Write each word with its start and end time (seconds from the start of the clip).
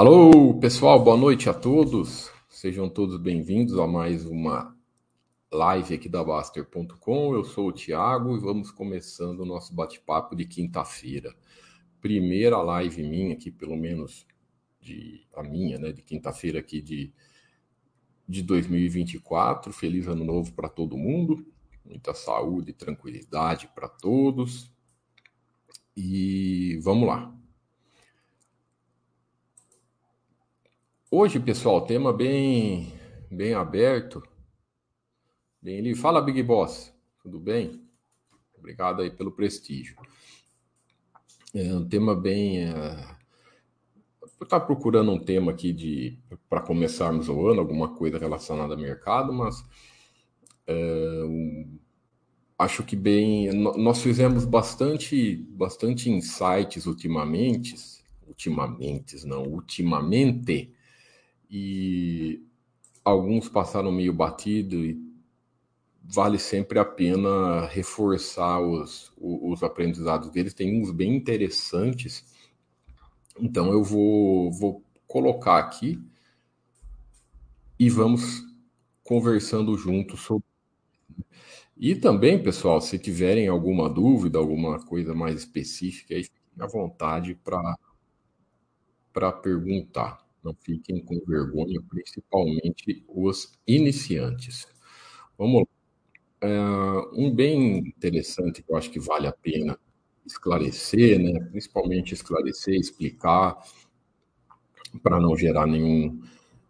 Alô, 0.00 0.54
pessoal, 0.54 1.04
boa 1.04 1.14
noite 1.14 1.50
a 1.50 1.52
todos. 1.52 2.30
Sejam 2.48 2.88
todos 2.88 3.18
bem-vindos 3.18 3.78
a 3.78 3.86
mais 3.86 4.24
uma 4.24 4.74
live 5.52 5.94
aqui 5.94 6.08
da 6.08 6.24
Baster.com. 6.24 7.34
Eu 7.34 7.44
sou 7.44 7.68
o 7.68 7.72
Thiago 7.72 8.34
e 8.34 8.40
vamos 8.40 8.70
começando 8.70 9.40
o 9.40 9.44
nosso 9.44 9.74
bate-papo 9.74 10.34
de 10.34 10.46
quinta-feira. 10.46 11.36
Primeira 12.00 12.56
live 12.62 13.02
minha 13.02 13.34
aqui, 13.34 13.50
pelo 13.50 13.76
menos 13.76 14.26
de 14.80 15.26
a 15.36 15.42
minha, 15.42 15.78
né, 15.78 15.92
de 15.92 16.00
quinta-feira 16.00 16.60
aqui 16.60 16.80
de 16.80 17.12
de 18.26 18.42
2024. 18.42 19.70
Feliz 19.70 20.08
ano 20.08 20.24
novo 20.24 20.54
para 20.54 20.70
todo 20.70 20.96
mundo. 20.96 21.46
Muita 21.84 22.14
saúde 22.14 22.70
e 22.70 22.72
tranquilidade 22.72 23.68
para 23.74 23.86
todos. 23.86 24.72
E 25.94 26.80
vamos 26.82 27.06
lá. 27.06 27.38
Hoje, 31.12 31.40
pessoal, 31.40 31.80
tema 31.84 32.12
bem, 32.12 32.92
bem 33.28 33.52
aberto, 33.52 34.22
bem 35.60 35.80
livre. 35.80 36.00
Fala, 36.00 36.22
Big 36.22 36.40
Boss, 36.40 36.94
tudo 37.20 37.40
bem? 37.40 37.82
Obrigado 38.56 39.02
aí 39.02 39.10
pelo 39.10 39.32
prestígio. 39.32 39.96
É 41.52 41.74
um 41.74 41.84
tema 41.88 42.14
bem. 42.14 42.62
É... 42.62 43.16
Eu 44.22 44.60
procurando 44.60 45.10
um 45.10 45.18
tema 45.18 45.50
aqui 45.50 45.72
de 45.72 46.16
para 46.48 46.60
começarmos 46.60 47.28
o 47.28 47.48
ano, 47.48 47.58
alguma 47.58 47.92
coisa 47.96 48.16
relacionada 48.16 48.74
ao 48.74 48.80
mercado, 48.80 49.32
mas 49.32 49.64
é, 50.64 51.22
acho 52.56 52.84
que 52.84 52.94
bem. 52.94 53.50
Nós 53.52 54.00
fizemos 54.00 54.44
bastante, 54.44 55.34
bastante 55.50 56.08
insights 56.08 56.86
ultimamente, 56.86 57.74
ultimamente, 58.28 59.26
não, 59.26 59.42
ultimamente 59.42 60.72
e 61.50 62.42
alguns 63.04 63.48
passaram 63.48 63.90
meio 63.90 64.12
batido 64.12 64.84
e 64.84 65.10
vale 66.02 66.38
sempre 66.38 66.78
a 66.78 66.84
pena 66.84 67.66
reforçar 67.66 68.60
os, 68.60 69.12
os 69.18 69.62
aprendizados 69.62 70.30
deles. 70.30 70.54
Tem 70.54 70.80
uns 70.80 70.90
bem 70.92 71.16
interessantes. 71.16 72.24
Então 73.38 73.72
eu 73.72 73.82
vou, 73.82 74.52
vou 74.52 74.84
colocar 75.06 75.58
aqui 75.58 76.00
e 77.78 77.88
vamos 77.88 78.44
conversando 79.02 79.76
juntos 79.76 80.20
sobre. 80.20 80.44
E 81.76 81.96
também, 81.96 82.40
pessoal, 82.42 82.80
se 82.80 82.98
tiverem 82.98 83.48
alguma 83.48 83.88
dúvida, 83.88 84.38
alguma 84.38 84.78
coisa 84.84 85.14
mais 85.14 85.40
específica, 85.40 86.14
aí 86.14 86.24
fiquem 86.24 86.40
à 86.58 86.66
vontade 86.66 87.34
para 89.12 89.32
perguntar. 89.32 90.29
Não 90.42 90.54
fiquem 90.54 91.04
com 91.04 91.20
vergonha, 91.26 91.80
principalmente 91.88 93.04
os 93.08 93.58
iniciantes. 93.66 94.66
Vamos 95.38 95.62
lá. 95.62 95.66
É, 96.42 96.58
um 97.12 97.30
bem 97.34 97.78
interessante 97.78 98.62
que 98.62 98.72
eu 98.72 98.76
acho 98.76 98.90
que 98.90 98.98
vale 98.98 99.26
a 99.26 99.32
pena 99.32 99.78
esclarecer, 100.24 101.18
né? 101.18 101.38
principalmente 101.50 102.14
esclarecer, 102.14 102.74
explicar, 102.74 103.58
para 105.02 105.20
não 105.20 105.36
gerar 105.36 105.66
nenhum, 105.66 106.20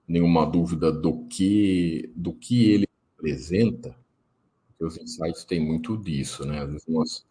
nenhuma 0.07 0.45
dúvida 0.45 0.91
do 0.93 1.25
que, 1.27 2.13
do 2.17 2.33
que 2.33 2.71
ele 2.73 2.89
representa, 3.17 3.97
os 4.81 4.97
insights 4.99 5.45
têm 5.45 5.61
muito 5.61 5.97
disso, 5.97 6.45
né? 6.47 6.61
Às 6.63 6.71
vezes 6.73 6.87
nós 6.89 7.27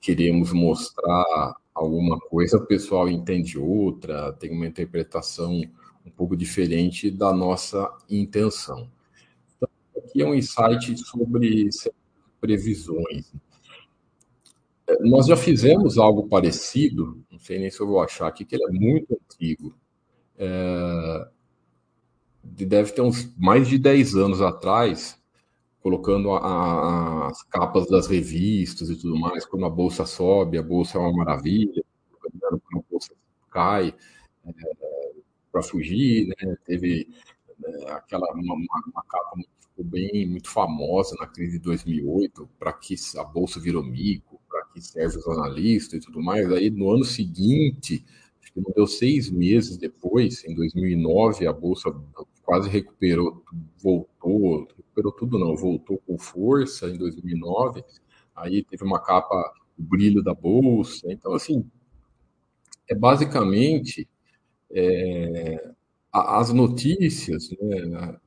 queremos 0.00 0.52
mostrar 0.52 1.54
alguma 1.74 2.18
coisa, 2.18 2.56
o 2.56 2.66
pessoal 2.66 3.08
entende 3.08 3.58
outra, 3.58 4.32
tem 4.32 4.50
uma 4.50 4.66
interpretação 4.66 5.62
um 6.04 6.10
pouco 6.10 6.36
diferente 6.36 7.10
da 7.10 7.32
nossa 7.32 7.90
intenção. 8.08 8.90
Então, 9.56 9.68
aqui 9.96 10.22
é 10.22 10.26
um 10.26 10.34
insight 10.34 10.96
sobre 10.98 11.70
previsões. 12.40 13.32
Nós 15.00 15.26
já 15.26 15.36
fizemos 15.36 15.96
algo 15.96 16.28
parecido, 16.28 17.24
não 17.30 17.38
sei 17.38 17.58
nem 17.58 17.70
se 17.70 17.80
eu 17.80 17.86
vou 17.86 18.02
achar 18.02 18.26
aqui, 18.26 18.44
que 18.44 18.54
ele 18.54 18.64
é 18.64 18.70
muito 18.70 19.18
antigo. 19.18 19.74
É, 20.36 21.28
deve 22.42 22.92
ter 22.92 23.00
uns 23.00 23.34
mais 23.36 23.66
de 23.66 23.78
10 23.78 24.14
anos 24.16 24.42
atrás, 24.42 25.18
colocando 25.80 26.32
a, 26.32 26.38
a, 26.38 27.28
as 27.28 27.42
capas 27.44 27.86
das 27.88 28.06
revistas 28.06 28.90
e 28.90 28.96
tudo 28.96 29.18
mais, 29.18 29.46
quando 29.46 29.64
a 29.64 29.70
bolsa 29.70 30.04
sobe, 30.04 30.58
a 30.58 30.62
bolsa 30.62 30.98
é 30.98 31.00
uma 31.00 31.12
maravilha, 31.12 31.82
quando 32.20 32.62
a 32.74 32.82
bolsa 32.90 33.14
cai, 33.50 33.94
é, 34.46 35.03
para 35.54 35.62
fugir, 35.62 36.26
né? 36.26 36.56
Teve 36.66 37.08
né, 37.60 37.90
aquela 37.90 38.26
uma, 38.34 38.54
uma, 38.54 39.04
capa 39.08 39.36
ficou 39.60 39.84
bem 39.84 40.26
muito 40.26 40.50
famosa 40.50 41.14
na 41.20 41.28
crise 41.28 41.58
de 41.58 41.64
2008, 41.64 42.48
para 42.58 42.72
que 42.72 42.96
a 43.16 43.22
bolsa 43.22 43.60
virou 43.60 43.84
mico, 43.84 44.40
para 44.48 44.64
que 44.66 44.80
serve 44.80 45.16
os 45.18 45.28
analistas 45.28 46.02
e 46.02 46.06
tudo 46.06 46.20
mais. 46.20 46.50
Aí 46.50 46.70
no 46.70 46.90
ano 46.90 47.04
seguinte, 47.04 48.04
acho 48.42 48.52
que 48.52 48.60
não 48.60 48.72
deu 48.74 48.86
seis 48.88 49.30
meses 49.30 49.76
depois, 49.76 50.44
em 50.44 50.56
2009, 50.56 51.46
a 51.46 51.52
bolsa 51.52 51.94
quase 52.42 52.68
recuperou, 52.68 53.44
voltou, 53.80 54.66
recuperou 54.76 55.12
tudo 55.12 55.38
não, 55.38 55.56
voltou 55.56 55.98
com 56.04 56.18
força 56.18 56.88
em 56.88 56.98
2009. 56.98 57.84
Aí 58.34 58.64
teve 58.64 58.82
uma 58.82 59.00
capa, 59.00 59.36
o 59.78 59.82
brilho 59.82 60.20
da 60.20 60.34
bolsa. 60.34 61.12
Então 61.12 61.32
assim, 61.32 61.64
é 62.88 62.94
basicamente 62.94 64.08
é, 64.74 65.72
as 66.12 66.52
notícias, 66.52 67.50
né, 67.60 68.18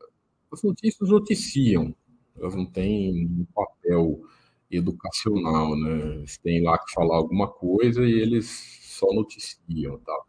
as 0.52 0.64
notícias 0.64 1.10
noticiam, 1.10 1.96
elas 2.38 2.56
não 2.56 2.66
têm 2.66 3.26
um 3.28 3.46
papel 3.56 4.22
educacional, 4.72 5.78
né? 5.78 6.16
Eles 6.18 6.38
têm 6.40 6.64
lá 6.64 6.78
que 6.80 6.92
falar 6.94 7.18
alguma 7.18 7.48
coisa 7.50 8.06
e 8.06 8.12
eles 8.14 8.48
só 8.84 9.08
noticiam, 9.14 10.00
tal. 10.06 10.26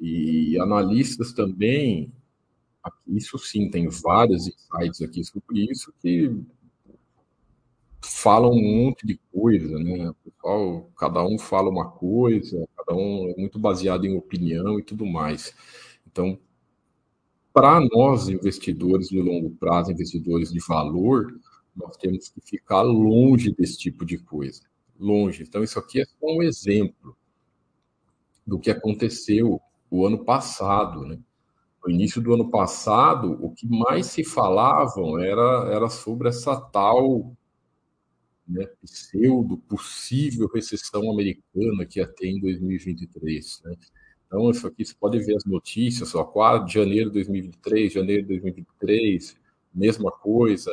E 0.00 0.58
analistas 0.60 1.32
também, 1.32 2.12
isso 3.08 3.38
sim, 3.38 3.70
tem 3.70 3.88
vários 3.88 4.48
insights 4.48 5.02
aqui 5.02 5.24
sobre 5.24 5.70
isso 5.70 5.92
que 6.02 6.30
falam 8.04 8.52
um 8.52 8.84
monte 8.86 9.06
de 9.06 9.18
coisa, 9.32 9.78
né? 9.78 10.12
Pessoal, 10.24 10.90
cada 10.96 11.24
um 11.24 11.38
fala 11.38 11.70
uma 11.70 11.90
coisa, 11.90 12.66
cada 12.76 12.94
um 12.96 13.30
é 13.30 13.40
muito 13.40 13.58
baseado 13.58 14.04
em 14.04 14.16
opinião 14.16 14.78
e 14.78 14.82
tudo 14.82 15.06
mais. 15.06 15.54
Então, 16.06 16.38
para 17.52 17.80
nós 17.80 18.28
investidores 18.28 19.08
de 19.08 19.20
longo 19.20 19.50
prazo, 19.50 19.92
investidores 19.92 20.52
de 20.52 20.58
valor, 20.66 21.38
nós 21.74 21.96
temos 21.96 22.28
que 22.28 22.40
ficar 22.40 22.82
longe 22.82 23.52
desse 23.54 23.78
tipo 23.78 24.04
de 24.04 24.18
coisa, 24.18 24.62
longe. 24.98 25.42
Então, 25.42 25.62
isso 25.62 25.78
aqui 25.78 26.00
é 26.00 26.04
só 26.04 26.26
um 26.26 26.42
exemplo 26.42 27.16
do 28.46 28.58
que 28.58 28.70
aconteceu 28.70 29.60
o 29.90 30.06
ano 30.06 30.24
passado, 30.24 31.06
né? 31.06 31.18
No 31.84 31.90
início 31.90 32.20
do 32.20 32.32
ano 32.32 32.50
passado, 32.50 33.38
o 33.44 33.50
que 33.50 33.66
mais 33.68 34.06
se 34.06 34.24
falavam 34.24 35.18
era, 35.18 35.70
era 35.70 35.88
sobre 35.88 36.28
essa 36.28 36.58
tal 36.58 37.36
né, 38.46 38.66
pseudo 38.82 39.56
possível 39.56 40.48
recessão 40.52 41.10
americana 41.10 41.86
que 41.88 41.98
ia 41.98 42.06
ter 42.06 42.28
em 42.28 42.40
2023. 42.40 43.62
Né? 43.64 43.74
Então, 44.26 44.50
isso 44.50 44.66
aqui 44.66 44.84
você 44.84 44.94
pode 44.94 45.18
ver 45.20 45.36
as 45.36 45.44
notícias, 45.44 46.14
ó, 46.14 46.24
4 46.24 46.66
de 46.66 46.74
janeiro 46.74 47.10
de 47.10 47.14
2023, 47.14 47.92
janeiro 47.92 48.22
de 48.22 48.28
2023, 48.28 49.36
mesma 49.74 50.10
coisa, 50.10 50.70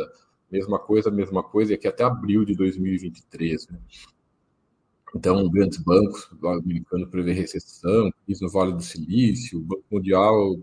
mesma 0.52 0.80
coisa, 0.80 1.10
mesma 1.10 1.44
coisa, 1.44 1.72
e 1.72 1.76
aqui 1.76 1.88
até 1.88 2.04
abril 2.04 2.44
de 2.44 2.56
2023. 2.56 3.68
Né? 3.70 3.80
Então, 5.16 5.50
grandes 5.50 5.78
bancos, 5.80 6.30
o 6.42 6.48
americano 6.48 7.07
prevê 7.07 7.34
recessão, 7.34 8.12
crise 8.25 8.42
no 8.42 8.50
Vale 8.50 8.74
do 8.74 8.81
Silício, 8.81 9.60
o 9.60 9.62
Banco 9.62 9.84
Mundial 9.92 10.57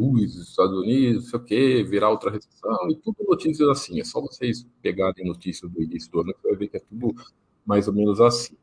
os 0.00 0.36
Estados 0.36 0.76
Unidos, 0.78 1.24
não 1.24 1.30
sei 1.30 1.38
o 1.38 1.44
quê, 1.44 1.84
virar 1.84 2.10
outra 2.10 2.30
recessão, 2.30 2.90
e 2.90 2.96
tudo 2.96 3.16
notícias 3.28 3.68
assim. 3.68 4.00
É 4.00 4.04
só 4.04 4.20
vocês 4.20 4.66
pegarem 4.82 5.26
notícias 5.26 5.70
do 5.70 5.82
início 5.82 6.10
do 6.10 6.20
ano 6.20 6.34
que 6.34 6.42
vai 6.42 6.56
ver 6.56 6.68
que 6.68 6.76
é 6.76 6.80
tudo 6.80 7.14
mais 7.64 7.88
ou 7.88 7.94
menos 7.94 8.20
assim. 8.20 8.56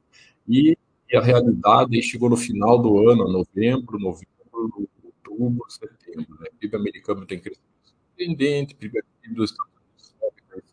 E, 0.47 0.77
e 1.11 1.17
a 1.17 1.21
realidade 1.21 2.01
chegou 2.01 2.29
no 2.29 2.37
final 2.37 2.81
do 2.81 3.09
ano, 3.09 3.27
novembro, 3.27 3.99
novembro, 3.99 4.89
outubro, 5.03 5.65
setembro. 5.69 6.39
Né? 6.39 6.47
O 6.51 6.55
PIB 6.57 6.75
americano 6.75 7.25
tem 7.25 7.39
crescimento 7.39 7.67
surpreendente, 7.83 8.73
o 8.73 8.77
PIB 8.77 9.01
dos 9.35 9.51
Estados 9.51 9.73
Unidos 9.73 10.15
sobe 10.19 10.63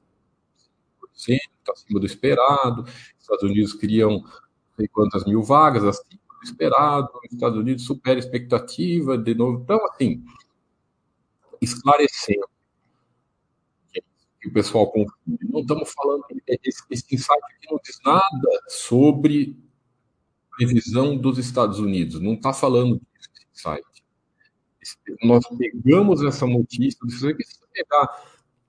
5%, 1.16 1.38
está 1.58 1.72
acima 1.72 2.00
do 2.00 2.06
esperado. 2.06 2.84
Estados 3.18 3.42
Unidos 3.44 3.72
criam 3.72 4.24
sei 4.76 4.88
quantas 4.88 5.24
mil 5.24 5.42
vagas, 5.42 5.82
do 5.82 6.18
esperado. 6.42 7.08
Os 7.24 7.32
Estados 7.32 7.58
Unidos 7.58 7.84
supera 7.84 8.16
a 8.16 8.20
expectativa, 8.20 9.16
de 9.16 9.34
novo. 9.34 9.62
Então, 9.62 9.78
assim, 9.86 10.24
esclarecendo 11.60 12.48
que 14.44 14.48
o 14.48 14.52
pessoal 14.52 14.90
confunde. 14.90 15.38
Não 15.42 15.60
estamos 15.60 15.90
falando, 15.92 16.24
esse, 16.46 16.82
esse 16.90 17.14
insight 17.14 17.42
aqui 17.56 17.70
não 17.70 17.80
diz 17.82 17.98
nada 18.04 18.62
sobre 18.68 19.56
previsão 20.56 21.16
dos 21.16 21.38
Estados 21.38 21.78
Unidos, 21.78 22.20
não 22.20 22.34
está 22.34 22.52
falando 22.52 23.00
disso 23.00 23.30
esse 23.34 23.46
insight. 23.52 24.04
nós 25.22 25.44
pegamos 25.56 26.22
essa 26.22 26.46
notícia, 26.46 26.98
se 27.08 27.18
você 27.18 27.34
pegar 27.72 28.06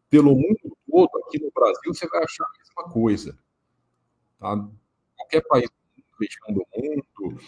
pelo 0.10 0.34
mundo 0.34 0.78
todo, 0.90 1.10
aqui 1.26 1.42
no 1.44 1.52
Brasil, 1.54 1.94
você 1.94 2.08
vai 2.08 2.24
achar 2.24 2.46
a 2.46 2.58
mesma 2.58 2.94
coisa. 2.94 3.38
Tá? 4.40 4.70
Qualquer 5.18 5.42
país 5.42 5.70
região 6.18 6.54
do 6.54 6.66
mundo, 6.74 7.42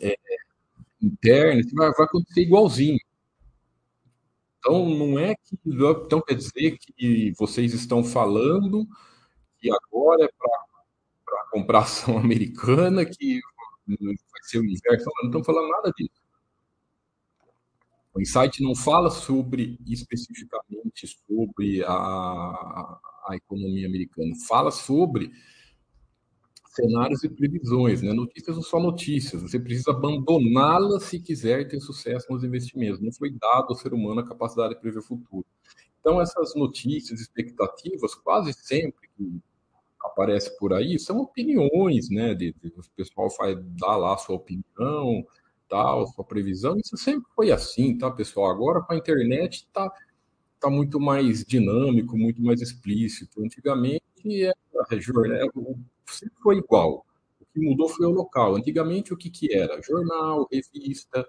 é, 0.00 0.16
interno, 1.02 1.62
vai, 1.74 1.90
vai 1.90 2.06
acontecer 2.06 2.42
igualzinho. 2.42 2.98
Então, 4.66 4.84
não 4.88 5.16
é 5.16 5.36
que. 5.36 5.56
Então, 5.64 6.20
quer 6.20 6.34
dizer 6.34 6.76
que 6.76 7.32
vocês 7.38 7.72
estão 7.72 8.02
falando 8.02 8.84
que 9.60 9.70
agora 9.70 10.24
é 10.24 10.28
para 11.24 11.46
comprar 11.52 11.80
ação 11.80 12.18
americana, 12.18 13.04
que 13.06 13.40
vai 13.86 14.42
ser 14.42 14.58
o 14.58 14.64
inverso. 14.64 15.08
Não 15.22 15.26
estamos 15.28 15.46
falando 15.46 15.68
nada 15.68 15.92
disso. 15.96 16.20
O 18.12 18.20
insight 18.20 18.60
não 18.62 18.74
fala 18.74 19.08
sobre 19.10 19.78
especificamente 19.86 21.06
sobre 21.06 21.84
a, 21.84 22.98
a 23.28 23.36
economia 23.36 23.86
americana, 23.86 24.32
fala 24.48 24.72
sobre 24.72 25.30
cenários 26.76 27.24
e 27.24 27.28
previsões, 27.28 28.02
né? 28.02 28.12
Notícias 28.12 28.54
são 28.54 28.62
só 28.62 28.78
notícias. 28.78 29.42
Você 29.42 29.58
precisa 29.58 29.90
abandoná-las 29.90 31.04
se 31.04 31.18
quiser 31.18 31.66
ter 31.68 31.80
sucesso 31.80 32.26
nos 32.30 32.44
investimentos. 32.44 33.00
Não 33.00 33.12
foi 33.12 33.32
dado 33.32 33.66
ao 33.70 33.74
ser 33.74 33.92
humano 33.92 34.20
a 34.20 34.28
capacidade 34.28 34.74
de 34.74 34.80
prever 34.80 34.98
o 34.98 35.02
futuro. 35.02 35.46
Então, 36.00 36.20
essas 36.20 36.54
notícias, 36.54 37.20
expectativas, 37.20 38.14
quase 38.14 38.52
sempre 38.52 39.08
que 39.16 39.40
aparece 40.00 40.56
por 40.58 40.72
aí, 40.72 40.98
são 40.98 41.18
opiniões, 41.18 42.08
né? 42.10 42.34
De, 42.34 42.52
de, 42.52 42.68
o 42.68 42.82
pessoal 42.94 43.28
vai 43.38 43.56
dar 43.56 43.96
lá 43.96 44.16
sua 44.16 44.36
opinião, 44.36 45.26
tal, 45.68 46.06
sua 46.06 46.24
previsão. 46.24 46.76
Isso 46.76 46.96
sempre 46.96 47.26
foi 47.34 47.50
assim, 47.50 47.98
tá, 47.98 48.10
pessoal? 48.10 48.50
Agora, 48.50 48.82
com 48.82 48.92
a 48.92 48.96
internet, 48.96 49.66
tá, 49.72 49.90
tá 50.60 50.70
muito 50.70 51.00
mais 51.00 51.44
dinâmico, 51.44 52.16
muito 52.16 52.42
mais 52.42 52.60
explícito. 52.60 53.42
Antigamente, 53.42 54.02
era, 54.42 54.54
né, 55.28 55.48
sempre 56.14 56.36
foi 56.42 56.58
igual. 56.58 57.04
O 57.40 57.44
que 57.52 57.60
mudou 57.60 57.88
foi 57.88 58.06
o 58.06 58.10
local. 58.10 58.56
Antigamente, 58.56 59.12
o 59.12 59.16
que, 59.16 59.30
que 59.30 59.52
era? 59.54 59.80
Jornal, 59.82 60.48
revista, 60.50 61.26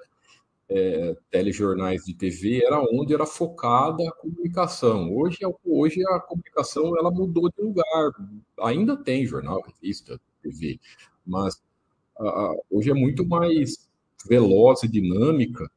é, 0.70 1.16
telejornais 1.32 2.04
de 2.04 2.14
TV, 2.14 2.64
era 2.66 2.82
onde 2.92 3.14
era 3.14 3.26
focada 3.26 4.08
a 4.08 4.12
comunicação. 4.14 5.14
Hoje, 5.16 5.40
é 5.44 5.48
hoje 5.66 6.02
a 6.08 6.20
comunicação 6.20 6.98
ela 6.98 7.12
mudou 7.12 7.50
de 7.50 7.62
lugar. 7.62 8.12
Ainda 8.62 8.98
tem 8.98 9.26
jornal, 9.26 9.62
revista, 9.62 10.20
TV, 10.42 10.80
mas 11.26 11.62
hoje 12.70 12.90
é 12.90 12.94
muito 12.94 13.26
mais 13.28 13.88
veloz 14.28 14.84
e 14.84 14.88
dinâmica 14.88 15.70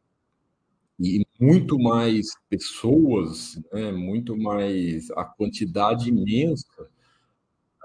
e 0.98 1.24
muito 1.38 1.78
mais 1.78 2.26
pessoas, 2.48 3.60
né, 3.72 3.90
muito 3.92 4.36
mais 4.36 5.10
a 5.12 5.24
quantidade 5.24 6.10
imensa 6.10 6.88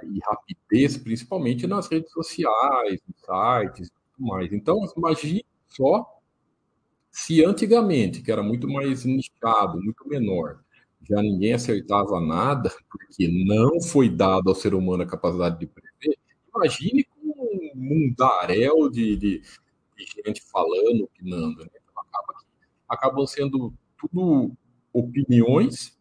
e 0.03 0.19
rapidez, 0.23 0.97
principalmente 0.97 1.67
nas 1.67 1.87
redes 1.87 2.11
sociais, 2.11 2.99
sites 3.15 3.87
e 3.87 3.91
tudo 4.15 4.27
mais. 4.27 4.51
Então, 4.51 4.79
imagine 4.97 5.45
só 5.67 6.05
se 7.11 7.43
antigamente, 7.43 8.21
que 8.21 8.31
era 8.31 8.43
muito 8.43 8.67
mais 8.67 9.05
nichado, 9.05 9.81
muito 9.81 10.07
menor, 10.07 10.59
já 11.07 11.21
ninguém 11.21 11.53
acertava 11.53 12.19
nada, 12.19 12.69
porque 12.89 13.27
não 13.27 13.81
foi 13.81 14.09
dado 14.09 14.49
ao 14.49 14.55
ser 14.55 14.73
humano 14.73 15.03
a 15.03 15.07
capacidade 15.07 15.59
de 15.59 15.67
prever, 15.67 16.17
imagine 16.53 17.03
com 17.03 17.27
um 17.27 17.71
mundaréu 17.75 18.89
de, 18.89 19.15
de, 19.15 19.39
de 19.39 20.05
gente 20.25 20.41
falando, 20.43 21.03
opinando. 21.03 21.59
Né? 21.59 21.69
Então, 21.83 22.03
acaba 22.03 22.33
que, 22.33 22.45
acabam 22.89 23.27
sendo 23.27 23.73
tudo 23.97 24.51
opiniões 24.91 25.97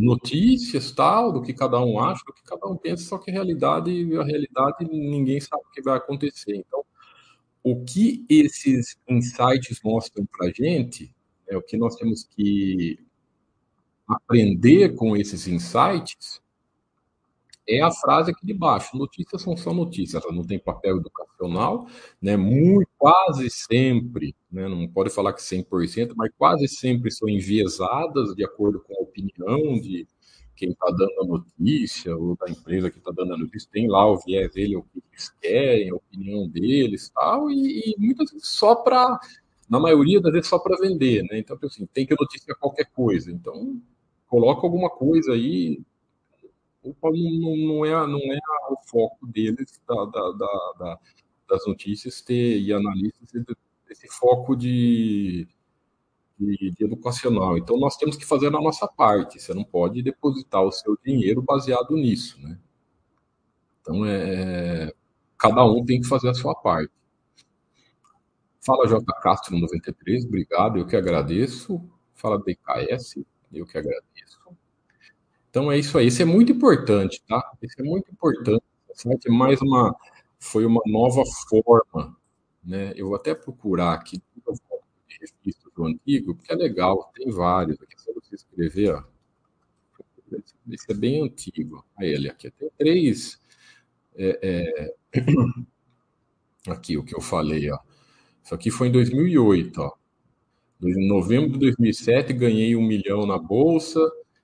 notícias, 0.00 0.92
tal, 0.92 1.32
do 1.32 1.42
que 1.42 1.52
cada 1.52 1.80
um 1.80 2.00
acha, 2.00 2.22
do 2.26 2.32
que 2.32 2.42
cada 2.42 2.66
um 2.66 2.76
pensa, 2.76 3.04
só 3.04 3.18
que 3.18 3.30
a 3.30 3.34
realidade, 3.34 3.90
a 4.16 4.24
realidade 4.24 4.84
ninguém 4.90 5.40
sabe 5.40 5.62
o 5.66 5.70
que 5.72 5.82
vai 5.82 5.96
acontecer. 5.96 6.56
Então, 6.56 6.84
o 7.62 7.84
que 7.84 8.24
esses 8.28 8.96
insights 9.08 9.80
mostram 9.84 10.26
para 10.26 10.48
a 10.48 10.52
gente, 10.52 11.14
é 11.48 11.56
o 11.56 11.62
que 11.62 11.76
nós 11.76 11.96
temos 11.96 12.24
que 12.24 12.98
aprender 14.08 14.94
com 14.94 15.16
esses 15.16 15.46
insights, 15.46 16.40
é 17.68 17.80
a 17.80 17.90
frase 17.90 18.30
aqui 18.30 18.44
de 18.44 18.54
baixo. 18.54 18.96
Notícias 18.96 19.42
são 19.42 19.56
só 19.56 19.72
notícias, 19.72 20.22
elas 20.22 20.36
não 20.36 20.44
têm 20.44 20.58
papel 20.58 20.96
educacional, 20.98 21.86
né? 22.20 22.36
Muito, 22.36 22.88
quase 22.98 23.48
sempre, 23.50 24.34
né? 24.50 24.68
não 24.68 24.86
pode 24.88 25.10
falar 25.10 25.32
que 25.32 25.42
100%, 25.42 26.12
mas 26.16 26.30
quase 26.36 26.68
sempre 26.68 27.10
são 27.10 27.28
enviesadas 27.28 28.34
de 28.34 28.44
acordo 28.44 28.80
com 28.80 28.94
a 28.94 29.02
opinião 29.02 29.80
de 29.80 30.06
quem 30.60 30.72
está 30.72 30.90
dando 30.90 31.20
a 31.22 31.24
notícia, 31.24 32.14
ou 32.14 32.36
da 32.36 32.50
empresa 32.50 32.90
que 32.90 32.98
está 32.98 33.10
dando 33.10 33.32
a 33.32 33.38
notícia, 33.38 33.70
tem 33.72 33.88
lá 33.88 34.06
o 34.06 34.18
viés 34.18 34.52
dele, 34.52 34.76
o 34.76 34.82
que 34.82 35.02
eles 35.10 35.30
querem, 35.40 35.90
a 35.90 35.94
opinião 35.94 36.46
deles 36.46 37.10
tal, 37.14 37.50
e, 37.50 37.94
e 37.94 37.94
muitas 37.98 38.30
vezes 38.30 38.48
só 38.48 38.74
para, 38.74 39.18
na 39.70 39.80
maioria 39.80 40.20
das 40.20 40.32
vezes, 40.32 40.48
só 40.48 40.58
para 40.58 40.76
vender, 40.76 41.22
né? 41.22 41.38
Então, 41.38 41.58
assim, 41.62 41.86
tem 41.86 42.04
que 42.06 42.14
noticiar 42.14 42.58
qualquer 42.58 42.84
coisa. 42.94 43.32
Então, 43.32 43.80
coloca 44.28 44.66
alguma 44.66 44.90
coisa 44.90 45.32
aí, 45.32 45.80
não, 46.84 47.56
não, 47.56 47.84
é, 47.84 48.06
não 48.06 48.18
é 48.18 48.38
o 48.70 48.76
foco 48.86 49.26
deles, 49.26 49.80
da, 49.86 50.04
da, 50.06 50.32
da, 50.78 50.98
das 51.48 51.66
notícias, 51.66 52.20
ter, 52.22 52.58
e 52.58 52.72
analistas, 52.72 53.28
esse 53.88 54.08
foco 54.08 54.56
de, 54.56 55.46
de, 56.38 56.70
de, 56.70 56.84
educacional. 56.84 57.58
Então, 57.58 57.76
nós 57.76 57.96
temos 57.96 58.16
que 58.16 58.24
fazer 58.24 58.46
a 58.48 58.50
nossa 58.50 58.86
parte. 58.86 59.40
Você 59.40 59.52
não 59.52 59.64
pode 59.64 60.02
depositar 60.02 60.62
o 60.62 60.72
seu 60.72 60.96
dinheiro 61.04 61.42
baseado 61.42 61.94
nisso, 61.96 62.40
né? 62.40 62.58
Então, 63.80 64.04
é, 64.06 64.92
cada 65.36 65.64
um 65.64 65.84
tem 65.84 66.00
que 66.00 66.06
fazer 66.06 66.28
a 66.28 66.34
sua 66.34 66.54
parte. 66.54 66.92
Fala 68.60 68.86
J. 68.86 69.02
Castro 69.22 69.58
93, 69.58 70.26
obrigado, 70.26 70.78
eu 70.78 70.86
que 70.86 70.94
agradeço. 70.94 71.80
Fala 72.14 72.38
DKS, 72.38 73.24
eu 73.50 73.66
que 73.66 73.78
agradeço. 73.78 74.29
Então 75.50 75.70
é 75.70 75.78
isso 75.78 75.98
aí. 75.98 76.06
Isso 76.06 76.22
é 76.22 76.24
muito 76.24 76.52
importante, 76.52 77.22
tá? 77.28 77.42
Isso 77.62 77.76
é 77.80 77.82
muito 77.84 78.10
importante. 78.10 78.62
É 79.26 79.30
mais 79.30 79.60
uma 79.60 79.94
foi 80.38 80.64
uma 80.64 80.80
nova 80.86 81.22
forma, 81.48 82.16
né? 82.64 82.92
Eu 82.96 83.08
vou 83.08 83.16
até 83.16 83.34
procurar 83.34 83.92
aqui 83.92 84.22
registro 85.20 85.70
do 85.74 85.84
antigo, 85.84 86.34
porque 86.34 86.52
é 86.52 86.56
legal, 86.56 87.10
tem 87.14 87.30
vários 87.30 87.80
aqui. 87.82 87.94
Só 88.00 88.12
você 88.12 88.34
escrever, 88.34 88.94
ó. 88.94 89.04
Esse 90.70 90.90
é 90.90 90.94
bem 90.94 91.22
antigo. 91.22 91.84
Aí 91.98 92.08
ele 92.08 92.30
aqui 92.30 92.50
tem 92.52 92.70
três. 92.78 93.40
É, 94.14 94.38
é... 94.42 94.94
Aqui 96.68 96.98
o 96.98 97.02
que 97.02 97.16
eu 97.16 97.22
falei, 97.22 97.70
ó. 97.70 97.78
Isso 98.44 98.54
aqui 98.54 98.70
foi 98.70 98.88
em 98.88 98.92
2008, 98.92 99.80
ó. 99.80 99.92
Em 100.82 101.08
novembro 101.08 101.52
de 101.52 101.58
2007 101.58 102.34
ganhei 102.34 102.76
um 102.76 102.86
milhão 102.86 103.26
na 103.26 103.38
bolsa. 103.38 103.98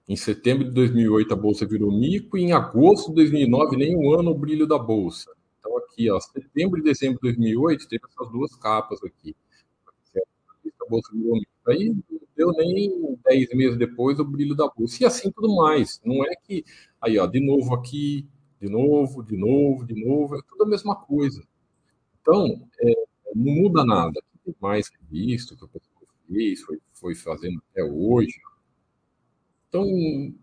Em 0.08 0.14
setembro 0.14 0.64
de 0.64 0.70
2008 0.70 1.34
a 1.34 1.36
bolsa 1.36 1.66
virou 1.66 1.90
mico 1.90 2.38
e 2.38 2.42
em 2.42 2.52
agosto 2.52 3.08
de 3.08 3.16
2009 3.16 3.76
nem 3.76 3.96
um 3.96 4.14
ano 4.14 4.30
o 4.30 4.38
brilho 4.38 4.66
da 4.66 4.78
bolsa. 4.78 5.30
Então 5.58 5.76
aqui, 5.78 6.08
ó, 6.10 6.20
setembro 6.20 6.78
e 6.78 6.82
dezembro 6.82 7.16
de 7.16 7.22
2008 7.22 7.88
teve 7.88 8.04
essas 8.08 8.30
duas 8.30 8.54
capas 8.56 9.00
aqui. 9.02 9.34
A 10.86 10.88
bolsa 10.88 11.10
virou 11.12 11.34
mico. 11.34 11.50
Aí 11.66 11.88
não 11.88 12.20
deu 12.36 12.52
nem 12.52 13.18
10 13.24 13.48
meses 13.54 13.76
depois 13.76 14.20
o 14.20 14.24
brilho 14.24 14.54
da 14.54 14.68
bolsa. 14.68 15.02
E 15.02 15.06
assim 15.06 15.30
tudo 15.32 15.54
mais. 15.56 16.00
Não 16.04 16.24
é 16.24 16.36
que 16.36 16.64
aí, 17.00 17.18
ó, 17.18 17.26
de 17.26 17.40
novo 17.40 17.74
aqui, 17.74 18.24
de 18.60 18.68
novo, 18.68 19.22
de 19.22 19.36
novo, 19.36 19.84
de 19.84 19.94
novo, 19.94 20.36
é 20.36 20.40
tudo 20.48 20.64
a 20.64 20.68
mesma 20.68 20.94
coisa. 20.94 21.42
Então, 22.20 22.68
é, 22.80 22.92
não 23.34 23.54
muda 23.54 23.84
nada. 23.84 24.20
Mais 24.60 24.88
visto 25.10 25.56
que 25.56 25.64
o 25.64 25.68
pessoal 25.68 26.02
fez, 26.28 26.62
foi, 26.62 26.78
foi 26.92 27.14
fazendo 27.16 27.60
até 27.70 27.82
hoje. 27.82 28.34
Então, 29.76 30.34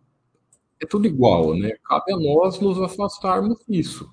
é 0.80 0.86
tudo 0.86 1.08
igual, 1.08 1.56
né? 1.56 1.72
Cabe 1.84 2.14
a 2.14 2.18
nós 2.18 2.60
nos 2.60 2.80
afastarmos 2.80 3.60
disso. 3.68 4.12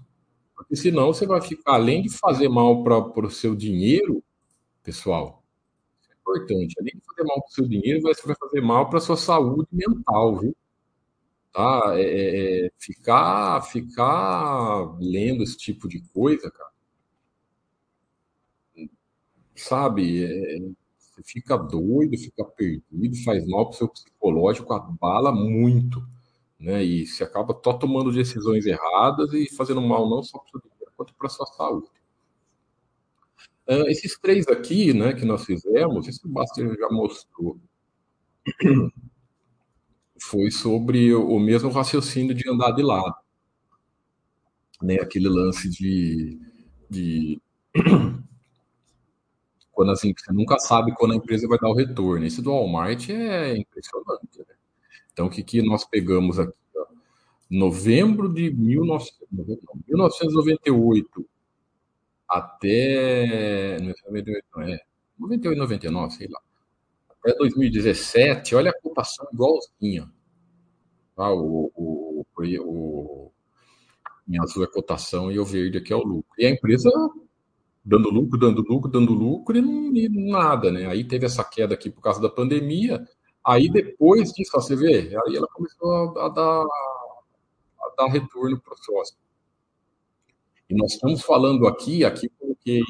Porque 0.57 0.77
senão 0.77 1.13
você 1.13 1.27
vai 1.27 1.41
ficar, 1.43 1.75
além 1.75 2.03
de 2.03 2.11
fazer 2.11 2.49
mal 2.49 2.83
para 2.83 3.27
o 3.27 3.31
seu 3.31 3.55
dinheiro, 3.55 4.23
pessoal, 4.83 5.43
é 6.09 6.15
importante, 6.15 6.75
além 6.81 6.95
de 6.95 7.03
fazer 7.05 7.25
mal 7.25 7.41
para 7.43 7.51
o 7.51 7.53
seu 7.53 7.69
dinheiro, 7.69 8.03
você 8.03 8.27
vai 8.27 8.37
fazer 8.39 8.61
mal 8.61 8.89
para 8.89 8.99
a 8.99 9.01
sua 9.01 9.17
saúde 9.17 9.69
mental, 9.73 10.37
viu? 10.39 10.57
Tá? 11.53 11.95
É, 11.97 12.03
é, 12.03 12.67
é, 12.67 12.71
ficar, 12.79 13.61
ficar 13.63 14.97
lendo 15.01 15.43
esse 15.43 15.57
tipo 15.57 15.89
de 15.89 16.01
coisa, 16.13 16.51
cara, 16.51 16.71
sabe? 19.57 20.25
É, 20.25 20.59
você 21.21 21.23
fica 21.25 21.57
doido, 21.57 22.17
fica 22.19 22.45
perdido, 22.45 23.25
faz 23.25 23.47
mal 23.47 23.67
para 23.67 23.75
o 23.75 23.79
seu 23.79 23.89
psicológico, 23.89 24.73
abala 24.73 25.33
muito, 25.33 26.03
né? 26.59 26.83
E 26.85 27.07
você 27.07 27.25
acaba 27.25 27.59
só 27.63 27.73
tomando 27.75 28.13
decisões 28.13 28.67
erradas 28.67 29.33
e 29.33 29.49
fazendo 29.55 29.81
mal 29.81 30.09
não 30.09 30.23
só 30.23 30.39
para 30.39 30.49
o 30.49 30.51
seu 30.51 30.61
dinheiro, 30.61 30.93
quanto 30.97 31.15
para 31.15 31.27
a 31.27 31.31
sua 31.31 31.47
saúde. 31.47 31.89
Uh, 33.69 33.87
esses 33.89 34.19
três 34.19 34.49
aqui, 34.49 34.93
né, 34.93 35.13
que 35.13 35.25
nós 35.25 35.45
fizemos, 35.45 36.09
isso 36.09 36.27
o 36.27 36.31
Baster 36.31 36.77
já 36.77 36.89
mostrou, 36.91 37.57
foi 40.21 40.51
sobre 40.51 41.15
o 41.15 41.39
mesmo 41.39 41.71
raciocínio 41.71 42.35
de 42.35 42.49
andar 42.51 42.73
de 42.73 42.83
lado. 42.83 43.15
Né, 44.83 44.97
aquele 45.01 45.29
lance 45.29 45.69
de, 45.69 46.39
de 46.89 47.41
quando 49.81 49.93
assim, 49.93 50.13
você 50.15 50.31
nunca 50.31 50.59
sabe 50.59 50.95
quando 50.95 51.13
a 51.13 51.17
empresa 51.17 51.49
vai 51.49 51.59
dar 51.59 51.71
o 51.71 51.75
retorno. 51.75 52.27
Esse 52.27 52.43
do 52.43 52.51
Walmart 52.51 53.09
é 53.09 53.57
impressionante. 53.57 54.41
Né? 54.41 54.45
Então, 55.11 55.25
o 55.25 55.31
que, 55.31 55.43
que 55.43 55.63
nós 55.63 55.87
pegamos 55.87 56.39
aqui? 56.39 56.53
Ó? 56.77 56.85
Novembro 57.49 58.29
de 58.29 58.51
1998 58.51 61.27
até. 62.29 63.79
98, 63.81 64.45
não 64.55 64.63
é? 64.65 64.81
98, 65.19 65.59
99, 65.59 66.13
sei 66.13 66.29
lá. 66.29 66.43
Até 67.09 67.35
2017, 67.39 68.55
olha 68.55 68.71
a 68.71 68.81
cotação 68.83 69.27
igualzinha. 69.33 70.13
Ah, 71.17 71.33
o, 71.33 71.73
o, 71.75 72.21
o, 72.21 72.25
o, 72.61 73.33
em 74.29 74.39
azul 74.43 74.63
é 74.63 74.67
cotação 74.67 75.33
e 75.33 75.39
o 75.39 75.45
verde 75.47 75.79
aqui 75.79 75.91
é 75.91 75.97
o 75.97 76.05
lucro. 76.05 76.35
E 76.37 76.45
a 76.45 76.51
empresa 76.51 76.91
dando 77.85 78.11
lucro, 78.11 78.39
dando 78.39 78.63
lucro, 78.63 78.91
dando 78.91 79.13
lucro 79.13 79.57
e, 79.57 79.61
não, 79.61 79.95
e 79.95 80.09
nada, 80.31 80.71
né? 80.71 80.87
Aí 80.87 81.05
teve 81.05 81.27
essa 81.27 81.45
queda 81.45 81.75
aqui 81.75 81.91
por 81.91 82.03
causa 82.03 82.21
da 82.21 82.29
pandemia. 82.29 83.07
Aí 83.45 83.71
depois 83.71 84.33
disso, 84.33 84.53
você 84.53 84.77
vê, 84.77 85.17
aí 85.27 85.37
ela 85.37 85.49
começou 85.49 85.91
a, 85.91 86.27
a 86.27 86.29
dar, 86.29 86.63
a 86.63 87.95
dar 87.97 88.07
retorno 88.09 88.61
para 88.61 88.75
o 88.75 88.77
sócio. 88.77 89.17
E 90.69 90.75
nós 90.75 90.93
estamos 90.93 91.23
falando 91.23 91.67
aqui, 91.67 92.05
aqui 92.05 92.27
eu 92.27 92.33
coloquei 92.39 92.83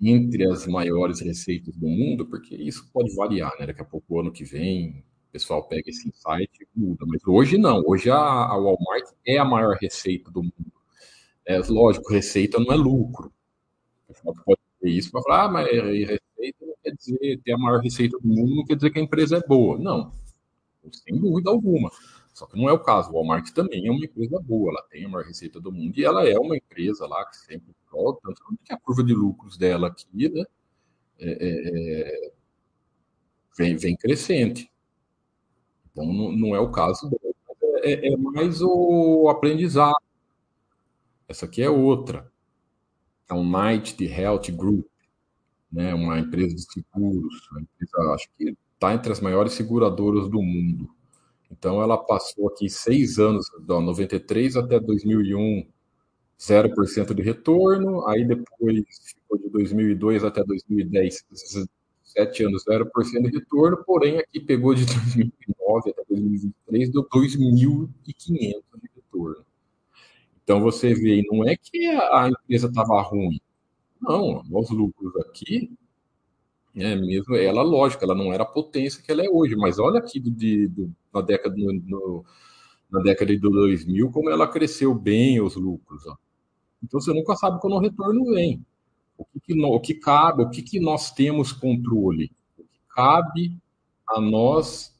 entre 0.00 0.50
as 0.50 0.66
maiores 0.66 1.20
receitas 1.20 1.76
do 1.76 1.86
mundo, 1.86 2.26
porque 2.26 2.54
isso 2.54 2.88
pode 2.92 3.14
variar, 3.14 3.52
né? 3.58 3.66
Daqui 3.66 3.82
a 3.82 3.84
pouco, 3.84 4.14
o 4.14 4.20
ano 4.20 4.32
que 4.32 4.44
vem, 4.44 5.04
o 5.28 5.32
pessoal 5.32 5.66
pega 5.68 5.90
esse 5.90 6.08
insight 6.08 6.50
e 6.60 6.66
muda. 6.74 7.04
Mas 7.06 7.20
hoje 7.26 7.58
não, 7.58 7.82
hoje 7.86 8.10
a, 8.10 8.16
a 8.16 8.56
Walmart 8.56 9.10
é 9.26 9.38
a 9.38 9.44
maior 9.44 9.76
receita 9.80 10.30
do 10.30 10.42
mundo. 10.42 10.72
É, 11.44 11.58
lógico, 11.58 12.12
receita 12.12 12.58
não 12.58 12.72
é 12.72 12.76
lucro, 12.76 13.32
pode 14.22 14.60
ter 14.80 14.90
isso 14.90 15.10
para 15.10 15.22
falar, 15.22 15.44
ah, 15.44 15.48
mas 15.48 15.66
receita 15.68 16.66
não 16.66 16.74
quer 16.82 16.94
dizer 16.94 17.40
ter 17.42 17.52
a 17.52 17.58
maior 17.58 17.80
receita 17.80 18.18
do 18.18 18.28
mundo, 18.28 18.56
não 18.56 18.64
quer 18.64 18.76
dizer 18.76 18.90
que 18.90 18.98
a 18.98 19.02
empresa 19.02 19.36
é 19.36 19.46
boa. 19.46 19.78
Não, 19.78 20.12
sem 20.92 21.18
dúvida 21.18 21.50
alguma. 21.50 21.90
Só 22.32 22.46
que 22.46 22.56
não 22.56 22.68
é 22.68 22.72
o 22.72 22.78
caso. 22.78 23.10
O 23.10 23.14
Walmart 23.14 23.50
também 23.50 23.86
é 23.86 23.90
uma 23.90 24.04
empresa 24.04 24.40
boa, 24.40 24.70
ela 24.70 24.82
tem 24.88 25.04
a 25.04 25.08
maior 25.08 25.26
receita 25.26 25.60
do 25.60 25.72
mundo 25.72 25.98
e 25.98 26.04
ela 26.04 26.28
é 26.28 26.38
uma 26.38 26.56
empresa 26.56 27.06
lá 27.06 27.24
que 27.26 27.36
sempre 27.36 27.74
volta, 27.90 28.20
tanto 28.24 28.58
que 28.64 28.72
a 28.72 28.78
curva 28.78 29.02
de 29.02 29.14
lucros 29.14 29.56
dela 29.56 29.88
aqui, 29.88 30.28
né, 30.28 30.44
é, 31.18 31.30
é, 31.30 32.28
é, 32.28 32.32
vem, 33.56 33.76
vem 33.76 33.96
crescente. 33.96 34.70
Então 35.90 36.06
não, 36.06 36.32
não 36.32 36.54
é 36.54 36.60
o 36.60 36.70
caso 36.70 37.10
dela. 37.10 37.34
É, 37.82 38.08
é 38.12 38.16
mais 38.16 38.60
o 38.62 39.28
aprendizado. 39.28 39.96
Essa 41.28 41.46
aqui 41.46 41.62
é 41.62 41.70
outra 41.70 42.30
é 43.30 43.34
um 43.34 43.44
Knight 43.44 44.02
Health 44.04 44.50
Group, 44.52 44.86
né, 45.72 45.94
uma 45.94 46.18
empresa 46.18 46.54
de 46.54 46.62
seguros, 46.62 47.48
uma 47.52 47.60
empresa, 47.62 48.14
acho 48.14 48.28
que 48.38 48.56
está 48.74 48.94
entre 48.94 49.12
as 49.12 49.20
maiores 49.20 49.52
seguradoras 49.54 50.28
do 50.28 50.42
mundo. 50.42 50.88
Então, 51.50 51.82
ela 51.82 51.96
passou 51.98 52.48
aqui 52.48 52.68
seis 52.70 53.18
anos, 53.18 53.46
de 53.60 53.66
93 53.66 54.56
até 54.56 54.80
2001, 54.80 55.66
0% 56.38 57.14
de 57.14 57.22
retorno, 57.22 58.06
aí 58.08 58.24
depois 58.26 58.84
ficou 59.04 59.38
de 59.38 59.50
2002 59.50 60.24
até 60.24 60.44
2010, 60.44 61.24
sete 62.04 62.44
anos, 62.44 62.64
0% 62.64 63.22
de 63.30 63.38
retorno, 63.38 63.82
porém 63.84 64.18
aqui 64.18 64.40
pegou 64.40 64.74
de 64.74 64.86
2009 64.86 65.90
até 65.90 66.02
2023, 66.08 66.90
deu 66.92 67.04
2.500 67.08 68.62
de 68.82 68.90
retorno. 68.96 69.44
Então 70.48 70.62
você 70.62 70.94
vê, 70.94 71.22
não 71.30 71.46
é 71.46 71.54
que 71.58 71.86
a 71.88 72.26
empresa 72.26 72.68
estava 72.68 73.02
ruim. 73.02 73.38
Não, 74.00 74.42
os 74.50 74.70
lucros 74.70 75.14
aqui, 75.16 75.70
é 76.74 76.96
mesmo, 76.96 77.36
ela, 77.36 77.60
lógico, 77.60 78.02
ela 78.02 78.14
não 78.14 78.32
era 78.32 78.44
a 78.44 78.46
potência 78.46 79.02
que 79.02 79.12
ela 79.12 79.22
é 79.22 79.28
hoje, 79.28 79.54
mas 79.56 79.78
olha 79.78 79.98
aqui 79.98 80.18
do, 80.18 80.30
de, 80.30 80.66
do, 80.68 80.90
na, 81.12 81.20
década, 81.20 81.54
no, 81.54 81.72
no, 81.84 82.24
na 82.90 83.00
década 83.00 83.30
de 83.30 83.38
2000 83.38 84.10
como 84.10 84.30
ela 84.30 84.48
cresceu 84.48 84.94
bem 84.94 85.38
os 85.38 85.54
lucros. 85.54 86.06
Ó. 86.06 86.16
Então 86.82 86.98
você 86.98 87.12
nunca 87.12 87.36
sabe 87.36 87.60
quando 87.60 87.74
o 87.76 87.80
retorno 87.80 88.24
vem. 88.32 88.64
O 89.18 89.26
que, 89.26 89.40
que, 89.40 89.62
o 89.62 89.80
que 89.80 89.94
cabe, 89.96 90.44
o 90.44 90.48
que, 90.48 90.62
que 90.62 90.80
nós 90.80 91.10
temos 91.10 91.52
controle? 91.52 92.32
O 92.56 92.62
que 92.62 92.80
cabe 92.88 93.54
a 94.08 94.18
nós, 94.18 94.98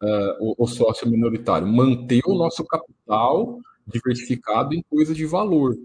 uh, 0.00 0.36
o, 0.38 0.54
o 0.56 0.66
sócio 0.68 1.10
minoritário? 1.10 1.66
Manter 1.66 2.22
o 2.26 2.38
nosso 2.38 2.64
capital 2.64 3.58
diversificado 3.86 4.74
em 4.74 4.82
coisas 4.82 5.16
de 5.16 5.26
valor. 5.26 5.76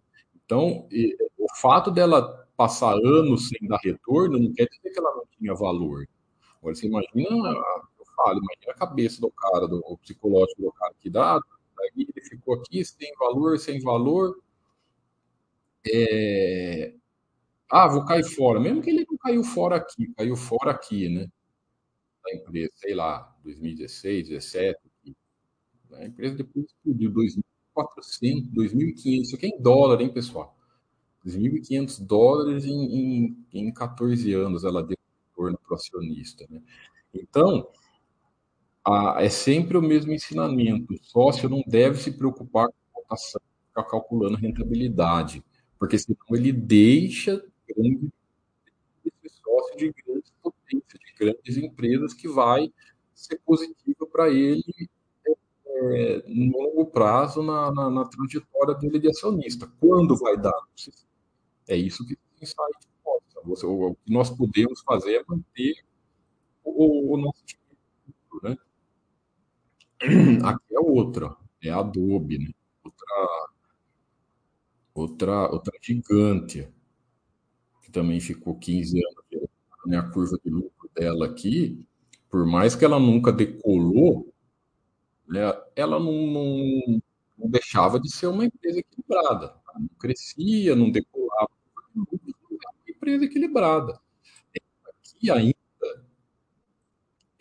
Então, 0.45 0.87
o 1.37 1.55
fato 1.55 1.91
dela 1.91 2.47
passar 2.57 2.93
anos 2.93 3.49
sem 3.49 3.67
dar 3.67 3.79
retorno 3.83 4.39
não 4.39 4.53
quer 4.53 4.67
dizer 4.67 4.91
que 4.91 4.99
ela 4.99 5.15
não 5.15 5.25
tinha 5.37 5.53
valor. 5.55 6.07
Agora, 6.59 6.75
você 6.75 6.87
imagina, 6.87 7.25
eu 7.25 8.05
falo, 8.15 8.39
imagina 8.39 8.71
a 8.71 8.75
cabeça 8.75 9.21
do 9.21 9.31
cara, 9.31 9.67
do 9.67 9.81
psicológico 10.01 10.61
do 10.61 10.71
cara 10.73 10.93
que 10.99 11.09
dá, 11.09 11.39
ele 11.95 12.13
ficou 12.29 12.55
aqui 12.55 12.83
sem 12.85 13.11
valor, 13.17 13.57
sem 13.57 13.79
valor. 13.81 14.37
É... 15.87 16.93
Ah, 17.69 17.87
vou 17.87 18.05
cair 18.05 18.23
fora. 18.23 18.59
Mesmo 18.59 18.81
que 18.81 18.89
ele 18.89 19.05
não 19.09 19.17
caiu 19.17 19.43
fora 19.43 19.77
aqui, 19.77 20.13
caiu 20.15 20.35
fora 20.35 20.71
aqui, 20.71 21.09
né? 21.09 21.27
Da 22.23 22.35
empresa, 22.35 22.71
sei 22.75 22.93
lá, 22.95 23.35
2016, 23.43 24.29
2017. 24.29 24.79
A 25.93 26.05
empresa 26.05 26.35
depois 26.35 26.65
explodiu, 26.65 27.11
2000 27.11 27.43
2.400, 27.83 28.51
2.500, 28.53 29.21
isso 29.21 29.35
aqui 29.35 29.45
é 29.47 29.49
em 29.49 29.61
dólar, 29.61 30.01
hein, 30.01 30.09
pessoal? 30.13 30.55
2.500 31.25 32.05
dólares 32.05 32.65
em, 32.65 32.71
em, 32.73 33.45
em 33.53 33.73
14 33.73 34.33
anos 34.33 34.63
ela 34.63 34.83
deu 34.83 34.97
retorno 35.29 35.57
para 35.57 35.73
o 35.73 35.75
acionista, 35.75 36.45
né? 36.49 36.61
Então, 37.13 37.67
a, 38.85 39.21
é 39.21 39.29
sempre 39.29 39.77
o 39.77 39.81
mesmo 39.81 40.11
ensinamento. 40.11 40.93
O 40.93 41.03
sócio 41.03 41.49
não 41.49 41.63
deve 41.67 41.97
se 41.99 42.11
preocupar 42.11 42.67
com 42.67 42.99
a 42.99 43.03
cotação, 43.03 43.41
ficar 43.67 43.83
calculando 43.83 44.37
rentabilidade, 44.37 45.43
porque 45.77 45.97
senão 45.97 46.17
ele 46.31 46.51
deixa 46.51 47.43
grande, 47.67 48.09
esse 49.05 49.35
sócio 49.43 49.77
de 49.77 49.91
grandes 49.91 50.31
potências, 50.41 50.99
de 50.99 51.13
grandes 51.19 51.57
empresas 51.57 52.13
que 52.13 52.27
vai 52.27 52.71
ser 53.13 53.39
positiva 53.45 54.07
para 54.11 54.29
ele 54.29 54.89
é, 55.81 56.23
no 56.27 56.59
longo 56.59 56.85
prazo 56.85 57.41
na, 57.41 57.71
na, 57.71 57.89
na, 57.89 58.05
trajetória 58.05 58.75
dele 58.75 58.99
de 58.99 59.09
acionista. 59.09 59.71
Quando 59.79 60.15
vai 60.15 60.37
dar? 60.37 60.53
É 61.67 61.75
isso 61.75 62.05
que 62.05 62.13
o 62.13 62.17
insight 62.41 62.87
mostra. 63.03 63.67
O, 63.67 63.95
que 63.95 64.13
nós 64.13 64.29
podemos 64.29 64.81
fazer 64.81 65.15
é 65.15 65.23
manter 65.27 65.73
o, 66.63 67.15
o 67.15 67.17
nosso 67.17 67.43
tipo 67.45 67.61
né? 68.43 68.57
Aqui 70.43 70.75
é 70.75 70.79
outra, 70.79 71.35
é 71.61 71.69
a 71.69 71.79
Adobe, 71.79 72.39
né? 72.39 72.51
outra, 72.83 73.49
outra, 74.93 75.51
outra 75.51 75.73
gigante, 75.81 76.67
que 77.83 77.91
também 77.91 78.19
ficou 78.19 78.55
15 78.55 78.97
anos, 78.97 79.49
né? 79.85 79.97
a 79.97 80.03
curva 80.03 80.39
de 80.43 80.49
lucro 80.49 80.89
dela 80.95 81.25
aqui, 81.27 81.85
por 82.29 82.45
mais 82.45 82.75
que 82.75 82.85
ela 82.85 82.99
nunca 82.99 83.31
decolou, 83.31 84.33
ela 85.75 85.99
não, 85.99 86.27
não, 86.27 87.01
não, 87.37 87.49
deixava 87.49 87.99
de 87.99 88.11
ser 88.11 88.27
uma 88.27 88.45
empresa 88.45 88.79
equilibrada. 88.79 89.55
Não 89.75 89.87
crescia, 89.99 90.75
não 90.75 90.91
decolava, 90.91 91.49
uma 91.95 92.07
empresa 92.87 93.25
equilibrada. 93.25 93.99
Aqui 94.85 95.31
ainda 95.31 95.55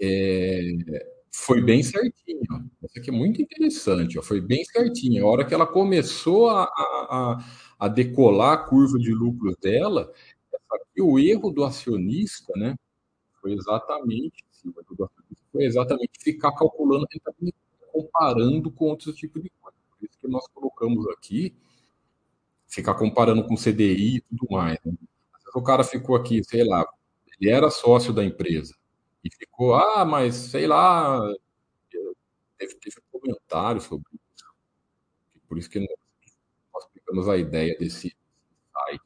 é, 0.01 1.11
foi 1.31 1.63
bem 1.63 1.83
certinho. 1.83 2.71
Isso 2.83 2.99
aqui 2.99 3.11
é 3.11 3.13
muito 3.13 3.43
interessante, 3.43 4.19
ó, 4.19 4.23
foi 4.23 4.41
bem 4.41 4.65
certinho. 4.65 5.27
A 5.27 5.31
hora 5.31 5.45
que 5.45 5.55
ela 5.55 5.67
começou 5.67 6.49
a, 6.49 6.65
a, 6.65 7.45
a 7.79 7.89
decolar 7.89 8.53
a 8.53 8.69
curva 8.69 8.99
de 8.99 9.13
lucros 9.13 9.57
dela, 9.57 10.13
aqui, 10.71 11.03
o 11.03 11.19
erro 11.19 11.51
do 11.51 11.65
acionista, 11.65 12.53
né, 12.57 12.77
foi 13.41 13.53
exatamente, 13.53 14.45
foi 15.53 15.65
exatamente 15.65 16.13
ficar 16.23 16.53
calculando 16.53 17.07
rentabilidade 17.11 17.70
comparando 18.11 18.71
com 18.71 18.87
outros 18.87 19.15
tipos 19.15 19.43
de 19.43 19.51
coisa. 19.61 19.77
Por 19.99 20.07
isso 20.07 20.19
que 20.19 20.29
nós 20.29 20.47
colocamos 20.49 21.07
aqui, 21.09 21.55
ficar 22.69 22.95
comparando 22.95 23.45
com 23.45 23.57
CDI 23.57 24.17
e 24.17 24.21
tudo 24.21 24.47
mais. 24.51 24.79
Né? 24.85 24.93
O 25.55 25.63
cara 25.63 25.85
ficou 25.85 26.17
aqui, 26.17 26.43
sei 26.45 26.65
lá, 26.65 26.87
ele 27.39 27.51
era 27.51 27.71
sócio 27.71 28.13
da 28.13 28.25
empresa 28.25 28.75
e 29.25 29.35
ficou, 29.35 29.75
ah, 29.75 30.05
mas 30.05 30.35
sei 30.35 30.67
lá, 30.67 31.21
teve, 32.59 32.75
teve 32.77 32.97
comentário 33.11 33.81
sobre 33.81 34.05
isso. 34.13 34.45
Por 35.49 35.59
isso 35.59 35.69
que 35.69 35.81
nós, 35.81 36.87
nós 37.13 37.29
a 37.29 37.37
ideia 37.37 37.77
desse 37.79 38.17
site, 38.73 39.03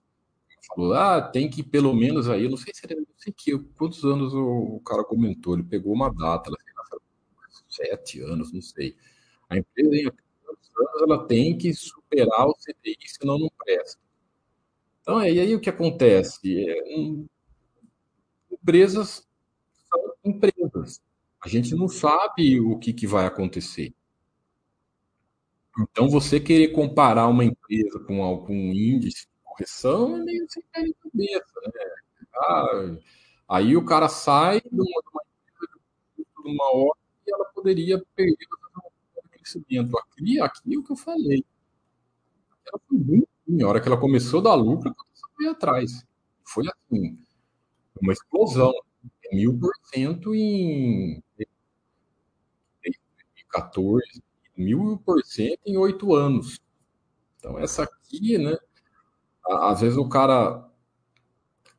falou, 0.68 0.94
ah, 0.94 1.22
tem 1.22 1.48
que 1.48 1.62
pelo 1.62 1.94
menos 1.94 2.28
aí, 2.28 2.48
não 2.48 2.56
sei 2.56 2.72
se 2.74 2.82
era, 2.84 2.96
não 2.96 3.06
sei 3.16 3.32
que, 3.32 3.58
quantos 3.76 4.04
anos 4.04 4.34
o, 4.34 4.76
o 4.76 4.80
cara 4.80 5.04
comentou, 5.04 5.54
ele 5.54 5.62
pegou 5.62 5.92
uma 5.92 6.12
data, 6.12 6.50
sete 7.74 8.20
anos, 8.20 8.52
não 8.52 8.62
sei. 8.62 8.96
A 9.48 9.56
empresa 9.58 9.94
em 9.96 10.06
anos 10.06 11.02
ela 11.02 11.26
tem 11.26 11.56
que 11.56 11.72
superar 11.74 12.46
o 12.46 12.54
CDI, 12.54 12.96
senão 13.08 13.38
não 13.38 13.50
presta. 13.64 14.00
Então, 15.00 15.20
é, 15.20 15.32
e 15.32 15.40
aí 15.40 15.54
o 15.54 15.60
que 15.60 15.70
acontece? 15.70 16.66
É, 16.68 16.98
um, 16.98 17.26
empresas 18.50 19.26
são 19.88 20.14
empresas. 20.24 21.02
A 21.40 21.48
gente 21.48 21.74
não 21.74 21.88
sabe 21.88 22.60
o 22.60 22.78
que, 22.78 22.92
que 22.92 23.06
vai 23.06 23.26
acontecer. 23.26 23.94
Então, 25.78 26.08
você 26.08 26.38
querer 26.40 26.68
comparar 26.68 27.26
uma 27.26 27.44
empresa 27.44 27.98
com 28.06 28.22
algum 28.22 28.54
índice 28.72 29.26
de 29.26 29.32
correção 29.42 30.16
é 30.16 30.24
meio 30.24 30.46
sem 30.48 30.62
pé 30.72 30.82
de 30.82 30.94
cabeça, 30.94 31.60
né? 31.62 31.84
Ah, 32.36 32.96
aí 33.48 33.76
o 33.76 33.84
cara 33.84 34.08
sai 34.08 34.60
de 34.60 34.68
uma, 34.80 35.02
de 36.18 36.48
uma 36.48 36.64
hora 36.76 37.03
e 37.26 37.32
ela 37.32 37.44
poderia 37.46 38.02
perder 38.14 38.46
o 39.16 39.28
crescimento. 39.30 39.98
Aqui, 39.98 40.40
aqui 40.40 40.74
é 40.74 40.78
o 40.78 40.82
que 40.82 40.92
eu 40.92 40.96
falei. 40.96 41.44
Ela 42.66 42.80
foi 42.88 42.98
ruim. 42.98 43.62
A 43.62 43.68
hora 43.68 43.80
que 43.80 43.88
ela 43.88 44.00
começou 44.00 44.40
a 44.40 44.42
dar 44.44 44.54
lucro, 44.54 44.88
ela 44.88 44.96
foi 45.36 45.46
atrás. 45.48 46.04
Foi 46.44 46.64
assim, 46.68 47.18
uma 48.00 48.12
explosão. 48.12 48.72
Mil 49.32 49.58
por 49.58 49.72
cento 49.92 50.34
em 50.34 51.20
2014, 52.84 54.22
mil 54.56 54.98
por 55.04 55.24
cento 55.24 55.60
em 55.66 55.76
oito 55.76 56.14
anos. 56.14 56.60
Então, 57.38 57.58
essa 57.58 57.82
aqui, 57.82 58.38
né? 58.38 58.56
Às 59.46 59.80
vezes 59.80 59.98
o 59.98 60.08
cara 60.08 60.70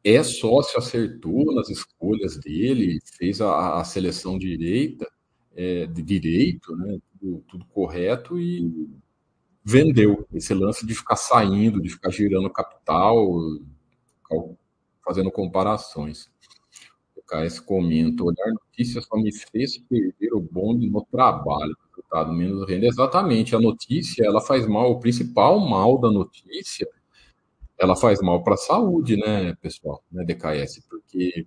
é 0.03 0.21
sócio, 0.23 0.77
acertou 0.77 1.53
nas 1.55 1.69
escolhas 1.69 2.37
dele, 2.37 2.99
fez 3.17 3.41
a, 3.41 3.79
a 3.79 3.83
seleção 3.83 4.37
direita, 4.37 5.11
é, 5.55 5.85
de 5.87 6.01
direito, 6.01 6.75
né? 6.75 6.99
Tudo, 7.19 7.43
tudo, 7.47 7.65
correto 7.67 8.39
e 8.39 8.89
vendeu 9.63 10.27
esse 10.33 10.53
lance 10.53 10.85
de 10.85 10.93
ficar 10.93 11.15
saindo, 11.15 11.81
de 11.81 11.89
ficar 11.89 12.11
girando 12.11 12.49
capital, 12.49 13.17
fazendo 15.03 15.31
comparações. 15.31 16.29
O 17.15 17.21
KS 17.21 17.59
comenta: 17.59 18.23
olhar 18.23 18.51
notícias 18.53 19.05
só 19.05 19.17
me 19.17 19.31
fez 19.33 19.77
perder 19.77 20.33
o 20.33 20.39
bonde 20.39 20.89
no 20.89 21.03
trabalho 21.05 21.75
resultado 22.15 22.31
menos 22.33 22.67
renda. 22.67 22.85
Exatamente, 22.87 23.55
a 23.55 23.59
notícia 23.59 24.25
ela 24.25 24.41
faz 24.41 24.67
mal, 24.67 24.91
o 24.91 24.99
principal 24.99 25.59
mal 25.59 25.99
da 25.99 26.09
notícia, 26.09 26.87
ela 27.77 27.95
faz 27.95 28.21
mal 28.21 28.43
para 28.43 28.53
a 28.53 28.57
saúde, 28.57 29.17
né, 29.17 29.55
pessoal, 29.55 30.03
né, 30.11 30.23
DKS, 30.23 30.81
porque 30.89 31.45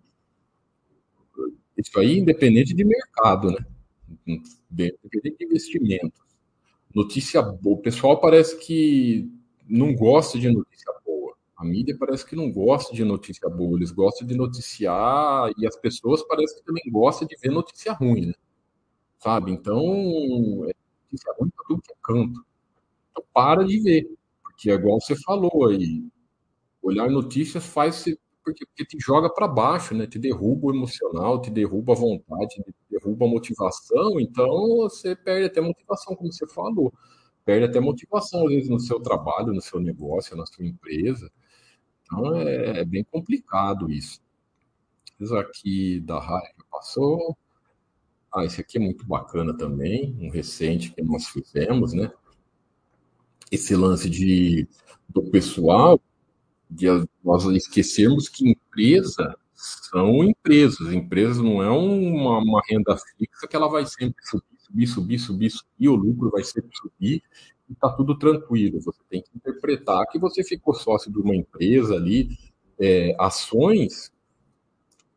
isso 1.77 1.99
aí 1.99 2.19
independente 2.19 2.75
de 2.75 2.85
mercado, 2.85 3.51
né, 3.51 3.59
independente 4.27 5.39
de 5.39 5.45
investimento. 5.45 6.23
Notícia 6.95 7.43
boa, 7.43 7.77
o 7.79 7.83
pessoal 7.83 8.21
parece 8.21 8.59
que 8.59 9.31
não 9.69 9.95
gosta 9.95 10.39
de 10.39 10.51
notícia 10.51 10.93
boa. 11.05 11.35
A 11.57 11.65
mídia 11.65 11.97
parece 11.99 12.25
que 12.27 12.37
não 12.37 12.51
gosta 12.51 12.95
de 12.95 13.05
notícia 13.05 13.49
boa, 13.49 13.79
eles 13.79 13.91
gostam 13.91 14.27
de 14.27 14.35
noticiar 14.37 15.51
e 15.59 15.67
as 15.67 15.77
pessoas 15.77 16.23
parecem 16.23 16.59
que 16.59 16.65
também 16.65 16.85
gostam 16.91 17.29
de 17.29 17.37
ver 17.37 17.51
notícia 17.51 17.93
ruim, 17.93 18.27
né? 18.27 18.35
sabe? 19.19 19.53
Então, 19.53 19.83
é 20.67 20.73
notícia 21.05 21.33
ruim 21.39 21.51
para 21.51 21.65
tudo 21.67 21.83
que 21.83 21.93
é 21.93 21.97
canto. 22.03 22.45
Então, 23.11 23.25
para 23.33 23.65
de 23.65 23.81
ver, 23.81 24.09
porque 24.43 24.71
é 24.71 24.75
igual 24.75 25.01
você 25.01 25.17
falou 25.17 25.69
aí, 25.69 26.05
olhar 26.83 27.11
notícias 27.11 27.67
faz 27.67 28.05
porque, 28.49 28.65
porque 28.67 28.85
te 28.85 28.99
joga 28.99 29.29
para 29.33 29.47
baixo, 29.47 29.95
né? 29.95 30.07
Te 30.07 30.19
derruba 30.19 30.69
o 30.69 30.75
emocional, 30.75 31.41
te 31.41 31.51
derruba 31.51 31.93
a 31.93 31.97
vontade, 31.97 32.57
te 32.57 32.75
derruba 32.91 33.27
a 33.27 33.29
motivação. 33.29 34.19
Então, 34.19 34.79
você 34.79 35.15
perde 35.15 35.47
até 35.47 35.61
motivação, 35.61 36.17
como 36.17 36.33
você 36.33 36.47
falou. 36.47 36.93
Perde 37.45 37.67
até 37.67 37.81
motivação, 37.81 38.47
às 38.47 38.53
vezes, 38.53 38.69
no 38.71 38.81
seu 38.81 39.01
trabalho, 39.01 39.53
no 39.53 39.61
seu 39.61 39.81
negócio, 39.81 40.37
na 40.37 40.47
sua 40.47 40.67
empresa. 40.67 41.31
Então, 42.03 42.37
é, 42.37 42.81
é 42.81 42.85
bem 42.85 43.05
complicado 43.05 43.91
isso. 43.91 44.21
Isso 45.21 45.37
aqui 45.37 46.01
da 46.01 46.19
raiva 46.19 46.65
passou. 46.71 47.37
Ah, 48.33 48.45
esse 48.45 48.61
aqui 48.61 48.79
é 48.79 48.81
muito 48.81 49.07
bacana 49.07 49.57
também, 49.57 50.17
um 50.21 50.31
recente 50.31 50.93
que 50.93 51.03
nós 51.03 51.27
fizemos, 51.29 51.93
né? 51.93 52.11
Esse 53.51 53.75
lance 53.75 54.09
de, 54.09 54.69
do 55.09 55.23
pessoal, 55.31 55.99
de 56.71 56.87
nós 57.25 57.45
esquecermos 57.45 58.29
que 58.29 58.51
empresa 58.51 59.35
são 59.55 60.23
empresas. 60.23 60.93
Empresas 60.93 61.39
não 61.39 61.63
é 61.63 61.71
uma, 61.71 62.39
uma 62.39 62.63
renda 62.69 62.97
fixa 62.97 63.49
que 63.49 63.57
ela 63.57 63.69
vai 63.69 63.85
sempre 63.87 64.25
subir, 64.25 64.87
subir, 64.87 64.87
subir, 64.87 65.19
subir, 65.19 65.51
subir, 65.51 65.89
o 65.89 65.97
lucro 65.97 66.31
vai 66.31 66.45
sempre 66.45 66.71
subir 66.77 67.23
e 67.69 67.73
está 67.73 67.91
tudo 67.91 68.17
tranquilo. 68.19 68.81
Você 68.81 69.01
tem 69.09 69.23
que 69.23 69.31
interpretar 69.35 70.07
que 70.07 70.19
você 70.19 70.45
ficou 70.45 70.75
sócio 70.75 71.11
de 71.11 71.19
uma 71.19 71.35
empresa 71.35 71.95
ali, 71.95 72.29
é, 72.81 73.17
ações 73.19 74.13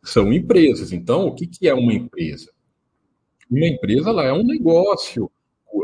são 0.03 0.33
empresas. 0.33 0.91
Então, 0.91 1.27
o 1.27 1.35
que, 1.35 1.45
que 1.45 1.67
é 1.67 1.73
uma 1.73 1.93
empresa? 1.93 2.51
Uma 3.49 3.67
empresa 3.67 4.09
ela 4.09 4.23
é 4.23 4.33
um 4.33 4.43
negócio, 4.43 5.29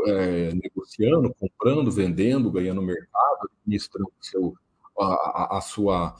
é, 0.06 0.52
negociando, 0.54 1.34
comprando, 1.34 1.90
vendendo, 1.90 2.50
ganhando 2.50 2.82
mercado, 2.82 3.50
administrando 3.60 4.10
seu, 4.20 4.54
a, 5.00 5.58
a, 5.58 5.60
sua, 5.60 6.14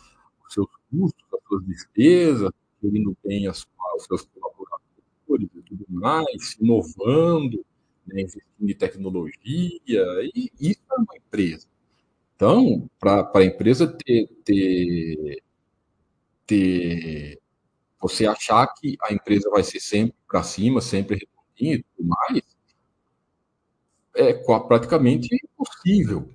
os 0.46 0.52
seus 0.52 0.68
custos, 0.90 1.24
as 1.32 1.40
suas 1.46 1.66
despesas, 1.66 2.50
gerindo 2.82 3.16
bem 3.24 3.46
as, 3.46 3.66
os 3.96 4.04
seus 4.04 4.22
colaboradores 4.22 5.50
e 5.54 5.62
tudo 5.62 5.84
mais, 5.88 6.56
inovando, 6.60 7.64
né, 8.06 8.22
investindo 8.22 8.70
em 8.70 8.74
tecnologia, 8.74 10.04
e 10.34 10.50
isso 10.60 10.80
é 10.90 10.94
uma 10.94 11.16
empresa. 11.16 11.66
Então, 12.36 12.88
para 13.00 13.30
a 13.34 13.44
empresa 13.44 13.86
ter, 13.86 14.28
ter, 14.44 15.42
ter, 16.46 17.40
você 18.00 18.26
achar 18.26 18.66
que 18.74 18.96
a 19.02 19.12
empresa 19.12 19.50
vai 19.50 19.64
ser 19.64 19.80
sempre 19.80 20.14
para 20.28 20.42
cima, 20.42 20.80
sempre 20.80 21.28
e 21.60 21.82
tudo 21.96 22.08
mais, 22.08 22.42
é 24.14 24.32
praticamente 24.34 25.28
impossível. 25.34 26.32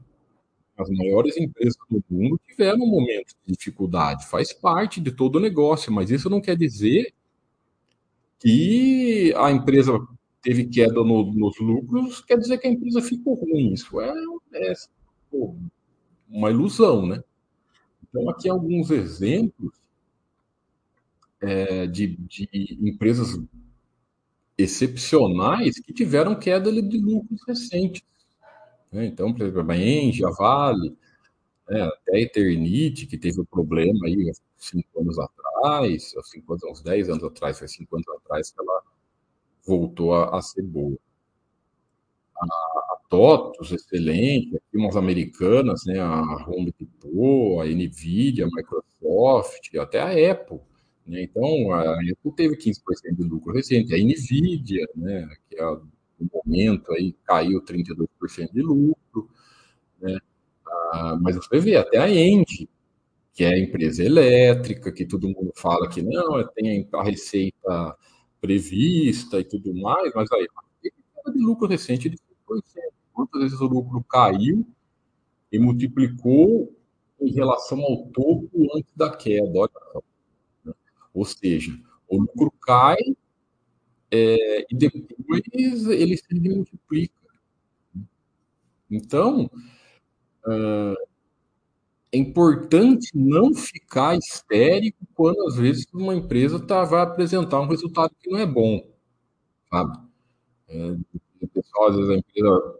As 0.78 0.90
maiores 0.90 1.38
empresas 1.38 1.78
do 1.90 2.04
mundo 2.10 2.40
tiveram 2.48 2.80
um 2.80 2.90
momento 2.90 3.36
de 3.46 3.54
dificuldade, 3.54 4.28
faz 4.28 4.52
parte 4.52 5.00
de 5.00 5.12
todo 5.12 5.36
o 5.36 5.40
negócio, 5.40 5.92
mas 5.92 6.10
isso 6.10 6.30
não 6.30 6.42
quer 6.42 6.58
dizer 6.58 7.14
que 8.40 9.34
a 9.38 9.52
empresa 9.52 9.94
teve 10.42 10.66
queda 10.66 10.96
no, 10.96 11.32
nos 11.34 11.60
lucros, 11.60 12.22
quer 12.22 12.38
dizer 12.38 12.58
que 12.58 12.68
a 12.68 12.72
empresa 12.72 13.02
ficou 13.02 13.36
ruim. 13.36 13.72
Isso 13.74 14.02
é, 14.02 14.14
é 14.54 14.74
pô, 15.32 15.56
uma 16.30 16.50
ilusão, 16.52 17.06
né? 17.06 17.24
Então, 18.04 18.30
aqui 18.30 18.50
alguns 18.50 18.92
exemplos 18.92 19.74
é, 21.42 21.88
de, 21.88 22.18
de 22.18 22.78
empresas 22.82 23.40
excepcionais 24.58 25.80
que 25.80 25.94
tiveram 25.94 26.38
queda 26.38 26.72
de 26.72 26.98
lucros 26.98 27.42
recentes. 27.48 28.04
Né? 28.94 29.08
Então, 29.08 29.34
por 29.34 29.42
exemplo, 29.46 29.72
a 29.72 29.78
Engie, 29.78 30.26
a 30.26 30.30
Vale, 30.30 30.96
né? 31.70 31.82
até 31.82 32.18
a 32.18 32.20
Eternite, 32.22 33.08
que 33.08 33.18
teve 33.18 33.42
um 33.42 33.46
problema 33.46 34.06
aí 34.06 34.30
há 34.30 34.34
cinco 34.58 35.02
anos 35.02 35.18
atrás, 35.20 36.14
cinco 36.24 36.54
anos, 36.54 36.64
uns 36.66 36.82
dez 36.82 37.10
anos 37.10 37.24
atrás, 37.24 37.60
foi 37.60 37.68
cinco 37.68 37.96
anos 37.96 38.08
atrás 38.10 38.52
que 38.52 38.62
ela 38.62 38.82
voltou 39.66 40.14
a, 40.14 40.38
a 40.38 40.42
ser 40.42 40.62
boa. 40.62 40.98
A, 42.38 42.46
a 42.46 42.98
TOTUS, 43.10 43.72
excelente, 43.72 44.56
aqui 44.56 44.78
umas 44.78 44.96
americanas, 44.96 45.84
né? 45.86 46.00
a 46.00 46.22
Home 46.48 46.74
Depot, 46.78 47.62
a 47.62 47.66
NVIDIA, 47.66 48.46
a 48.46 48.50
Microsoft, 48.50 49.76
até 49.76 50.00
a 50.00 50.32
Apple, 50.32 50.60
né? 51.06 51.24
Então, 51.24 51.72
a 51.72 51.94
Apple 51.94 52.32
teve 52.36 52.56
15% 52.56 53.16
de 53.16 53.24
lucro 53.24 53.54
recente, 53.54 53.94
a 53.94 53.98
NVIDIA, 53.98 54.88
né, 54.96 55.30
que 55.50 55.60
é, 55.60 55.78
momento 56.32 56.92
aí 56.94 57.16
caiu 57.26 57.62
32% 57.64 58.52
de 58.54 58.62
lucro, 58.62 59.30
né? 60.02 60.20
Ah, 60.94 61.18
mas 61.22 61.36
você 61.36 61.60
vê 61.60 61.76
até 61.76 61.98
a 61.98 62.10
Engie, 62.10 62.70
que 63.34 63.44
é 63.44 63.50
a 63.50 63.60
empresa 63.60 64.04
elétrica, 64.04 64.92
que 64.92 65.06
todo 65.06 65.28
mundo 65.28 65.52
fala 65.56 65.90
que 65.90 66.02
não, 66.02 66.48
tem 66.56 66.88
a 66.94 67.04
receita 67.04 67.98
prevista 68.42 69.40
e 69.40 69.44
tudo 69.44 69.74
mais, 69.74 70.14
mas 70.14 70.32
aí 70.32 70.48
de 71.32 71.40
lucro 71.40 71.68
recente 71.68 72.10
de 72.10 72.18
5%. 72.18 72.64
Quantas 73.14 73.42
vezes 73.42 73.62
o 73.62 73.66
lucro 73.68 74.04
caiu 74.04 74.68
e 75.52 75.60
multiplicou 75.60 76.76
em 77.22 77.32
relação 77.32 77.80
ao 77.82 78.08
topo 78.08 78.50
antes 78.76 78.94
da 78.96 79.16
queda? 79.16 79.60
Olha 79.60 79.72
só. 79.92 80.04
Ou 81.14 81.26
seja, 81.26 81.72
o 82.08 82.20
lucro 82.22 82.52
cai 82.62 82.98
é, 84.13 84.65
e 84.69 84.76
depois 84.76 85.41
ele 85.88 86.15
se 86.15 86.36
multiplica. 86.36 87.13
Então, 88.91 89.49
uh, 90.45 90.95
é 92.12 92.17
importante 92.17 93.10
não 93.15 93.56
ficar 93.56 94.15
histérico 94.15 94.99
quando 95.15 95.47
às 95.47 95.56
vezes 95.56 95.88
uma 95.91 96.13
empresa 96.13 96.60
tá, 96.60 96.84
vai 96.84 97.02
apresentar 97.02 97.60
um 97.60 97.67
resultado 97.67 98.13
que 98.21 98.30
não 98.30 98.38
é 98.38 98.45
bom, 98.45 98.88
sabe? 99.71 99.97
É, 100.67 100.95
o 101.41 101.47
pessoal, 101.47 101.89
às 101.89 101.95
vezes 101.95 102.12
a 102.12 102.17
empresa 102.17 102.80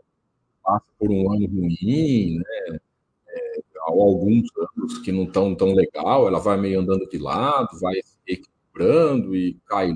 passa 0.64 0.86
por 1.00 1.10
um 1.10 1.34
ano 1.34 1.48
ruim, 1.48 2.38
né? 2.38 2.80
É, 3.28 3.62
alguns 3.88 4.48
anos 4.78 5.00
que 5.00 5.12
não 5.12 5.24
estão 5.24 5.56
tão 5.56 5.74
legal, 5.74 6.28
ela 6.28 6.40
vai 6.40 6.58
meio 6.58 6.80
andando 6.80 7.10
de 7.10 7.18
lado, 7.18 7.80
vai 7.80 7.96
se 8.04 8.20
equilibrando 8.28 9.36
e 9.36 9.56
cai 9.66 9.94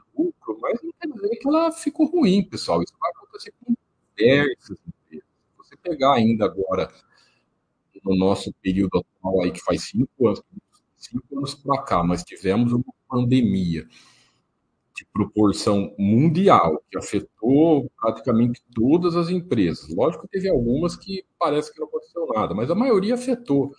dizer 1.28 1.40
que 1.40 1.48
ela 1.48 1.72
ficou 1.72 2.08
ruim, 2.08 2.44
pessoal. 2.44 2.82
Isso 2.82 2.94
vai 3.00 3.12
acontecer 3.12 3.54
com 3.64 3.76
diversas 4.16 4.78
empresas. 4.88 5.28
Se 5.50 5.58
você 5.58 5.78
pegar 5.78 6.14
ainda 6.14 6.46
agora 6.46 6.92
no 8.04 8.16
nosso 8.16 8.54
período 8.62 9.00
atual 9.00 9.44
aí, 9.44 9.52
que 9.52 9.62
faz 9.62 9.90
cinco 9.90 10.28
anos, 10.28 10.42
cinco 10.96 11.38
anos 11.38 11.56
para 11.56 11.84
cá, 11.84 12.04
mas 12.04 12.24
tivemos 12.24 12.72
uma 12.72 12.84
pandemia 13.10 13.88
de 14.96 15.06
proporção 15.14 15.94
mundial, 15.98 16.84
que 16.90 16.98
afetou 16.98 17.90
praticamente 18.02 18.64
todas 18.74 19.16
as 19.16 19.30
empresas. 19.30 19.94
Lógico 19.94 20.24
que 20.24 20.30
teve 20.30 20.50
algumas 20.50 20.96
que 20.96 21.24
parece 21.38 21.72
que 21.72 21.80
não 21.80 21.88
aconteceu 21.88 22.26
nada, 22.34 22.56
mas 22.56 22.72
a 22.72 22.76
maioria 22.76 23.14
afetou. 23.14 23.72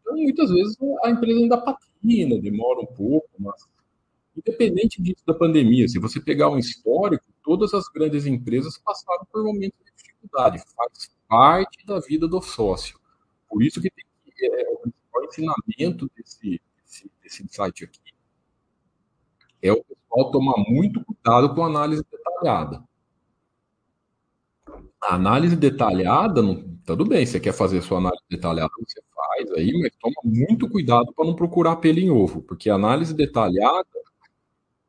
Então, 0.00 0.14
muitas 0.14 0.50
vezes 0.50 0.76
a 1.02 1.10
empresa 1.10 1.40
ainda 1.40 1.58
patina, 1.58 2.40
demora 2.40 2.80
um 2.80 2.86
pouco, 2.86 3.28
mas 3.38 3.66
independente 4.36 5.02
disso 5.02 5.22
da 5.26 5.34
pandemia, 5.34 5.88
se 5.88 5.98
você 5.98 6.20
pegar 6.20 6.48
um 6.48 6.58
histórico, 6.58 7.24
todas 7.42 7.74
as 7.74 7.88
grandes 7.88 8.26
empresas 8.26 8.78
passaram 8.78 9.26
por 9.30 9.42
momentos 9.44 9.78
de 9.84 9.92
dificuldade, 9.96 10.62
faz 10.76 11.10
parte 11.28 11.84
da 11.86 11.98
vida 12.00 12.26
do 12.26 12.40
sócio. 12.40 12.98
Por 13.48 13.62
isso 13.62 13.80
que 13.80 13.90
tem 13.90 14.04
que, 14.24 14.46
é, 14.46 14.70
o 14.70 14.78
principal 14.78 15.24
ensinamento 15.24 16.10
desse, 16.16 16.60
desse, 16.82 17.10
desse 17.22 17.48
site 17.48 17.84
aqui 17.84 18.00
é 19.62 19.72
o 19.72 19.84
pessoal 19.84 20.30
tomar 20.30 20.56
muito 20.68 21.04
cuidado 21.04 21.54
com 21.54 21.62
a 21.62 21.66
análise 21.66 22.02
detalhada. 22.10 22.82
A 25.02 25.14
análise 25.14 25.56
detalhada, 25.56 26.42
não, 26.42 26.78
tudo 26.84 27.04
bem, 27.04 27.24
você 27.24 27.40
quer 27.40 27.52
fazer 27.52 27.82
sua 27.82 27.98
análise 27.98 28.22
detalhada, 28.30 28.70
você 28.78 29.00
faz 29.14 29.50
aí, 29.52 29.72
mas 29.80 29.92
toma 29.98 30.14
muito 30.24 30.68
cuidado 30.68 31.12
para 31.14 31.24
não 31.24 31.34
procurar 31.34 31.76
pelo 31.76 31.98
em 31.98 32.10
ovo, 32.10 32.42
porque 32.42 32.68
a 32.68 32.74
análise 32.74 33.14
detalhada, 33.14 33.86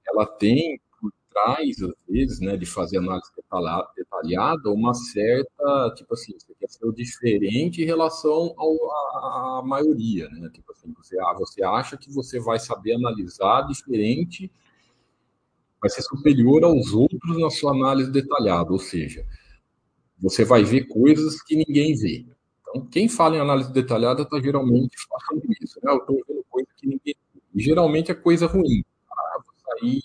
ela 0.08 0.26
tem 0.26 0.80
traz, 1.32 1.82
às 1.82 1.94
vezes, 2.08 2.40
né, 2.40 2.58
de 2.58 2.66
fazer 2.66 2.98
análise 2.98 3.32
detalhada, 3.96 4.70
uma 4.70 4.94
certa, 4.94 5.94
tipo 5.96 6.14
assim, 6.14 6.34
você 6.38 6.54
quer 6.60 6.70
ser 6.70 6.92
diferente 6.94 7.82
em 7.82 7.86
relação 7.86 8.54
à 8.58 9.62
maioria, 9.66 10.30
né? 10.30 10.50
Tipo 10.54 10.72
assim, 10.74 10.94
você, 10.94 11.18
ah, 11.20 11.34
você 11.38 11.64
acha 11.64 11.98
que 11.98 12.12
você 12.12 12.40
vai 12.40 12.60
saber 12.60 12.94
analisar 12.96 13.62
diferente, 13.68 14.52
vai 15.82 15.90
ser 15.90 16.02
superior 16.04 16.64
aos 16.64 16.94
outros 16.94 17.40
na 17.40 17.50
sua 17.50 17.72
análise 17.72 18.12
detalhada, 18.12 18.72
ou 18.72 18.80
seja, 18.80 19.26
você 20.20 20.46
vai 20.46 20.64
ver 20.64 20.88
coisas 20.88 21.42
que 21.42 21.56
ninguém 21.56 21.96
vê. 21.96 22.26
Então, 22.62 22.86
quem 22.88 23.10
fala 23.10 23.38
em 23.38 23.40
análise 23.40 23.72
detalhada 23.74 24.22
está 24.24 24.40
geralmente 24.40 24.96
falando 25.10 25.44
isso, 25.62 25.80
né? 25.84 25.92
Eu 25.92 25.98
estou 25.98 26.22
vendo 26.28 26.46
coisa 26.50 26.68
que 26.78 26.88
ninguém 26.88 27.16
vê. 27.34 27.42
E 27.54 27.62
geralmente 27.62 28.12
é 28.12 28.16
coisa 28.16 28.48
ruim. 28.48 28.84
Sair 29.80 30.02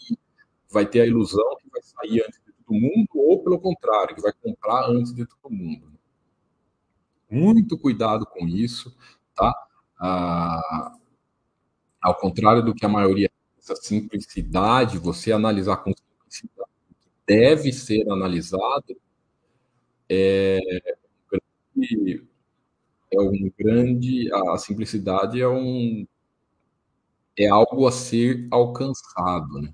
vai 0.71 0.87
ter 0.87 1.03
a 1.03 1.07
ilusão 1.07 1.57
que 1.61 1.69
vai 1.71 1.83
sair 1.83 2.23
antes 2.23 2.41
de 2.45 2.53
todo 2.53 2.75
mundo, 2.79 3.09
ou 3.15 3.43
pelo 3.43 3.59
contrário, 3.61 4.15
que 4.15 4.23
vai 4.23 4.33
comprar 4.33 4.89
antes 4.91 5.15
de 5.15 5.27
todo 5.27 5.53
mundo. 5.53 5.93
Muito 7.31 7.79
cuidado 7.79 8.27
com 8.27 8.47
isso, 8.47 8.97
tá? 9.35 9.53
Ah, 9.99 10.93
ao 12.01 12.15
contrário 12.15 12.63
do 12.63 12.75
que 12.75 12.85
a 12.87 12.89
maioria 12.89 13.31
essa 13.59 13.75
simplicidade, 13.75 14.99
você 14.99 15.33
analisar 15.33 15.79
com 15.79 15.93
simplicidade 16.29 16.71
deve 17.27 17.73
ser 17.73 18.09
analisado, 18.11 18.97
é, 20.09 20.59
é 23.13 23.21
um 23.21 23.51
grande, 23.59 24.33
a 24.33 24.57
simplicidade 24.57 25.41
é 25.41 25.49
um 25.49 26.07
é 27.39 27.49
algo 27.49 27.87
a 27.87 27.93
ser 27.93 28.49
alcançado, 28.51 29.61
né? 29.61 29.73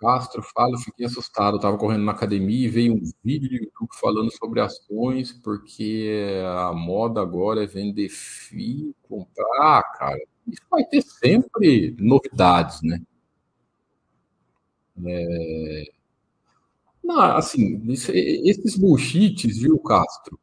Castro 0.00 0.42
fala, 0.42 0.76
fiquei 0.78 1.06
assustado. 1.06 1.56
Estava 1.56 1.78
correndo 1.78 2.04
na 2.04 2.12
academia 2.12 2.66
e 2.66 2.68
veio 2.68 2.94
um 2.94 3.02
vídeo 3.24 3.48
do 3.48 3.54
YouTube 3.54 3.90
falando 4.00 4.30
sobre 4.36 4.60
ações, 4.60 5.32
porque 5.32 6.10
a 6.44 6.72
moda 6.72 7.20
agora 7.22 7.62
é 7.62 7.66
vender 7.66 8.08
FII, 8.08 8.94
comprar. 9.02 9.46
Ah, 9.60 9.82
cara, 9.96 10.18
isso 10.46 10.62
vai 10.68 10.84
ter 10.84 11.02
sempre 11.02 11.94
novidades, 12.00 12.82
né? 12.82 13.00
É... 15.06 15.92
Não, 17.02 17.20
assim, 17.20 17.80
isso, 17.90 18.10
esses 18.12 18.76
bullshits, 18.76 19.58
viu, 19.58 19.78
Castro? 19.78 20.38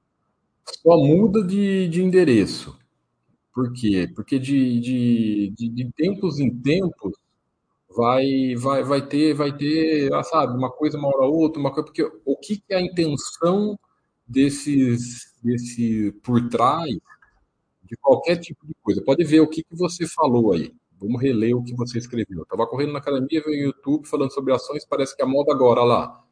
Só 0.83 0.97
muda 0.97 1.43
de, 1.43 1.89
de 1.89 2.03
endereço. 2.03 2.78
Por 3.59 3.73
quê? 3.73 4.09
Porque 4.15 4.39
de, 4.39 4.79
de, 4.79 5.53
de, 5.53 5.69
de 5.69 5.91
tempos 5.91 6.39
em 6.39 6.49
tempos 6.61 7.11
vai 7.93 8.55
vai 8.55 8.83
vai 8.83 9.05
ter 9.05 9.33
vai 9.33 9.51
ter 9.57 10.13
ah, 10.13 10.23
sabe 10.23 10.57
uma 10.57 10.71
coisa 10.71 10.97
uma 10.97 11.09
hora 11.09 11.25
outra 11.25 11.59
uma 11.59 11.69
coisa 11.69 11.83
porque 11.83 12.03
o 12.23 12.37
que, 12.37 12.63
é 12.69 12.77
a 12.77 12.81
intenção 12.81 13.77
desses 14.25 15.33
desse 15.43 16.13
por 16.23 16.47
trás 16.47 16.89
de 17.83 17.97
qualquer 17.97 18.37
tipo 18.37 18.65
de 18.65 18.73
coisa? 18.81 19.03
Pode 19.03 19.25
ver 19.25 19.41
o 19.41 19.49
que, 19.49 19.61
que 19.61 19.75
você 19.75 20.07
falou 20.07 20.53
aí. 20.53 20.73
Vamos 20.97 21.21
reler 21.21 21.53
o 21.53 21.63
que 21.63 21.75
você 21.75 21.97
escreveu. 21.97 22.43
Estava 22.43 22.65
correndo 22.65 22.93
na 22.93 22.99
academia 22.99 23.43
veio 23.45 23.57
no 23.57 23.63
YouTube 23.65 24.07
falando 24.07 24.31
sobre 24.31 24.53
ações 24.53 24.85
parece 24.85 25.17
que 25.17 25.21
a 25.21 25.27
moda 25.27 25.51
agora 25.51 25.83
lá 25.83 26.23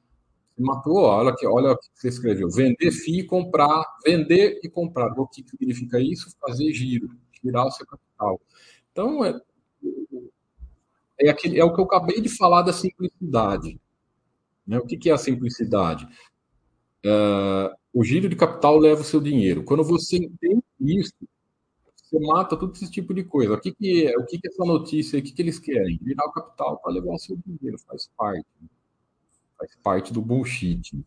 matou 0.57 0.97
olha 0.97 1.35
que 1.35 1.45
olha 1.45 1.71
o 1.71 1.77
que 1.77 1.87
você 1.93 2.09
escreveu 2.09 2.49
vender 2.49 2.91
FII 2.91 3.25
comprar 3.25 3.83
vender 4.05 4.59
e 4.63 4.69
comprar 4.69 5.11
o 5.19 5.27
que, 5.27 5.43
significa 5.47 5.99
isso 5.99 6.35
fazer 6.39 6.71
giro 6.73 7.09
girar 7.43 7.65
o 7.67 7.71
seu 7.71 7.85
capital 7.85 8.41
então 8.91 9.23
é 9.23 9.39
é, 11.19 11.29
aquele, 11.29 11.59
é 11.59 11.63
o 11.63 11.73
que 11.73 11.81
eu 11.81 11.85
acabei 11.85 12.21
de 12.21 12.29
falar 12.29 12.61
da 12.61 12.71
simplicidade. 12.71 13.79
Né? 14.65 14.77
O 14.77 14.85
que, 14.85 14.97
que 14.97 15.09
é 15.09 15.13
a 15.13 15.17
simplicidade? 15.17 16.07
Uh, 17.05 17.73
o 17.93 18.03
giro 18.03 18.29
de 18.29 18.35
capital 18.35 18.77
leva 18.77 19.01
o 19.01 19.05
seu 19.05 19.19
dinheiro. 19.19 19.63
Quando 19.63 19.83
você 19.83 20.17
entende 20.17 20.63
isso, 20.79 21.13
você 21.95 22.19
mata 22.19 22.55
todo 22.55 22.73
esse 22.73 22.89
tipo 22.91 23.13
de 23.13 23.23
coisa. 23.23 23.53
O 23.53 23.59
que, 23.59 23.73
que 23.73 24.07
é? 24.07 24.17
O 24.17 24.25
que, 24.25 24.39
que 24.39 24.47
é 24.47 24.51
essa 24.51 24.65
notícia? 24.65 25.19
O 25.19 25.23
que, 25.23 25.33
que 25.33 25.41
eles 25.41 25.59
querem? 25.59 25.99
Virar 26.01 26.25
o 26.25 26.31
capital 26.31 26.77
para 26.77 26.93
levar 26.93 27.13
o 27.13 27.19
seu 27.19 27.37
dinheiro. 27.45 27.77
Faz 27.79 28.09
parte. 28.15 28.45
Faz 29.57 29.75
parte 29.83 30.13
do 30.13 30.21
bullshit. 30.21 31.03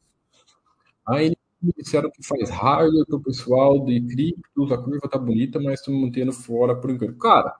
Aí 1.06 1.26
eles 1.26 1.74
disseram 1.76 2.10
que 2.10 2.22
faz 2.22 2.48
hardware 2.50 3.06
para 3.06 3.16
o 3.16 3.22
pessoal 3.22 3.84
de 3.84 4.00
criptos, 4.00 4.72
a 4.72 4.78
curva 4.78 5.08
tá 5.08 5.18
bonita, 5.18 5.60
mas 5.60 5.80
estão 5.80 5.94
mantendo 5.94 6.32
fora 6.32 6.74
por 6.74 6.90
enquanto. 6.90 7.18
Cara, 7.18 7.54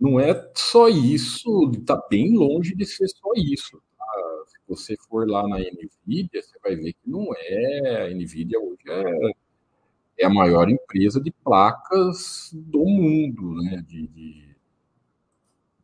não 0.00 0.18
é 0.18 0.50
só 0.54 0.88
isso, 0.88 1.70
está 1.72 1.96
bem 2.10 2.36
longe 2.36 2.74
de 2.74 2.86
ser 2.86 3.08
só 3.08 3.30
isso. 3.36 3.80
Tá? 3.98 4.04
Se 4.46 4.58
você 4.66 4.96
for 5.08 5.28
lá 5.28 5.46
na 5.46 5.58
NVIDIA, 5.58 6.42
você 6.42 6.58
vai 6.62 6.76
ver 6.76 6.92
que 6.92 7.10
não 7.10 7.28
é. 7.36 8.06
A 8.06 8.14
NVIDIA 8.14 8.58
hoje 8.58 8.82
é, 8.88 9.32
é 10.18 10.26
a 10.26 10.30
maior 10.30 10.68
empresa 10.68 11.20
de 11.20 11.30
placas 11.30 12.50
do 12.52 12.84
mundo, 12.84 13.54
né? 13.62 13.84
de, 13.86 14.06
de, 14.08 14.56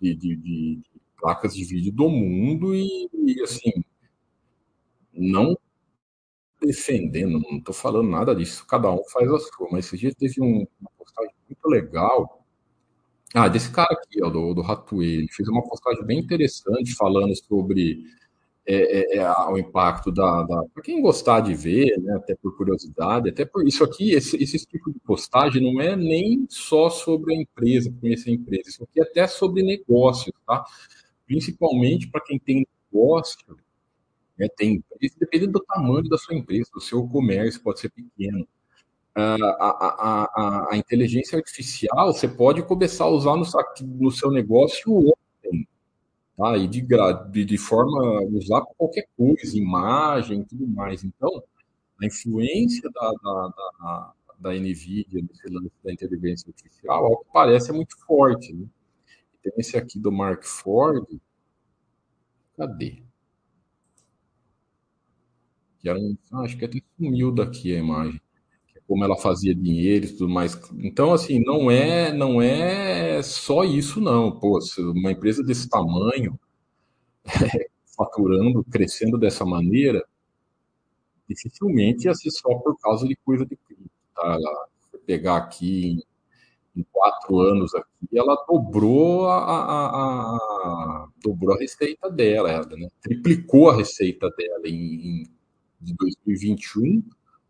de, 0.00 0.14
de, 0.14 0.36
de 0.36 0.82
placas 1.18 1.54
de 1.54 1.64
vídeo 1.64 1.92
do 1.92 2.08
mundo 2.08 2.74
e, 2.74 3.08
e 3.12 3.42
assim, 3.42 3.84
não 5.12 5.56
defendendo, 6.60 7.40
não 7.40 7.58
estou 7.58 7.74
falando 7.74 8.08
nada 8.10 8.34
disso, 8.34 8.66
cada 8.66 8.90
um 8.90 9.02
faz 9.04 9.30
a 9.32 9.38
sua, 9.38 9.68
mas 9.70 9.86
esse 9.86 9.96
dia 9.96 10.14
teve 10.14 10.42
um, 10.42 10.66
uma 10.80 10.90
postagem 10.98 11.34
muito 11.48 11.68
legal 11.68 12.40
ah, 13.34 13.48
desse 13.48 13.70
cara 13.70 13.92
aqui, 13.92 14.22
ó, 14.22 14.28
do, 14.28 14.54
do 14.54 14.60
Ratuê, 14.60 15.06
ele 15.18 15.28
fez 15.30 15.48
uma 15.48 15.62
postagem 15.62 16.04
bem 16.04 16.18
interessante 16.18 16.94
falando 16.94 17.32
sobre 17.36 18.02
é, 18.66 19.16
é, 19.16 19.18
é 19.18 19.32
o 19.48 19.56
impacto 19.56 20.10
da. 20.10 20.42
da 20.42 20.64
para 20.74 20.82
quem 20.82 21.00
gostar 21.00 21.40
de 21.40 21.54
ver, 21.54 21.96
né, 22.00 22.16
até 22.16 22.34
por 22.34 22.56
curiosidade, 22.56 23.28
até 23.30 23.44
por 23.44 23.66
isso 23.66 23.84
aqui, 23.84 24.12
esse, 24.12 24.36
esse 24.42 24.66
tipo 24.66 24.92
de 24.92 24.98
postagem 25.00 25.62
não 25.62 25.80
é 25.80 25.94
nem 25.96 26.44
só 26.48 26.90
sobre 26.90 27.34
a 27.34 27.40
empresa, 27.40 27.92
conhecer 28.00 28.30
a 28.30 28.34
empresa, 28.34 28.68
isso 28.68 28.82
aqui 28.84 29.00
é 29.00 29.04
até 29.04 29.26
sobre 29.28 29.62
negócios, 29.62 30.34
tá? 30.46 30.64
Principalmente 31.26 32.08
para 32.10 32.22
quem 32.22 32.38
tem 32.38 32.66
negócio, 32.92 33.38
né, 34.40 34.48
tem 34.56 34.76
empresa, 34.76 35.14
dependendo 35.20 35.52
do 35.52 35.60
tamanho 35.60 36.08
da 36.08 36.18
sua 36.18 36.34
empresa, 36.34 36.70
do 36.74 36.80
seu 36.80 37.06
comércio, 37.06 37.62
pode 37.62 37.80
ser 37.80 37.90
pequeno 37.90 38.46
a, 39.14 39.34
a, 39.34 40.28
a, 40.34 40.68
a, 40.72 40.76
inteligência 40.76 41.36
artificial 41.36 42.12
você 42.12 42.28
pode 42.28 42.62
começar 42.62 43.04
a 43.04 43.08
usar 43.08 43.36
no, 43.36 43.44
no 43.98 44.10
seu 44.10 44.30
negócio 44.30 44.92
ontem, 44.96 45.68
tá? 46.36 46.56
E 46.56 46.68
de, 46.68 46.86
de, 47.30 47.44
de 47.44 47.58
forma 47.58 48.22
usar 48.32 48.62
qualquer 48.76 49.06
coisa, 49.16 49.58
imagem, 49.58 50.44
tudo 50.44 50.66
mais. 50.66 51.02
Então, 51.04 51.42
a 52.00 52.06
influência 52.06 52.88
da, 52.90 53.12
da, 53.22 53.48
da, 53.48 54.12
da 54.38 54.50
NVIDIA, 54.54 55.22
nesse 55.22 55.48
lance 55.48 55.72
da 55.84 55.92
inteligência 55.92 56.48
artificial, 56.48 57.06
ao 57.06 57.18
que 57.18 57.26
parece 57.32 57.70
é 57.70 57.74
muito 57.74 57.98
forte. 58.06 58.52
Né? 58.52 58.66
Tem 59.42 59.52
esse 59.58 59.76
aqui 59.76 59.98
do 59.98 60.12
Mark 60.12 60.44
Ford. 60.44 61.04
Cadê? 62.56 63.02
Que 65.80 65.88
era 65.88 65.98
um, 65.98 66.16
ah, 66.32 66.42
acho 66.42 66.56
que 66.56 66.64
até 66.64 66.78
sumiu 66.96 67.32
daqui 67.32 67.74
a 67.74 67.78
imagem. 67.78 68.20
É 68.76 68.80
como 68.86 69.04
ela 69.04 69.16
fazia 69.16 69.54
dinheiro 69.54 70.06
e 70.06 70.12
tudo 70.12 70.28
mais. 70.28 70.60
Então, 70.78 71.12
assim, 71.12 71.42
não 71.44 71.70
é, 71.70 72.12
não 72.12 72.40
é 72.40 73.22
só 73.22 73.64
isso, 73.64 74.00
não. 74.00 74.38
Pô, 74.38 74.58
uma 74.78 75.12
empresa 75.12 75.42
desse 75.42 75.68
tamanho, 75.68 76.38
faturando, 77.96 78.64
crescendo 78.64 79.18
dessa 79.18 79.44
maneira, 79.44 80.04
dificilmente 81.28 82.06
ia 82.06 82.14
ser 82.14 82.30
só 82.30 82.54
por 82.56 82.76
causa 82.78 83.06
de 83.06 83.16
coisa 83.16 83.46
de 83.46 83.56
cripto. 83.56 83.90
Tá? 84.14 84.38
Pegar 85.06 85.36
aqui 85.36 85.98
em 86.76 86.84
quatro 86.92 87.40
anos 87.40 87.74
aqui, 87.74 88.16
ela 88.16 88.36
dobrou 88.48 89.26
a, 89.26 89.38
a, 89.38 89.86
a, 89.86 91.08
dobrou 91.22 91.54
a 91.54 91.58
receita 91.58 92.10
dela, 92.10 92.64
né? 92.64 92.88
triplicou 93.02 93.70
a 93.70 93.76
receita 93.76 94.30
dela 94.36 94.68
em, 94.68 95.22
em 95.22 95.39
de 95.80 95.94
2021 95.94 97.02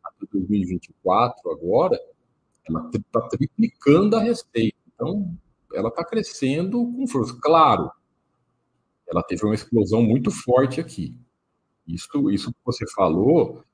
até 0.02 0.26
2024 0.32 1.50
agora, 1.50 1.98
ela 2.68 2.90
está 2.94 3.20
triplicando 3.28 4.16
a 4.16 4.20
receita. 4.20 4.76
Então, 4.94 5.36
ela 5.74 5.88
está 5.88 6.04
crescendo 6.04 6.84
com 6.92 7.06
força. 7.06 7.36
Claro, 7.40 7.90
ela 9.08 9.22
teve 9.22 9.44
uma 9.44 9.54
explosão 9.54 10.02
muito 10.02 10.30
forte 10.30 10.80
aqui. 10.80 11.16
Isso, 11.86 12.30
isso 12.30 12.52
que 12.52 12.58
você 12.64 12.84
falou, 12.94 13.64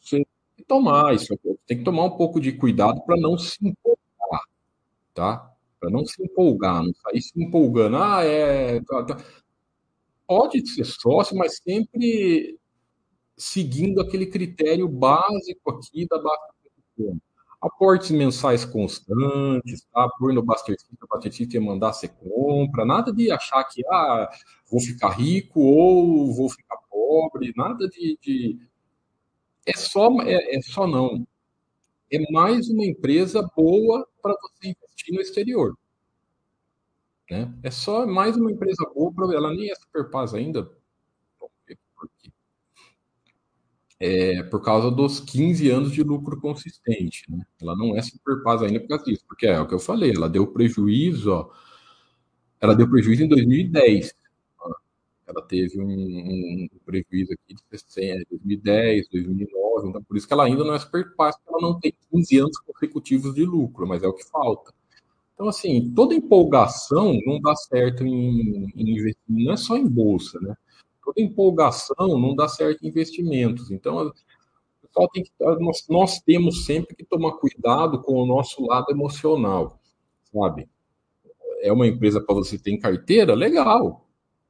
você 0.00 0.16
tem 0.16 0.26
que 0.56 0.64
tomar 0.64 1.14
isso, 1.14 1.38
tem 1.66 1.78
que 1.78 1.84
tomar 1.84 2.04
um 2.04 2.16
pouco 2.16 2.40
de 2.40 2.52
cuidado 2.52 3.00
para 3.04 3.16
não 3.16 3.38
se 3.38 3.58
empolgar, 3.66 4.44
tá? 5.14 5.54
Para 5.80 5.90
não 5.90 6.04
se 6.04 6.22
empolgar, 6.22 6.82
não 6.82 6.92
sair 6.94 7.22
se 7.22 7.32
empolgando. 7.42 7.96
Ah, 7.96 8.24
é. 8.24 8.80
Tá, 8.82 9.04
tá. 9.04 9.24
Pode 10.26 10.66
ser 10.66 10.84
sócio, 10.84 11.36
mas 11.36 11.58
sempre 11.62 12.58
seguindo 13.38 14.00
aquele 14.00 14.26
critério 14.26 14.88
básico 14.88 15.70
aqui 15.70 16.06
da 16.06 16.18
Basta 16.18 16.58
Aportes 17.60 18.10
mensais 18.12 18.64
constantes, 18.64 19.84
tá? 19.92 20.08
Põe 20.18 20.32
no 20.32 20.42
Bastercita, 20.42 21.04
o 21.04 21.08
Bastercita 21.08 21.60
mandar 21.60 21.92
você 21.92 22.06
compra, 22.06 22.84
nada 22.84 23.12
de 23.12 23.32
achar 23.32 23.64
que 23.64 23.84
ah, 23.86 24.30
vou 24.70 24.80
ficar 24.80 25.10
rico 25.10 25.60
ou 25.60 26.32
vou 26.32 26.48
ficar 26.48 26.76
pobre, 26.88 27.52
nada 27.56 27.88
de, 27.88 28.16
de 28.22 28.58
é 29.66 29.76
só, 29.76 30.08
é, 30.22 30.56
é 30.56 30.62
só 30.62 30.86
não. 30.86 31.26
É 32.10 32.18
mais 32.32 32.70
uma 32.70 32.84
empresa 32.84 33.42
boa 33.54 34.08
para 34.22 34.34
você 34.40 34.68
investir 34.68 35.14
no 35.14 35.20
exterior. 35.20 35.76
Né? 37.30 37.52
É 37.62 37.70
só 37.70 38.06
mais 38.06 38.36
uma 38.36 38.50
empresa 38.50 38.90
boa 38.94 39.12
ela 39.34 39.50
nem 39.50 39.70
é 39.70 39.74
Superpaz 39.74 40.32
ainda. 40.32 40.70
É 44.00 44.42
por 44.44 44.62
causa 44.62 44.90
dos 44.90 45.18
15 45.20 45.70
anos 45.70 45.92
de 45.92 46.02
lucro 46.02 46.40
consistente. 46.40 47.24
Né? 47.28 47.44
Ela 47.60 47.76
não 47.76 47.96
é 47.96 48.02
Superpaz 48.02 48.62
ainda 48.62 48.80
por 48.80 48.88
causa 48.88 49.04
disso, 49.04 49.24
porque 49.26 49.46
é 49.46 49.60
o 49.60 49.66
que 49.66 49.74
eu 49.74 49.80
falei, 49.80 50.12
ela 50.14 50.28
deu 50.28 50.46
prejuízo, 50.46 51.32
ó, 51.32 51.50
ela 52.60 52.74
deu 52.74 52.88
prejuízo 52.88 53.24
em 53.24 53.28
2010 53.28 54.14
ela 55.28 55.42
teve 55.42 55.78
um, 55.80 55.90
um 55.90 56.68
prejuízo 56.86 57.34
aqui 57.34 57.54
de 57.54 57.62
60, 57.70 58.24
2010, 58.30 59.08
2009, 59.08 59.88
então 59.88 60.02
por 60.02 60.16
isso 60.16 60.26
que 60.26 60.32
ela 60.32 60.44
ainda 60.44 60.64
não 60.64 60.74
é 60.74 60.78
super 60.78 61.14
fácil, 61.14 61.40
ela 61.46 61.60
não 61.60 61.78
tem 61.78 61.92
15 62.10 62.38
anos 62.38 62.58
consecutivos 62.60 63.34
de 63.34 63.44
lucro, 63.44 63.86
mas 63.86 64.02
é 64.02 64.08
o 64.08 64.14
que 64.14 64.24
falta. 64.24 64.72
Então, 65.34 65.48
assim, 65.48 65.92
toda 65.94 66.14
empolgação 66.14 67.16
não 67.24 67.40
dá 67.40 67.54
certo 67.54 68.04
em, 68.04 68.72
em 68.74 68.90
investimento, 68.98 69.44
não 69.44 69.52
é 69.52 69.56
só 69.56 69.76
em 69.76 69.86
bolsa, 69.86 70.40
né? 70.40 70.56
Toda 71.08 71.22
empolgação 71.22 72.20
não 72.20 72.36
dá 72.36 72.46
certo 72.46 72.84
em 72.84 72.88
investimentos. 72.88 73.70
Então, 73.70 74.12
que, 75.10 75.24
nós, 75.40 75.86
nós 75.88 76.20
temos 76.20 76.66
sempre 76.66 76.94
que 76.94 77.02
tomar 77.02 77.32
cuidado 77.38 78.02
com 78.02 78.12
o 78.14 78.26
nosso 78.26 78.66
lado 78.66 78.90
emocional, 78.90 79.80
sabe? 80.30 80.68
É 81.62 81.72
uma 81.72 81.86
empresa 81.86 82.20
para 82.20 82.34
você 82.34 82.58
ter 82.58 82.72
em 82.72 82.78
carteira? 82.78 83.34
Legal, 83.34 84.06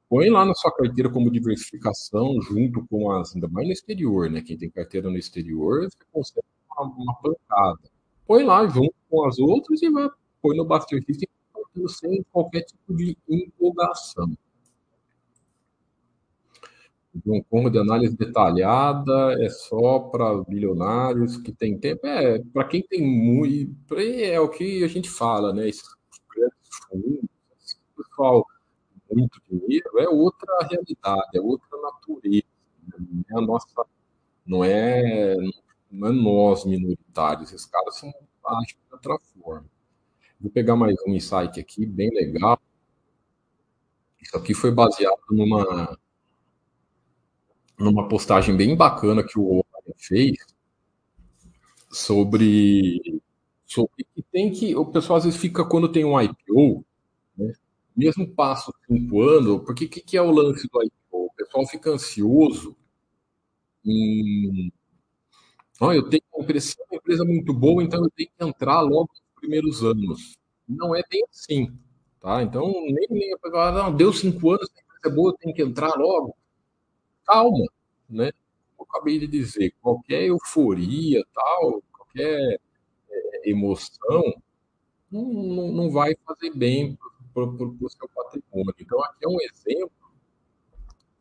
põe 0.08 0.28
lá 0.30 0.44
na 0.44 0.52
sua 0.52 0.74
carteira 0.74 1.08
como 1.08 1.30
diversificação, 1.30 2.42
junto 2.42 2.84
com 2.88 3.12
as, 3.12 3.36
ainda 3.36 3.46
mais 3.46 3.68
no 3.68 3.72
exterior, 3.72 4.28
né? 4.28 4.40
Quem 4.40 4.58
tem 4.58 4.68
carteira 4.68 5.08
no 5.08 5.16
exterior, 5.16 5.84
você 5.84 5.98
consegue 6.12 6.46
uma, 6.76 6.88
uma 6.88 7.14
pancada. 7.14 7.88
Põe 8.26 8.42
lá 8.42 8.66
junto 8.66 8.94
com 9.08 9.24
as 9.26 9.38
outras 9.38 9.80
e 9.80 9.88
vai, 9.88 10.08
põe 10.42 10.56
no 10.56 10.64
Buster 10.64 11.04
System 11.04 11.28
sem 11.86 12.24
qualquer 12.32 12.62
tipo 12.62 12.96
de 12.96 13.16
empolgação. 13.28 14.36
Um 17.26 17.42
como 17.42 17.70
de 17.70 17.78
análise 17.78 18.16
detalhada 18.16 19.36
é 19.42 19.48
só 19.48 19.98
para 19.98 20.44
bilionários 20.44 21.36
que 21.38 21.52
tem 21.52 21.78
tempo. 21.78 22.06
É, 22.06 22.38
para 22.52 22.64
quem 22.64 22.82
tem 22.82 23.02
muito. 23.04 23.96
É 23.98 24.38
o 24.38 24.48
que 24.48 24.84
a 24.84 24.88
gente 24.88 25.08
fala, 25.08 25.52
né? 25.52 25.68
Esses 25.68 25.88
grandes 26.34 26.68
fundos, 26.88 27.28
pessoal 27.96 28.46
muito 29.10 29.40
dinheiro 29.48 29.98
é 29.98 30.08
outra 30.08 30.66
realidade, 30.70 31.30
é 31.34 31.40
outra 31.40 31.68
natureza. 31.80 32.44
Não 32.98 33.24
é 33.30 33.38
a 33.38 33.40
nossa, 33.40 33.86
não 34.46 34.64
é, 34.64 35.34
não 35.90 36.08
é 36.08 36.12
nós 36.12 36.64
minoritários, 36.64 37.52
esses 37.52 37.66
caras 37.66 37.96
são 37.96 38.12
agem 38.44 38.76
de 38.76 38.92
outra 38.92 39.18
forma. 39.18 39.66
Vou 40.40 40.50
pegar 40.50 40.76
mais 40.76 40.94
um 41.06 41.14
insight 41.14 41.58
aqui, 41.58 41.84
bem 41.84 42.10
legal. 42.10 42.60
Isso 44.20 44.36
aqui 44.36 44.54
foi 44.54 44.70
baseado 44.70 45.18
numa, 45.30 45.98
numa 47.78 48.08
postagem 48.08 48.56
bem 48.56 48.76
bacana 48.76 49.22
que 49.22 49.38
o 49.38 49.48
Warren 49.48 49.94
fez 49.96 50.36
sobre, 51.90 53.22
sobre 53.64 54.04
que 54.14 54.22
tem 54.32 54.50
que. 54.50 54.74
O 54.74 54.86
pessoal 54.86 55.18
às 55.18 55.24
vezes 55.24 55.40
fica, 55.40 55.64
quando 55.64 55.90
tem 55.90 56.04
um 56.04 56.20
IPO, 56.20 56.84
né, 57.36 57.52
mesmo 57.96 58.26
passo 58.34 58.72
cinco 58.86 59.22
anos, 59.22 59.62
porque 59.64 59.84
o 59.84 59.88
que, 59.88 60.00
que, 60.00 60.16
é 60.16 60.22
o 60.22 60.30
lance 60.30 60.68
do 60.68 60.82
IPO? 60.82 60.96
O 61.10 61.32
pessoal 61.36 61.66
fica 61.66 61.90
ansioso 61.90 62.76
em. 63.84 64.72
Eu 65.80 66.08
tenho 66.08 66.22
uma 66.34 66.42
empresa, 66.42 66.74
uma 66.90 66.98
empresa 66.98 67.24
muito 67.24 67.54
boa, 67.54 67.82
então 67.84 68.02
eu 68.02 68.10
tenho 68.10 68.28
que 68.36 68.44
entrar 68.44 68.80
logo 68.80 69.08
nos 69.12 69.40
primeiros 69.40 69.84
anos. 69.84 70.36
Não 70.68 70.94
é 70.94 71.02
bem 71.08 71.22
assim. 71.32 71.72
Tá? 72.20 72.42
Então, 72.42 72.66
nem, 72.66 73.06
nem 73.10 73.34
ah, 73.54 73.70
não, 73.70 73.94
deu 73.94 74.12
cinco 74.12 74.50
anos, 74.50 74.68
a 74.68 74.80
empresa 74.80 75.00
é 75.06 75.10
boa, 75.10 75.36
tenho 75.38 75.54
que 75.54 75.62
entrar 75.62 75.94
logo. 75.96 76.36
Calma, 77.28 77.66
né? 78.08 78.30
Eu 78.78 78.86
acabei 78.88 79.18
de 79.18 79.26
dizer, 79.26 79.74
qualquer 79.82 80.22
euforia, 80.22 81.22
tal, 81.34 81.82
qualquer 81.92 82.58
é, 83.10 83.50
emoção, 83.50 84.22
não, 85.12 85.24
não, 85.24 85.72
não 85.72 85.90
vai 85.90 86.16
fazer 86.26 86.54
bem 86.54 86.98
para 87.34 87.44
o 87.44 87.90
seu 87.90 88.08
patrimônio. 88.08 88.74
Então, 88.80 88.98
aqui 89.04 89.26
é 89.26 89.28
um 89.28 89.36
exemplo 89.42 89.92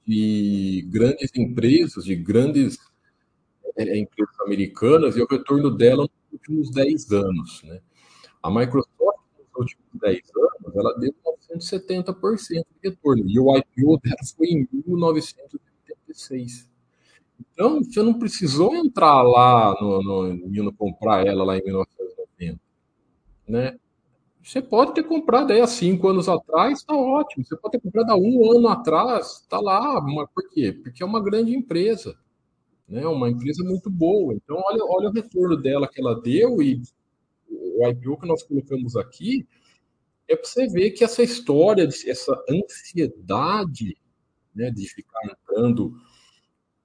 de 0.07 0.87
grandes 0.89 1.29
empresas, 1.35 2.05
de 2.05 2.15
grandes 2.15 2.77
é, 3.75 3.97
empresas 3.97 4.39
americanas 4.39 5.17
e 5.17 5.21
o 5.21 5.27
retorno 5.27 5.69
dela 5.69 6.03
nos 6.03 6.31
últimos 6.31 6.71
10 6.71 7.11
anos. 7.11 7.63
Né? 7.63 7.81
A 8.41 8.49
Microsoft, 8.49 9.19
nos 9.37 9.47
últimos 9.57 10.01
10 10.01 10.21
anos, 10.37 10.73
ela 10.73 10.97
deu 10.99 11.13
970% 11.53 12.65
de 12.81 12.89
retorno, 12.89 13.25
e 13.27 13.37
o 13.37 13.57
IPO 13.57 13.99
dela 14.01 14.23
foi 14.37 14.47
em 14.47 14.67
1986. 15.87 16.69
Então, 17.39 17.83
você 17.83 18.01
não 18.01 18.13
precisou 18.13 18.75
entrar 18.75 19.21
lá 19.21 19.75
no, 19.79 20.01
no, 20.03 20.63
no 20.63 20.73
comprar 20.73 21.25
ela 21.25 21.43
lá 21.43 21.57
em 21.57 21.63
1990, 21.63 22.59
né? 23.47 23.77
Você 24.43 24.61
pode 24.61 24.93
ter 24.93 25.03
comprado 25.03 25.51
aí 25.51 25.59
há 25.59 25.67
cinco 25.67 26.07
anos 26.07 26.29
atrás, 26.29 26.79
está 26.79 26.95
ótimo. 26.95 27.43
Você 27.43 27.55
pode 27.57 27.73
ter 27.73 27.81
comprado 27.81 28.11
há 28.11 28.15
um 28.15 28.49
ano 28.49 28.69
atrás, 28.69 29.41
está 29.41 29.59
lá. 29.59 29.99
Mas 30.01 30.29
por 30.33 30.49
quê? 30.49 30.71
Porque 30.71 31.03
é 31.03 31.05
uma 31.05 31.21
grande 31.21 31.53
empresa, 31.53 32.17
né? 32.87 33.05
Uma 33.05 33.29
empresa 33.29 33.61
muito 33.63 33.89
boa. 33.89 34.33
Então, 34.33 34.55
olha, 34.57 34.83
olha 34.85 35.09
o 35.09 35.11
retorno 35.11 35.57
dela 35.57 35.87
que 35.87 35.99
ela 35.99 36.19
deu 36.21 36.61
e 36.61 36.81
o 37.49 37.87
IPO 37.89 38.21
que 38.21 38.27
nós 38.27 38.41
colocamos 38.43 38.95
aqui 38.95 39.45
é 40.27 40.35
para 40.35 40.47
você 40.47 40.67
ver 40.67 40.91
que 40.91 41.03
essa 41.03 41.23
história, 41.23 41.87
essa 42.05 42.43
ansiedade 42.49 43.97
né, 44.57 44.71
de 44.71 44.87
ficar 44.89 45.19
entrando 45.25 45.95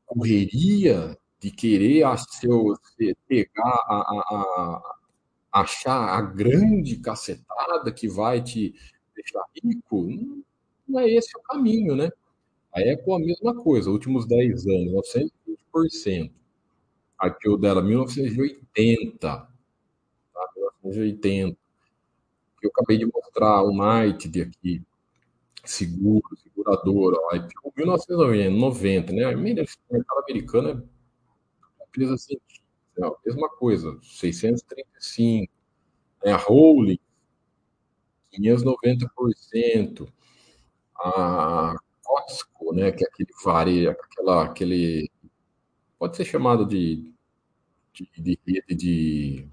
correria, 0.07 1.17
de 1.41 1.51
querer 1.51 2.05
a 2.05 2.17
seu, 2.17 2.77
pegar 3.27 3.75
a, 3.89 3.97
a, 4.31 4.97
achar 5.51 6.19
a 6.19 6.23
grande 6.23 6.97
cacetada 6.99 7.91
que 7.91 8.09
vai 8.09 8.43
te 8.43 8.75
deixar 9.15 9.43
rico, 9.63 10.07
não 10.87 11.01
é 11.01 11.11
esse 11.11 11.37
o 11.37 11.43
caminho, 11.43 11.97
né? 11.97 12.11
A 12.75 12.81
Apple 12.81 13.15
a 13.15 13.19
mesma 13.19 13.55
coisa, 13.55 13.91
últimos 13.91 14.27
10 14.27 14.67
anos, 14.67 15.15
920%. 15.75 16.31
IPO 17.25 17.57
dela 17.59 17.83
1980, 17.83 19.19
tá? 19.19 19.49
1980. 20.57 21.57
Eu 22.63 22.71
acabei 22.71 22.99
de 22.99 23.07
mostrar 23.07 23.63
o 23.63 23.71
United 23.71 24.43
aqui, 24.43 24.83
seguro, 25.65 26.37
seguradora, 26.37 27.17
IPO 27.37 27.73
1990, 27.77 29.13
né? 29.13 29.25
A 29.25 29.37
mercado 29.37 30.25
americano 30.29 30.69
é 30.69 30.73
uma 30.75 31.87
empresa 31.89 32.17
científica, 32.17 32.65
né? 32.97 33.11
mesma 33.25 33.49
coisa, 33.51 33.99
635, 34.03 35.53
né? 36.25 36.33
a 36.33 36.37
Holding, 36.37 36.99
590%, 38.33 40.09
a 40.97 41.77
Costco, 42.03 42.75
né? 42.75 42.93
Que 42.93 43.05
é 43.05 43.09
aquele 43.09 43.31
varejo, 43.45 43.91
aquela, 43.91 44.45
aquele 44.45 45.11
pode 45.99 46.17
ser 46.17 46.25
chamado 46.25 46.67
de, 46.67 47.13
de, 47.93 48.09
de 48.19 48.39
rede 48.47 48.75
de 48.75 49.49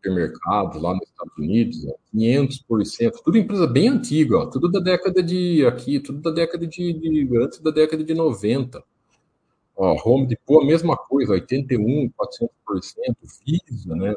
supermercados 0.00 0.80
lá 0.80 0.94
nos 0.94 1.06
Estados 1.06 1.36
Unidos, 1.38 1.86
ó, 1.86 1.94
500%, 2.16 3.12
tudo 3.22 3.38
empresa 3.38 3.66
bem 3.66 3.88
antiga, 3.88 4.38
ó, 4.38 4.46
tudo 4.46 4.70
da 4.70 4.80
década 4.80 5.22
de 5.22 5.64
aqui, 5.66 6.00
tudo 6.00 6.20
da 6.20 6.30
década 6.30 6.66
de, 6.66 6.92
de 6.94 7.38
antes 7.38 7.60
da 7.60 7.70
década 7.70 8.02
de 8.02 8.14
90. 8.14 8.82
Ó, 9.76 9.96
Home 10.04 10.26
Depot, 10.26 10.62
a 10.62 10.66
mesma 10.66 10.96
coisa, 10.96 11.32
81, 11.32 12.10
400%, 12.10 12.50
Visa, 13.46 13.94
né? 13.94 14.14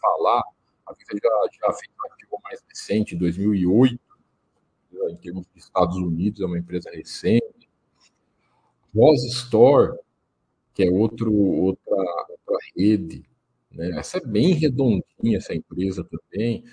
Falar, 0.00 0.42
a 0.86 0.92
Visa 0.92 1.20
já, 1.22 1.66
já 1.68 1.72
fez 1.74 1.90
um 1.92 2.10
artigo 2.10 2.40
mais 2.42 2.62
recente, 2.68 3.14
2008, 3.14 4.00
né, 4.92 5.10
em 5.10 5.16
termos 5.16 5.46
de 5.54 5.60
Estados 5.60 5.96
Unidos, 5.96 6.40
é 6.40 6.46
uma 6.46 6.58
empresa 6.58 6.90
recente. 6.90 7.68
Rose 8.94 9.26
Store, 9.28 9.98
que 10.74 10.84
é 10.84 10.90
outro, 10.90 11.32
outra, 11.32 11.94
outra 11.94 12.58
rede. 12.74 13.24
Né? 13.76 13.90
Essa 13.98 14.18
é 14.18 14.20
bem 14.20 14.52
redondinha, 14.52 15.36
essa 15.36 15.54
empresa 15.54 16.04
também. 16.04 16.64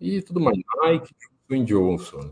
E 0.00 0.22
tudo 0.22 0.40
mais. 0.40 0.58
Nike, 0.82 1.14
Johnson 1.48 1.64
Johnson. 1.64 2.30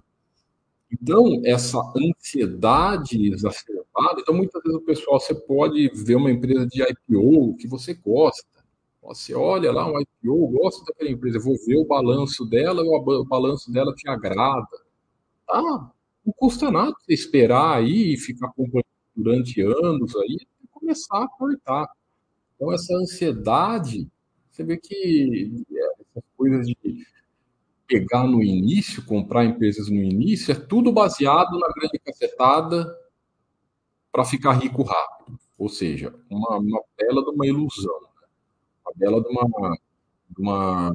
Então, 0.91 1.43
essa 1.45 1.81
ansiedade 1.97 3.33
exacerbada, 3.33 4.21
então 4.21 4.35
muitas 4.35 4.63
vezes 4.63 4.79
o 4.79 4.83
pessoal, 4.83 5.19
você 5.19 5.35
pode 5.35 5.91
ver 5.93 6.15
uma 6.15 6.31
empresa 6.31 6.67
de 6.67 6.83
IPO 6.83 7.57
que 7.57 7.67
você 7.67 7.95
gosta. 7.95 8.47
Você 9.03 9.35
olha 9.35 9.73
lá 9.73 9.87
um 9.91 10.01
IPO, 10.01 10.49
gosta 10.49 10.85
daquela 10.87 11.11
empresa, 11.11 11.39
vou 11.39 11.57
ver 11.67 11.77
o 11.77 11.85
balanço 11.85 12.47
dela, 12.47 12.83
o 12.83 13.25
balanço 13.25 13.71
dela 13.73 13.93
te 13.95 14.09
agrada. 14.09 14.69
Tá? 15.47 15.91
Não 16.25 16.33
custa 16.37 16.71
nada 16.71 16.95
você 17.01 17.13
esperar 17.13 17.79
aí 17.79 18.15
e 18.15 18.17
ficar 18.17 18.47
acompanhando 18.47 18.87
durante 19.15 19.61
anos 19.61 20.15
aí, 20.17 20.39
começar 20.71 21.25
a 21.25 21.29
cortar. 21.29 21.89
Então, 22.55 22.73
essa 22.73 22.95
ansiedade, 22.95 24.09
você 24.51 24.65
vê 24.65 24.77
que 24.77 25.65
é, 25.73 26.03
essas 26.03 26.25
coisas 26.37 26.67
de 26.67 27.07
pegar 27.87 28.25
no 28.25 28.43
início, 28.43 29.05
comprar 29.05 29.45
empresas 29.45 29.89
no 29.89 30.03
início, 30.03 30.53
é 30.53 30.55
tudo 30.55 30.93
baseado 30.93 31.59
na 31.59 31.69
grande 31.75 31.99
cacetada 31.99 32.97
para 34.11 34.25
ficar 34.25 34.53
rico 34.53 34.83
rápido. 34.83 35.39
Ou 35.59 35.69
seja, 35.69 36.15
uma, 36.31 36.59
uma 36.59 36.83
bela 36.97 37.23
de 37.23 37.31
uma 37.31 37.47
ilusão, 37.47 38.01
né? 38.03 38.29
uma 38.85 38.93
bela 38.97 39.23
de 39.23 39.29
uma, 39.29 39.79
de 40.31 40.43
uma 40.43 40.93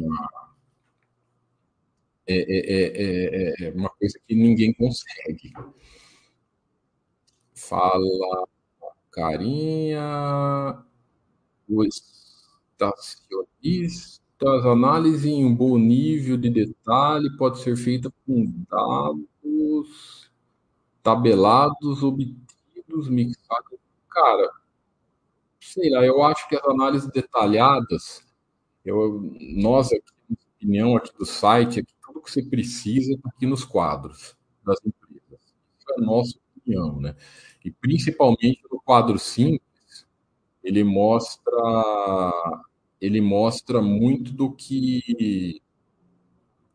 é, 2.27 2.35
é, 2.35 3.63
é, 3.63 3.67
é, 3.67 3.71
uma 3.71 3.89
coisa 3.89 4.19
que 4.27 4.35
ninguém 4.35 4.71
consegue. 4.73 5.51
Fala 7.55 8.47
Carinha, 9.11 10.85
os 11.69 12.01
estacionistas, 12.73 14.19
análise 14.65 15.29
em 15.29 15.45
um 15.45 15.55
bom 15.55 15.77
nível 15.77 16.37
de 16.37 16.49
detalhe 16.49 17.29
pode 17.37 17.59
ser 17.59 17.75
feita 17.75 18.11
com 18.25 18.45
dados 18.69 20.29
tabelados, 21.03 22.03
obtidos, 22.03 23.09
mixados. 23.09 23.79
Cara, 24.09 24.49
sei 25.59 25.89
lá, 25.89 26.05
eu 26.05 26.23
acho 26.23 26.47
que 26.47 26.55
as 26.55 26.63
análises 26.65 27.09
detalhadas, 27.11 28.23
eu, 28.85 29.21
nós 29.55 29.91
aqui, 29.91 30.03
opinião 30.55 30.97
aqui 30.97 31.11
do 31.17 31.25
site, 31.25 31.79
aqui, 31.81 31.93
tudo 32.05 32.21
que 32.21 32.31
você 32.31 32.43
precisa 32.43 33.13
está 33.13 33.29
aqui 33.29 33.45
nos 33.45 33.63
quadros 33.63 34.35
das 34.65 34.77
empresas. 34.85 35.39
Isso 35.79 35.91
é 35.91 36.01
a 36.01 36.05
nossa 36.05 36.37
opinião, 36.57 36.99
né? 36.99 37.15
E 37.63 37.71
principalmente 37.71 38.61
no 38.71 38.81
quadro 38.81 39.17
simples, 39.19 39.61
ele 40.63 40.83
mostra 40.83 41.51
ele 43.01 43.21
mostra 43.21 43.81
muito 43.81 44.31
do 44.33 44.51
que 44.51 45.61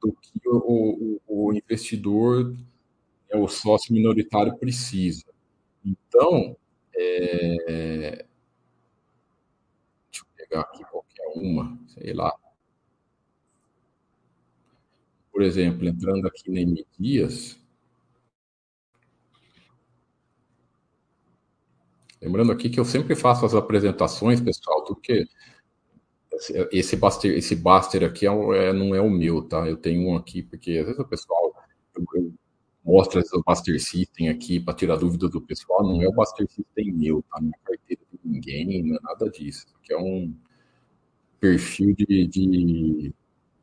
do 0.00 0.12
que 0.12 0.40
o, 0.46 1.20
o, 1.26 1.48
o 1.48 1.52
investidor, 1.54 2.52
né, 2.52 3.36
o 3.36 3.48
sócio 3.48 3.92
minoritário 3.94 4.56
precisa. 4.58 5.24
Então, 5.84 6.56
é... 6.94 8.26
deixa 10.10 10.22
eu 10.22 10.26
pegar 10.36 10.60
aqui 10.60 10.84
qualquer 10.84 11.26
uma, 11.36 11.78
sei 11.88 12.12
lá. 12.12 12.34
Por 15.32 15.42
exemplo, 15.42 15.88
entrando 15.88 16.26
aqui 16.28 16.50
na 16.50 16.60
M 16.60 16.86
Dias, 16.98 17.58
Lembrando 22.24 22.52
aqui 22.52 22.70
que 22.70 22.80
eu 22.80 22.86
sempre 22.86 23.14
faço 23.14 23.44
as 23.44 23.54
apresentações, 23.54 24.40
pessoal, 24.40 24.82
porque 24.84 25.26
esse 26.72 26.96
Baster, 26.96 27.36
esse 27.36 27.54
Baster 27.54 28.02
aqui 28.02 28.26
é, 28.26 28.30
é, 28.30 28.72
não 28.72 28.94
é 28.94 29.00
o 29.00 29.10
meu, 29.10 29.42
tá? 29.42 29.68
Eu 29.68 29.76
tenho 29.76 30.08
um 30.08 30.16
aqui, 30.16 30.42
porque 30.42 30.78
às 30.78 30.86
vezes 30.86 30.98
o 30.98 31.04
pessoal 31.04 31.54
mostra 32.82 33.22
o 33.34 33.42
Baster 33.42 33.78
System 33.78 34.30
aqui 34.30 34.58
para 34.58 34.72
tirar 34.72 34.96
dúvida 34.96 35.28
do 35.28 35.40
pessoal, 35.40 35.82
não 35.82 36.00
é 36.00 36.08
o 36.08 36.12
Baster 36.14 36.46
System 36.48 36.92
meu, 36.92 37.22
tá? 37.30 37.40
Não 37.42 37.50
é 37.50 37.68
carteira 37.68 38.02
de 38.10 38.18
ninguém, 38.24 38.82
não 38.82 38.96
é 38.96 39.00
nada 39.02 39.28
disso. 39.30 39.66
Aqui 39.78 39.92
é 39.92 39.98
um 39.98 40.34
perfil 41.38 41.94
de, 41.94 42.26
de, 42.26 43.14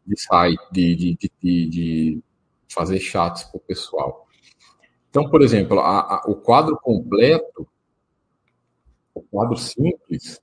de 0.05 0.21
site, 0.21 0.61
de, 0.71 0.95
de, 0.95 1.17
de, 1.41 1.65
de 1.67 2.23
fazer 2.69 2.99
chats 2.99 3.43
para 3.45 3.57
o 3.57 3.61
pessoal. 3.61 4.27
Então, 5.09 5.27
por 5.31 5.41
exemplo, 5.41 5.79
a, 5.79 5.99
a, 5.99 6.23
o 6.27 6.35
quadro 6.35 6.77
completo 6.79 7.67
o 9.21 9.27
quadro 9.29 9.57
simples, 9.57 10.41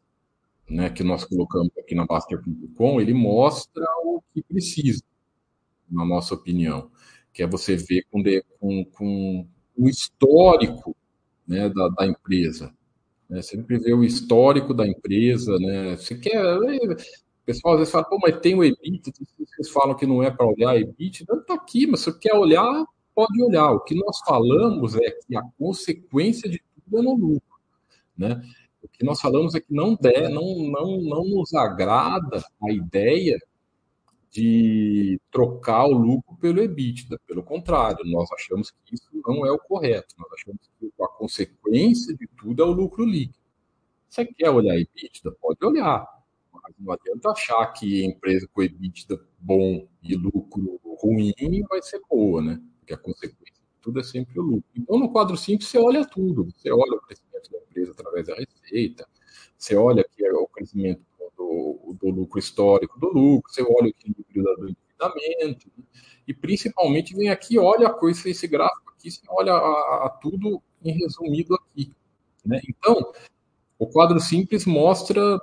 né, 0.68 0.90
que 0.90 1.02
nós 1.02 1.24
colocamos 1.24 1.70
aqui 1.78 1.94
na 1.94 2.06
Baster.com, 2.06 3.00
ele 3.00 3.14
mostra 3.14 3.84
o 4.04 4.22
que 4.32 4.42
precisa, 4.42 5.02
na 5.90 6.04
nossa 6.04 6.34
opinião, 6.34 6.90
que 7.32 7.42
é 7.42 7.46
você 7.46 7.76
ver 7.76 8.04
com, 8.10 8.22
de, 8.22 8.44
com, 8.60 8.84
com 8.84 9.46
o 9.76 9.88
histórico 9.88 10.96
né, 11.46 11.68
da, 11.68 11.88
da 11.88 12.06
empresa. 12.06 12.74
Né, 13.28 13.42
sempre 13.42 13.78
ver 13.78 13.94
o 13.94 14.04
histórico 14.04 14.72
da 14.72 14.86
empresa, 14.86 15.58
né? 15.58 15.96
Você 15.96 16.16
quer. 16.16 16.40
O 16.40 16.96
pessoal 17.44 17.74
às 17.74 17.80
vezes 17.80 17.92
fala, 17.92 18.04
pô, 18.04 18.18
mas 18.18 18.38
tem 18.40 18.54
o 18.54 18.64
EBIT, 18.64 19.12
vocês 19.38 19.70
falam 19.70 19.94
que 19.94 20.06
não 20.06 20.22
é 20.22 20.30
para 20.30 20.46
olhar 20.46 20.76
EBIT, 20.76 21.24
não 21.28 21.38
está 21.38 21.54
aqui, 21.54 21.86
mas 21.86 22.00
se 22.00 22.10
você 22.10 22.18
quer 22.18 22.34
olhar, 22.34 22.84
pode 23.14 23.42
olhar. 23.42 23.70
O 23.72 23.80
que 23.80 23.94
nós 23.94 24.18
falamos 24.20 24.94
é 24.96 25.10
que 25.10 25.36
a 25.36 25.42
consequência 25.58 26.48
de 26.48 26.62
tudo 26.84 26.98
é 26.98 27.02
no 27.02 27.14
lucro. 27.14 27.58
Né? 28.16 28.42
O 28.82 28.88
que 28.88 29.04
nós 29.04 29.20
falamos 29.20 29.54
é 29.54 29.60
que 29.60 29.72
não, 29.72 29.94
der, 29.96 30.28
não, 30.28 30.58
não, 30.70 31.00
não 31.00 31.24
nos 31.24 31.54
agrada 31.54 32.42
a 32.62 32.72
ideia 32.72 33.38
de 34.30 35.20
trocar 35.30 35.86
o 35.86 35.92
lucro 35.92 36.36
pelo 36.36 36.60
EBITDA. 36.60 37.18
Pelo 37.26 37.42
contrário, 37.42 38.04
nós 38.04 38.30
achamos 38.32 38.70
que 38.84 38.94
isso 38.94 39.08
não 39.26 39.44
é 39.44 39.50
o 39.50 39.58
correto. 39.58 40.14
Nós 40.18 40.32
achamos 40.32 40.70
que 40.78 40.92
a 41.02 41.08
consequência 41.08 42.16
de 42.16 42.26
tudo 42.36 42.62
é 42.62 42.66
o 42.66 42.72
lucro 42.72 43.04
líquido. 43.04 43.38
Você 44.08 44.24
quer 44.24 44.50
olhar 44.50 44.76
EBITDA? 44.76 45.32
Pode 45.40 45.64
olhar. 45.64 46.06
Mas 46.52 46.74
não 46.78 46.92
adianta 46.92 47.30
achar 47.30 47.66
que 47.72 48.04
empresa 48.04 48.48
com 48.52 48.62
EBITDA 48.62 49.20
bom 49.38 49.86
e 50.02 50.14
lucro 50.14 50.80
ruim 51.02 51.32
vai 51.68 51.82
ser 51.82 52.00
boa, 52.08 52.42
né? 52.42 52.60
Porque 52.78 52.94
a 52.94 52.98
consequência 52.98 53.57
tudo 53.88 54.00
é 54.00 54.02
sempre 54.02 54.38
o 54.38 54.42
lucro. 54.42 54.70
Então, 54.76 54.98
no 54.98 55.10
quadro 55.10 55.34
simples, 55.34 55.70
você 55.70 55.78
olha 55.78 56.06
tudo. 56.06 56.46
Você 56.54 56.70
olha 56.70 56.92
o 56.92 57.00
crescimento 57.00 57.50
da 57.50 57.58
empresa 57.58 57.92
através 57.92 58.26
da 58.26 58.34
receita, 58.34 59.08
você 59.56 59.76
olha 59.76 60.02
aqui 60.02 60.30
o 60.30 60.46
crescimento 60.48 61.00
do, 61.36 61.96
do 61.98 62.10
lucro 62.10 62.38
histórico 62.38 63.00
do 63.00 63.06
lucro, 63.06 63.50
você 63.50 63.62
olha 63.62 63.86
o 63.86 63.88
equilíbrio 63.88 64.42
do 64.56 64.68
endividamento, 64.68 65.70
né? 65.76 65.84
e 66.26 66.34
principalmente 66.34 67.16
vem 67.16 67.30
aqui, 67.30 67.58
olha 67.58 67.88
a 67.88 67.94
coisa, 67.94 68.28
esse 68.28 68.46
gráfico 68.46 68.92
aqui, 68.94 69.10
você 69.10 69.22
olha 69.30 69.52
a, 69.52 70.06
a 70.06 70.10
tudo 70.20 70.62
em 70.84 70.92
resumido 70.92 71.54
aqui. 71.54 71.90
Né? 72.44 72.60
Então, 72.68 73.10
o 73.78 73.86
quadro 73.86 74.20
simples 74.20 74.66
mostra 74.66 75.40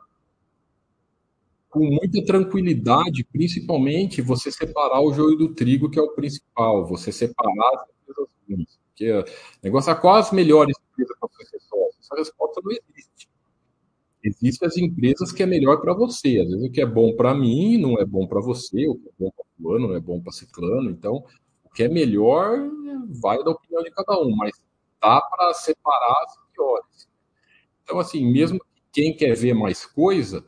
com 1.68 1.84
muita 1.84 2.24
tranquilidade, 2.24 3.24
principalmente 3.24 4.22
você 4.22 4.52
separar 4.52 5.02
o 5.02 5.12
joio 5.12 5.36
do 5.36 5.54
trigo, 5.54 5.90
que 5.90 6.00
é 6.00 6.02
o 6.02 6.14
principal, 6.14 6.86
você 6.86 7.12
separar 7.12 7.70
as 7.74 7.90
empresas. 7.90 8.35
Porque 8.48 9.12
o 9.12 9.26
negócio 9.64 9.92
é 9.92 9.96
qual 9.96 10.16
as 10.16 10.32
melhores 10.32 10.76
empresas 10.92 11.18
para 11.20 11.30
você 11.30 11.60
ser? 11.60 11.90
Essa 12.00 12.16
resposta 12.16 12.62
não 12.64 12.72
existe. 12.72 13.30
Existem 14.24 14.68
as 14.68 14.78
empresas 14.78 15.32
que 15.32 15.44
é 15.44 15.46
melhor 15.46 15.82
para 15.82 15.94
você. 15.94 16.40
Às 16.40 16.50
vezes 16.50 16.68
o 16.68 16.72
que 16.72 16.82
é 16.82 16.86
bom 16.86 17.16
para 17.16 17.34
mim 17.34 17.78
não 17.78 18.00
é 18.00 18.06
bom 18.06 18.28
para 18.28 18.42
você, 18.42 18.88
o 18.88 18.96
que 18.96 19.10
é 19.10 19.12
bom 19.20 19.32
para 19.32 19.46
fulano 19.58 19.88
não 19.88 19.96
é 19.96 20.00
bom 20.00 20.22
para 20.22 20.32
ciclano. 20.32 20.90
Então, 20.90 21.24
o 21.64 21.70
que 21.70 21.84
é 21.84 21.90
melhor 21.90 22.58
vai 23.22 23.44
da 23.44 23.52
opinião 23.52 23.84
de 23.84 23.92
cada 23.92 24.20
um, 24.20 24.36
mas 24.36 24.52
dá 25.02 25.22
para 25.22 25.54
separar 25.54 26.24
as 26.26 26.38
piores. 26.54 27.08
Então, 27.84 28.00
assim, 28.00 28.26
mesmo 28.32 28.60
quem 28.92 29.16
quer 29.16 29.36
ver 29.36 29.54
mais 29.54 29.86
coisa, 29.86 30.46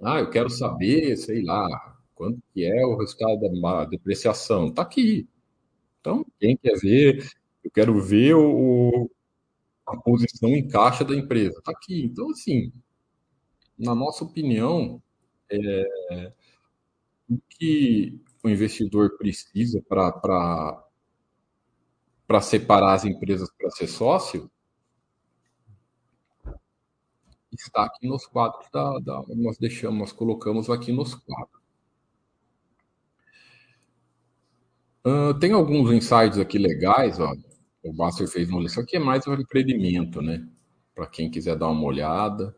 ah, 0.00 0.20
eu 0.20 0.30
quero 0.30 0.50
saber, 0.50 1.16
sei 1.16 1.42
lá, 1.42 1.66
quanto 2.14 2.40
que 2.52 2.64
é 2.64 2.84
o 2.84 2.96
resultado 2.96 3.40
da 3.60 3.84
depreciação. 3.86 4.68
Está 4.68 4.82
aqui. 4.82 5.28
Então, 6.02 6.26
quem 6.40 6.56
quer 6.56 6.76
ver, 6.80 7.24
eu 7.62 7.70
quero 7.70 8.02
ver 8.02 8.34
o, 8.34 9.08
a 9.86 9.96
posição 9.96 10.48
em 10.48 10.66
caixa 10.66 11.04
da 11.04 11.14
empresa. 11.14 11.60
Está 11.60 11.70
aqui. 11.70 12.02
Então, 12.02 12.28
assim, 12.30 12.72
na 13.78 13.94
nossa 13.94 14.24
opinião, 14.24 15.00
é, 15.48 16.32
o 17.30 17.38
que 17.48 18.20
o 18.42 18.48
investidor 18.48 19.16
precisa 19.16 19.80
para 19.88 20.82
separar 22.40 22.94
as 22.94 23.04
empresas 23.04 23.48
para 23.56 23.70
ser 23.70 23.86
sócio 23.86 24.50
está 27.52 27.84
aqui 27.84 28.08
nos 28.08 28.26
quadros 28.26 28.66
da, 28.72 28.98
da, 28.98 29.22
nós 29.36 29.58
deixamos, 29.58 29.98
nós 29.98 30.12
colocamos 30.12 30.68
aqui 30.70 30.90
nos 30.90 31.14
quadros. 31.14 31.61
Uh, 35.04 35.34
tem 35.38 35.52
alguns 35.52 35.90
insights 35.90 36.38
aqui 36.38 36.58
legais, 36.58 37.18
ó. 37.18 37.32
O 37.82 37.92
Basser 37.92 38.28
fez 38.28 38.48
uma 38.48 38.60
lição 38.60 38.84
que 38.86 38.96
é 38.96 39.00
mais 39.00 39.26
um 39.26 39.34
empreendimento, 39.34 40.22
né? 40.22 40.46
Para 40.94 41.06
quem 41.08 41.30
quiser 41.30 41.56
dar 41.56 41.68
uma 41.68 41.84
olhada. 41.84 42.56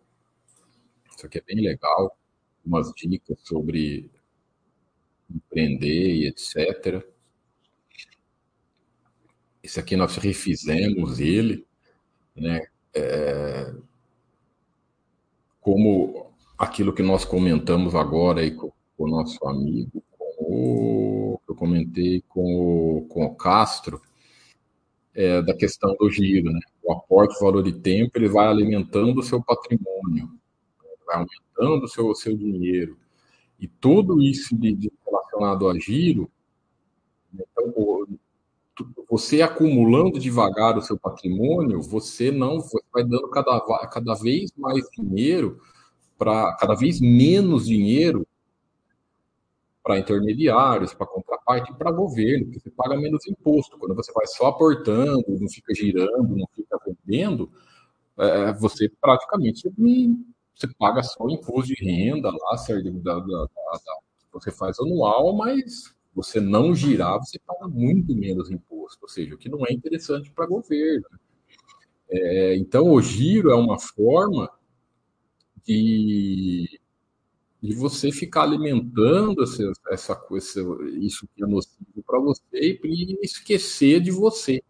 Isso 1.16 1.24
aqui 1.26 1.38
é 1.38 1.42
bem 1.42 1.64
legal. 1.64 2.16
Umas 2.64 2.92
dicas 2.94 3.38
sobre 3.42 4.10
empreender 5.30 6.16
e 6.16 6.26
etc. 6.28 7.02
Esse 9.62 9.80
aqui 9.80 9.96
nós 9.96 10.16
refizemos 10.16 11.20
ele, 11.20 11.66
né? 12.36 12.66
É, 12.94 13.74
como 15.60 16.30
aquilo 16.58 16.92
que 16.92 17.02
nós 17.02 17.24
comentamos 17.24 17.94
agora 17.94 18.42
aí 18.42 18.54
com 18.54 18.70
o 18.98 19.08
nosso 19.08 19.42
amigo, 19.48 20.04
o, 20.54 21.40
eu 21.48 21.54
comentei 21.54 22.22
com 22.28 22.98
o, 22.98 23.06
com 23.08 23.24
o 23.24 23.34
Castro, 23.34 24.00
é, 25.14 25.40
da 25.42 25.54
questão 25.54 25.94
do 25.98 26.10
giro, 26.10 26.52
né? 26.52 26.60
O 26.82 26.92
aporte, 26.92 27.36
o 27.36 27.40
valor 27.40 27.62
de 27.62 27.72
tempo, 27.72 28.12
ele 28.16 28.28
vai 28.28 28.46
alimentando 28.46 29.20
o 29.20 29.22
seu 29.22 29.42
patrimônio, 29.42 30.28
vai 31.06 31.16
aumentando 31.16 31.84
o 31.84 31.88
seu, 31.88 32.06
o 32.08 32.14
seu 32.14 32.36
dinheiro. 32.36 32.98
E 33.60 33.68
tudo 33.68 34.20
isso 34.20 34.56
de, 34.56 34.74
de 34.74 34.92
relacionado 35.06 35.68
a 35.68 35.78
giro, 35.78 36.30
então, 37.32 38.06
você 39.08 39.42
acumulando 39.42 40.18
devagar 40.18 40.76
o 40.76 40.82
seu 40.82 40.98
patrimônio, 40.98 41.80
você 41.80 42.30
não 42.30 42.60
você 42.60 42.82
vai 42.92 43.04
dando 43.04 43.28
cada, 43.28 43.60
cada 43.86 44.14
vez 44.14 44.50
mais 44.56 44.84
dinheiro 44.90 45.60
para 46.18 46.54
cada 46.56 46.74
vez 46.74 47.00
menos 47.00 47.66
dinheiro 47.66 48.26
para 49.84 49.98
intermediários, 49.98 50.94
para 50.94 51.06
contraparte 51.06 51.74
para 51.74 51.92
governo, 51.92 52.46
porque 52.46 52.60
você 52.60 52.70
paga 52.70 52.96
menos 52.96 53.26
imposto. 53.28 53.78
Quando 53.78 53.94
você 53.94 54.10
vai 54.12 54.26
só 54.26 54.46
aportando, 54.46 55.22
não 55.28 55.48
fica 55.48 55.74
girando, 55.74 56.34
não 56.34 56.48
fica 56.56 56.80
vendendo, 56.86 57.52
é, 58.18 58.52
você 58.54 58.88
praticamente 58.98 59.70
você 60.56 60.68
paga 60.78 61.02
só 61.02 61.28
imposto 61.28 61.74
de 61.74 61.84
renda 61.84 62.30
lá, 62.30 62.56
certo? 62.56 62.90
Da, 62.92 63.18
da, 63.18 63.20
da, 63.20 63.98
você 64.32 64.50
faz 64.50 64.80
anual, 64.80 65.36
mas 65.36 65.94
você 66.14 66.40
não 66.40 66.74
girar, 66.74 67.18
você 67.18 67.38
paga 67.40 67.68
muito 67.68 68.14
menos 68.16 68.50
imposto, 68.50 69.00
ou 69.02 69.08
seja, 69.08 69.34
o 69.34 69.38
que 69.38 69.50
não 69.50 69.66
é 69.66 69.72
interessante 69.72 70.30
para 70.30 70.46
governo. 70.46 71.04
É, 72.08 72.56
então, 72.56 72.90
o 72.90 73.02
giro 73.02 73.50
é 73.50 73.54
uma 73.54 73.78
forma 73.78 74.48
de 75.66 76.80
de 77.64 77.74
você 77.74 78.12
ficar 78.12 78.42
alimentando 78.42 79.42
essa, 79.42 79.72
essa 79.88 80.14
coisa, 80.14 80.60
isso 81.00 81.26
que 81.34 81.42
é 81.42 81.46
nocivo 81.46 82.02
para 82.06 82.20
você 82.20 82.44
e 82.52 83.18
esquecer 83.22 84.02
de 84.02 84.10
você. 84.10 84.62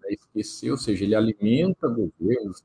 Né? 0.00 0.12
Esquecer, 0.12 0.70
ou 0.70 0.78
seja, 0.78 1.04
ele 1.04 1.14
alimenta 1.14 1.86
governos 1.86 2.64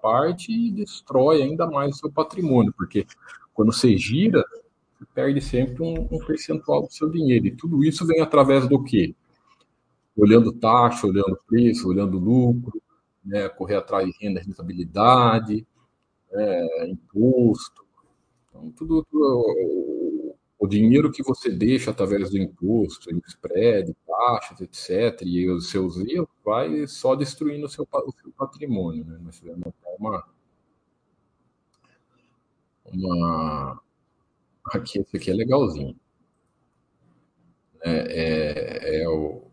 parte 0.00 0.52
e 0.52 0.72
destrói 0.72 1.42
ainda 1.42 1.66
mais 1.66 1.94
o 1.94 1.98
seu 1.98 2.10
patrimônio, 2.10 2.72
porque 2.76 3.06
quando 3.54 3.72
você 3.72 3.96
gira, 3.96 4.44
você 4.98 5.06
perde 5.14 5.40
sempre 5.40 5.82
um, 5.82 6.08
um 6.10 6.18
percentual 6.24 6.82
do 6.82 6.92
seu 6.92 7.08
dinheiro. 7.08 7.46
E 7.46 7.54
tudo 7.54 7.84
isso 7.84 8.06
vem 8.06 8.20
através 8.20 8.68
do 8.68 8.82
quê? 8.82 9.14
Olhando 10.16 10.52
taxa, 10.52 11.06
olhando 11.06 11.38
preço, 11.46 11.88
olhando 11.88 12.18
lucro, 12.18 12.82
né? 13.24 13.48
correr 13.48 13.76
atrás 13.76 14.08
de 14.08 14.16
renda, 14.20 14.40
rentabilidade, 14.40 15.66
né? 16.32 16.88
imposto, 16.88 17.85
então, 18.58 18.70
tudo, 18.72 19.04
tudo, 19.10 20.34
o 20.58 20.66
dinheiro 20.66 21.12
que 21.12 21.22
você 21.22 21.50
deixa 21.50 21.90
através 21.90 22.30
do 22.30 22.38
imposto, 22.38 23.10
spread, 23.26 23.94
taxas, 24.06 24.60
etc., 24.60 25.22
e 25.22 25.48
os 25.50 25.70
seus 25.70 25.96
erros, 25.98 26.28
vai 26.44 26.86
só 26.86 27.14
destruindo 27.14 27.66
o 27.66 27.68
seu, 27.68 27.86
o 27.90 28.12
seu 28.12 28.32
patrimônio. 28.32 29.04
Né? 29.04 29.18
Nós 29.22 29.38
tivemos 29.38 29.72
uma, 29.98 30.24
uma. 32.86 33.82
Aqui, 34.72 35.00
esse 35.00 35.16
aqui 35.16 35.30
é 35.30 35.34
legalzinho. 35.34 35.98
É, 37.82 39.00
é, 39.00 39.02
é 39.02 39.08
o, 39.08 39.45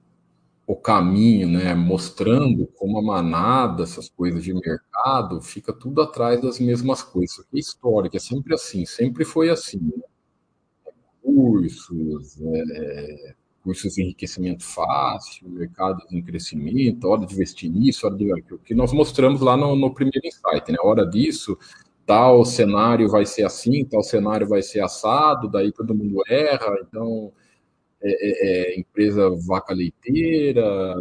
o 0.66 0.76
caminho, 0.76 1.50
né, 1.50 1.74
mostrando 1.74 2.68
como 2.68 2.98
a 2.98 3.02
manada, 3.02 3.84
essas 3.84 4.10
coisas 4.10 4.44
de 4.44 4.54
mercado, 4.54 5.42
fica 5.42 5.74
tudo 5.74 6.02
atrás 6.02 6.42
das 6.42 6.60
mesmas 6.60 7.04
coisas. 7.04 7.38
Isso 7.38 7.48
é 7.54 7.60
histórico, 7.60 8.16
é 8.16 8.20
sempre 8.20 8.54
assim, 8.54 8.86
sempre 8.86 9.26
foi 9.26 9.50
assim. 9.50 9.80
Né? 9.80 10.04
Cursos, 11.22 12.42
é, 12.42 13.34
cursos 13.64 13.94
de 13.94 14.04
enriquecimento 14.04 14.64
fácil, 14.64 15.50
mercados 15.50 16.06
em 16.12 16.22
crescimento, 16.22 17.08
hora 17.10 17.26
de 17.26 17.34
investir 17.34 17.70
nisso, 17.70 18.06
hora 18.06 18.16
de 18.16 18.32
o 18.52 18.58
que 18.60 18.74
nós 18.74 18.94
mostramos 18.94 19.42
lá 19.42 19.58
no, 19.58 19.76
no 19.76 19.94
primeiro 19.94 20.26
insight, 20.26 20.72
né? 20.72 20.78
Hora 20.82 21.06
disso, 21.06 21.58
tal 22.06 22.44
cenário 22.46 23.10
vai 23.10 23.26
ser 23.26 23.46
assim, 23.46 23.86
tal 23.86 24.04
cenário 24.04 24.48
vai 24.48 24.62
ser 24.62 24.82
assado, 24.82 25.50
daí 25.50 25.72
todo 25.72 25.96
mundo 25.96 26.22
erra, 26.28 26.78
então 26.88 27.32
é, 28.04 28.10
é, 28.12 28.74
é, 28.74 28.80
empresa 28.80 29.30
vaca 29.48 29.74
leiteira, 29.74 30.96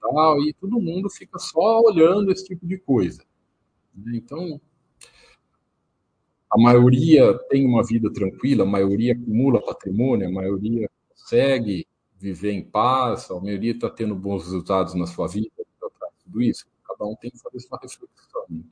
tal, 0.00 0.40
e 0.42 0.52
todo 0.54 0.80
mundo 0.80 1.10
fica 1.10 1.38
só 1.38 1.80
olhando 1.82 2.32
esse 2.32 2.44
tipo 2.44 2.66
de 2.66 2.78
coisa. 2.78 3.22
Né? 3.94 4.12
Então, 4.16 4.60
a 6.50 6.58
maioria 6.58 7.38
tem 7.50 7.66
uma 7.66 7.84
vida 7.84 8.10
tranquila, 8.12 8.64
a 8.64 8.66
maioria 8.66 9.12
acumula 9.12 9.60
patrimônio, 9.60 10.28
a 10.28 10.32
maioria 10.32 10.88
consegue 11.10 11.86
viver 12.18 12.52
em 12.52 12.64
paz, 12.64 13.30
a 13.30 13.38
maioria 13.38 13.72
está 13.72 13.90
tendo 13.90 14.14
bons 14.14 14.44
resultados 14.44 14.94
na 14.94 15.06
sua 15.06 15.28
vida, 15.28 15.50
tudo 16.24 16.42
isso. 16.42 16.66
Cada 16.86 17.04
um 17.04 17.14
tem 17.14 17.30
que 17.30 17.38
fazer 17.38 17.60
sua 17.60 17.78
reflexão. 17.80 18.44
Né? 18.48 18.62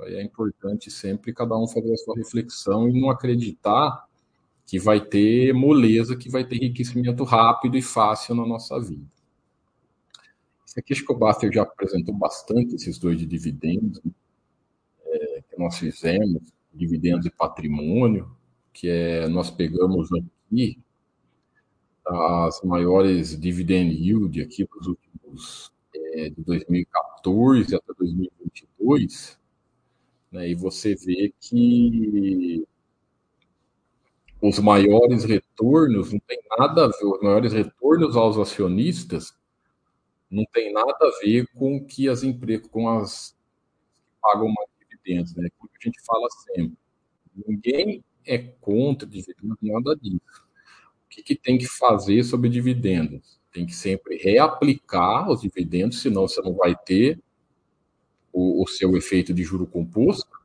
É 0.00 0.22
importante 0.22 0.90
sempre 0.90 1.32
cada 1.32 1.56
um 1.56 1.66
fazer 1.66 1.92
a 1.92 1.96
sua 1.96 2.16
reflexão 2.16 2.88
e 2.88 3.00
não 3.00 3.10
acreditar 3.10 4.08
que 4.66 4.78
vai 4.78 5.00
ter 5.00 5.52
moleza, 5.52 6.16
que 6.16 6.30
vai 6.30 6.44
ter 6.44 6.56
enriquecimento 6.56 7.24
rápido 7.24 7.76
e 7.76 7.82
fácil 7.82 8.34
na 8.34 8.46
nossa 8.46 8.80
vida. 8.80 9.04
Esse 10.66 10.80
aqui 10.80 10.92
acho 10.92 11.04
que 11.04 11.12
o 11.12 11.18
Baster 11.18 11.52
já 11.52 11.62
apresentou 11.62 12.14
bastante 12.14 12.74
esses 12.74 12.98
dois 12.98 13.18
de 13.18 13.26
dividendos 13.26 14.00
né? 14.02 14.12
é, 15.04 15.42
que 15.50 15.58
nós 15.58 15.78
fizemos, 15.78 16.42
dividendos 16.72 17.26
e 17.26 17.30
patrimônio, 17.30 18.34
que 18.72 18.88
é 18.88 19.28
nós 19.28 19.50
pegamos 19.50 20.08
aqui 20.12 20.78
as 22.06 22.60
maiores 22.62 23.38
dividend 23.38 23.92
yield 23.92 24.40
aqui 24.40 24.66
dos 24.66 24.86
últimos 24.86 25.72
é, 25.94 26.30
de 26.30 26.42
2014 26.42 27.74
até 27.76 27.92
2022, 27.98 29.38
né, 30.30 30.48
e 30.48 30.54
você 30.54 30.94
vê 30.94 31.32
que 31.38 32.66
os 34.42 34.58
maiores 34.58 35.22
retornos 35.22 36.12
não 36.12 36.18
tem 36.18 36.42
nada 36.58 36.86
a 36.86 36.88
ver, 36.88 37.04
os 37.04 37.22
maiores 37.22 37.52
retornos 37.52 38.16
aos 38.16 38.36
acionistas 38.36 39.32
não 40.28 40.44
tem 40.52 40.72
nada 40.72 40.96
a 41.00 41.20
ver 41.22 41.46
com 41.54 41.82
que 41.84 42.08
as 42.08 42.24
empresas, 42.24 42.66
com 42.66 42.88
as 42.88 43.30
que 43.30 44.10
pagam 44.20 44.48
mais 44.48 44.68
dividendos, 44.80 45.36
né? 45.36 45.48
Como 45.56 45.70
a 45.72 45.84
gente 45.84 46.00
fala 46.04 46.26
sempre, 46.30 46.76
ninguém 47.46 48.04
é 48.26 48.38
contra 48.38 49.06
dividendos, 49.06 49.58
nada 49.62 49.94
disso. 49.94 50.20
O 51.06 51.08
que, 51.08 51.22
que 51.22 51.36
tem 51.36 51.56
que 51.56 51.68
fazer 51.68 52.24
sobre 52.24 52.48
dividendos? 52.48 53.38
Tem 53.52 53.64
que 53.64 53.74
sempre 53.74 54.16
reaplicar 54.16 55.30
os 55.30 55.42
dividendos, 55.42 56.00
senão 56.00 56.26
você 56.26 56.42
não 56.42 56.54
vai 56.54 56.74
ter 56.74 57.20
o, 58.32 58.64
o 58.64 58.66
seu 58.66 58.96
efeito 58.96 59.32
de 59.32 59.44
juro 59.44 59.66
composto, 59.66 60.41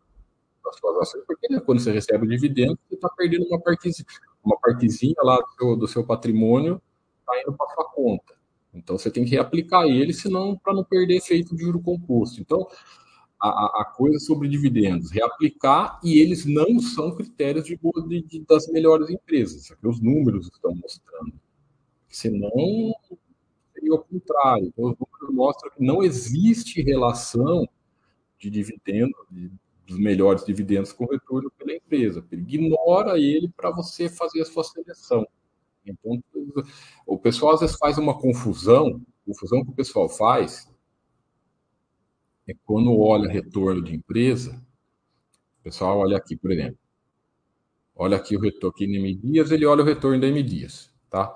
das 0.68 0.78
suas 0.78 0.98
ações, 0.98 1.24
porque 1.26 1.48
né, 1.50 1.60
quando 1.60 1.80
você 1.80 1.92
recebe 1.92 2.26
o 2.26 2.30
dividendo, 2.30 2.78
você 2.88 2.96
está 2.96 3.10
perdendo 3.10 3.46
uma 3.48 3.60
partezinha, 3.60 4.06
uma 4.44 4.58
partezinha 4.60 5.16
lá 5.20 5.38
do 5.38 5.50
seu, 5.58 5.76
do 5.76 5.88
seu 5.88 6.06
patrimônio, 6.06 6.82
está 7.20 7.42
indo 7.42 7.54
para 7.56 7.68
sua 7.74 7.90
conta. 7.90 8.36
Então 8.74 8.98
você 8.98 9.10
tem 9.10 9.26
que 9.26 9.32
reaplicar 9.32 9.86
ele, 9.86 10.14
senão 10.14 10.58
para 10.58 10.74
não 10.74 10.84
perder 10.84 11.18
efeito 11.18 11.56
de 11.56 11.64
juro 11.64 11.82
composto. 11.82 12.42
Então 12.42 12.68
a, 13.40 13.82
a, 13.82 13.86
coisa 13.86 14.20
sobre 14.20 14.48
dividendos, 14.48 15.12
reaplicar 15.12 16.00
e 16.04 16.20
eles 16.20 16.46
não 16.46 16.80
são 16.80 17.16
critérios 17.16 17.66
de, 17.66 17.80
de, 18.08 18.22
de 18.24 18.46
das 18.46 18.68
melhores 18.68 19.10
empresas, 19.10 19.68
que 19.70 19.88
os 19.88 20.02
números 20.02 20.48
estão 20.48 20.74
mostrando. 20.76 21.34
Senão 22.08 22.96
seria 23.74 23.94
o 23.94 24.00
contrário. 24.00 24.68
Então, 24.68 24.86
os 24.86 24.98
números 24.98 25.36
mostram 25.36 25.72
que 25.72 25.84
não 25.84 26.02
existe 26.02 26.82
relação 26.82 27.68
de 28.40 28.50
dividendo, 28.50 29.14
de, 29.30 29.52
dos 29.88 29.98
melhores 29.98 30.46
dividendos 30.46 30.92
com 30.92 31.06
retorno 31.06 31.50
pela 31.52 31.74
empresa. 31.74 32.24
Ignora 32.32 33.18
ele 33.18 33.50
para 33.56 33.72
você 33.72 34.10
fazer 34.10 34.42
a 34.42 34.46
sua 34.46 34.64
seleção. 34.64 35.26
Então, 35.86 36.22
o 37.06 37.18
pessoal 37.18 37.54
às 37.54 37.62
vezes 37.62 37.78
faz 37.78 37.98
uma 37.98 38.20
confusão, 38.20 39.02
confusão 39.26 39.64
que 39.64 39.72
o 39.72 39.76
pessoal 39.76 40.10
faz 40.10 40.70
é 42.46 42.54
quando 42.66 42.98
olha 43.00 43.30
retorno 43.30 43.82
de 43.82 43.96
empresa, 43.96 44.62
o 45.60 45.64
pessoal 45.64 46.00
olha 46.00 46.18
aqui, 46.18 46.36
por 46.36 46.52
exemplo, 46.52 46.78
olha 47.96 48.18
aqui 48.18 48.36
o 48.36 48.40
retorno 48.40 48.70
aqui 48.76 48.88
no 48.88 48.96
M 48.96 49.16
Dias, 49.16 49.52
ele 49.52 49.66
olha 49.66 49.84
o 49.84 49.86
retorno 49.86 50.20
da 50.20 50.28
M 50.28 50.44
Dias, 50.44 50.94
tá? 51.10 51.36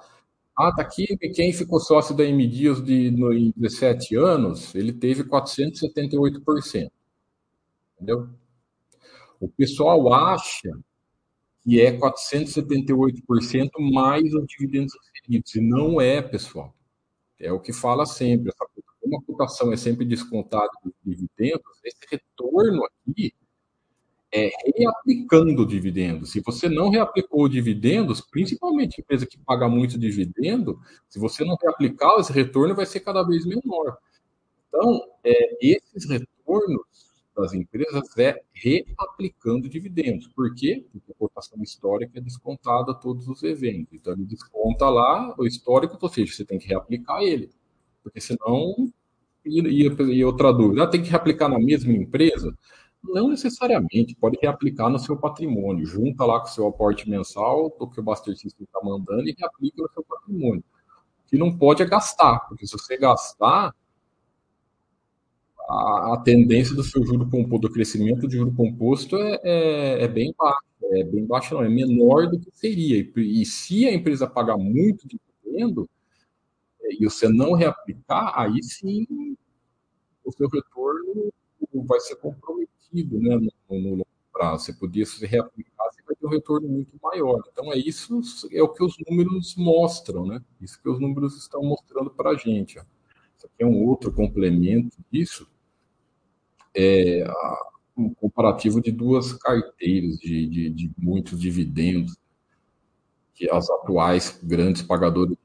Ah, 0.57 0.73
tá 0.73 0.81
aqui, 0.81 1.05
quem 1.33 1.53
ficou 1.53 1.79
sócio 1.79 2.15
da 2.15 2.23
M 2.23 2.45
Dias 2.47 2.83
de, 2.83 3.11
no, 3.11 3.33
em 3.33 3.53
17 3.55 4.15
anos, 4.15 4.75
ele 4.75 4.93
teve 4.93 5.23
478%. 5.23 6.91
Entendeu? 7.95 8.29
O 9.41 9.49
pessoal 9.49 10.13
acha 10.13 10.69
que 11.63 11.81
é 11.81 11.91
478% 11.97 13.69
mais 13.91 14.31
os 14.33 14.45
dividendos 14.45 14.93
recebidos. 15.03 15.55
E 15.55 15.61
não 15.61 15.99
é, 15.99 16.21
pessoal. 16.21 16.75
É 17.39 17.51
o 17.51 17.59
que 17.59 17.73
fala 17.73 18.05
sempre. 18.05 18.53
Como 19.01 19.17
a 19.17 19.23
cotação 19.23 19.73
é 19.73 19.77
sempre 19.77 20.05
descontada 20.05 20.69
dos 20.83 20.93
dividendos, 21.03 21.79
esse 21.83 22.05
retorno 22.07 22.83
aqui 22.85 23.33
é 24.31 24.51
reaplicando 24.77 25.65
dividendos. 25.65 26.31
Se 26.31 26.39
você 26.39 26.69
não 26.69 26.89
reaplicou 26.89 27.49
dividendos, 27.49 28.21
principalmente 28.21 29.01
empresa 29.01 29.25
que 29.25 29.39
paga 29.39 29.67
muito 29.67 29.97
dividendo, 29.97 30.79
se 31.09 31.19
você 31.19 31.43
não 31.43 31.57
reaplicar, 31.59 32.19
esse 32.19 32.31
retorno 32.31 32.75
vai 32.75 32.85
ser 32.85 32.99
cada 32.99 33.23
vez 33.23 33.43
menor. 33.43 33.97
Então, 34.67 35.01
é, 35.23 35.57
esses 35.59 36.07
retornos 36.07 37.10
das 37.35 37.53
empresas 37.53 38.17
é 38.17 38.41
reaplicando 38.53 39.69
dividendos. 39.69 40.27
Por 40.27 40.53
quê? 40.53 40.85
Porque 40.91 41.11
a 41.11 41.15
cotação 41.15 41.61
histórica 41.61 42.19
é 42.19 42.21
descontada 42.21 42.91
a 42.91 42.95
todos 42.95 43.27
os 43.27 43.41
eventos. 43.43 43.93
Então, 43.93 44.13
ele 44.13 44.25
desconta 44.25 44.89
lá 44.89 45.33
o 45.37 45.45
histórico, 45.45 45.97
ou 45.99 46.09
seja, 46.09 46.33
você 46.33 46.45
tem 46.45 46.59
que 46.59 46.67
reaplicar 46.67 47.21
ele. 47.21 47.49
Porque 48.03 48.19
senão. 48.19 48.91
E, 49.45 49.59
e, 49.59 49.87
e 49.87 50.23
outra 50.23 50.53
dúvida, 50.53 50.83
ah, 50.83 50.87
tem 50.87 51.01
que 51.01 51.09
reaplicar 51.09 51.49
na 51.49 51.59
mesma 51.59 51.91
empresa? 51.93 52.55
Não 53.03 53.29
necessariamente, 53.29 54.15
pode 54.15 54.37
reaplicar 54.39 54.89
no 54.89 54.99
seu 54.99 55.17
patrimônio. 55.17 55.85
Junta 55.85 56.23
lá 56.25 56.39
com 56.39 56.45
o 56.45 56.49
seu 56.49 56.67
aporte 56.67 57.09
mensal, 57.09 57.75
do 57.79 57.89
que 57.89 57.99
o 57.99 58.03
Buster 58.03 58.35
System 58.37 58.65
está 58.65 58.79
mandando, 58.83 59.27
e 59.27 59.35
reaplica 59.37 59.81
no 59.81 59.89
seu 59.91 60.03
patrimônio. 60.03 60.63
O 61.25 61.29
que 61.29 61.37
não 61.37 61.57
pode 61.57 61.81
é 61.81 61.85
gastar, 61.87 62.41
porque 62.47 62.67
se 62.67 62.73
você 62.73 62.97
gastar, 62.97 63.73
a, 65.71 66.13
a, 66.13 66.17
tendência 66.17 66.75
do 66.75 66.83
seu 66.83 67.05
juro 67.05 67.29
composto, 67.29 67.67
do 67.67 67.73
crescimento 67.73 68.27
de 68.27 68.37
juro 68.37 68.53
composto 68.53 69.15
é, 69.15 69.39
é, 69.43 70.03
é, 70.03 70.07
bem 70.07 70.33
baixo, 70.37 70.59
é 70.83 71.03
bem 71.03 71.25
baixo 71.25 71.53
não, 71.55 71.63
é 71.63 71.69
menor 71.69 72.29
do 72.29 72.39
que 72.39 72.51
seria. 72.51 72.99
E, 72.99 73.41
e 73.41 73.45
se 73.45 73.87
a 73.87 73.93
empresa 73.93 74.27
pagar 74.27 74.57
muito 74.57 75.07
dividendo 75.07 75.89
é, 76.81 76.93
e 76.93 77.05
você 77.05 77.29
não 77.29 77.53
reaplicar, 77.53 78.33
aí 78.37 78.61
sim 78.61 79.07
o 80.25 80.31
seu 80.31 80.49
retorno 80.49 81.31
vai 81.85 81.99
ser 82.01 82.17
comprometido 82.17 83.19
né, 83.19 83.37
no, 83.37 83.79
no 83.79 83.89
longo 83.91 84.07
prazo. 84.33 84.65
Você 84.65 84.73
podia 84.73 85.05
se 85.05 85.25
reaplicar, 85.25 85.87
você 85.89 86.01
vai 86.03 86.15
ter 86.15 86.27
um 86.27 86.29
retorno 86.29 86.67
muito 86.67 86.97
maior. 87.01 87.41
Então 87.51 87.71
é 87.71 87.77
isso, 87.77 88.19
é 88.51 88.61
o 88.61 88.69
que 88.69 88.83
os 88.83 88.95
números 89.07 89.55
mostram, 89.55 90.25
né? 90.25 90.41
Isso 90.59 90.81
que 90.81 90.89
os 90.89 90.99
números 90.99 91.37
estão 91.37 91.63
mostrando 91.63 92.09
para 92.11 92.31
a 92.31 92.35
gente. 92.35 92.77
Ó. 92.77 92.83
Isso 93.37 93.47
aqui 93.47 93.63
é 93.63 93.65
um 93.65 93.87
outro 93.87 94.11
complemento 94.11 94.97
disso 95.09 95.49
é, 96.75 97.25
um 97.97 98.13
comparativo 98.13 98.81
de 98.81 98.91
duas 98.91 99.33
carteiras 99.33 100.17
de, 100.17 100.47
de, 100.47 100.69
de, 100.69 100.91
muitos 100.97 101.39
dividendos 101.39 102.17
que 103.33 103.49
as 103.49 103.69
atuais 103.69 104.39
grandes 104.43 104.81
pagadoras 104.81 105.37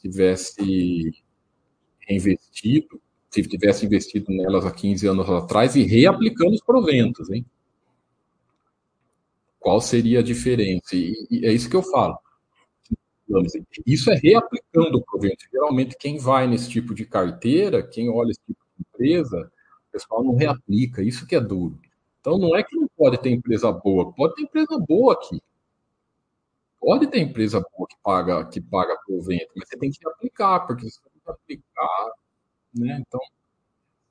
tivessem 0.00 1.12
reinvestido, 2.00 3.00
se 3.30 3.42
tivesse 3.42 3.84
investido 3.84 4.32
nelas 4.32 4.64
há 4.64 4.70
15 4.70 5.06
anos 5.06 5.28
atrás 5.28 5.76
e 5.76 5.82
reaplicando 5.82 6.52
os 6.52 6.62
proventos, 6.62 7.28
hein? 7.30 7.44
Qual 9.58 9.80
seria 9.80 10.20
a 10.20 10.22
diferença? 10.22 10.94
E, 10.94 11.26
e 11.30 11.46
é 11.46 11.52
isso 11.52 11.68
que 11.68 11.76
eu 11.76 11.82
falo. 11.82 12.16
Isso 13.84 14.10
é 14.10 14.14
reaplicando 14.14 14.98
o 14.98 15.04
provento. 15.04 15.44
Geralmente, 15.50 15.96
quem 15.98 16.18
vai 16.18 16.46
nesse 16.46 16.70
tipo 16.70 16.94
de 16.94 17.04
carteira, 17.04 17.82
quem 17.82 18.08
olha 18.08 18.30
esse 18.30 18.40
tipo 18.46 18.60
de 18.76 18.86
empresa, 18.88 19.50
pessoal 19.96 20.22
não 20.22 20.34
reaplica, 20.34 21.02
isso 21.02 21.26
que 21.26 21.34
é 21.34 21.40
duro. 21.40 21.78
Então 22.20 22.38
não 22.38 22.54
é 22.54 22.62
que 22.62 22.76
não 22.76 22.88
pode 22.96 23.18
ter 23.18 23.30
empresa 23.30 23.72
boa, 23.72 24.12
pode 24.12 24.34
ter 24.34 24.42
empresa 24.42 24.78
boa 24.78 25.14
aqui. 25.14 25.40
Pode 26.78 27.06
ter 27.08 27.20
empresa 27.20 27.60
boa 27.60 27.88
que 27.88 27.96
paga, 28.02 28.44
que 28.46 28.60
paga 28.60 28.96
provento, 29.06 29.50
mas 29.56 29.68
você 29.68 29.78
tem 29.78 29.90
que 29.90 30.06
aplicar, 30.06 30.60
porque 30.66 30.88
você 30.88 31.00
não 31.24 31.34
aplicar, 31.34 32.12
né? 32.74 33.02
Então 33.06 33.20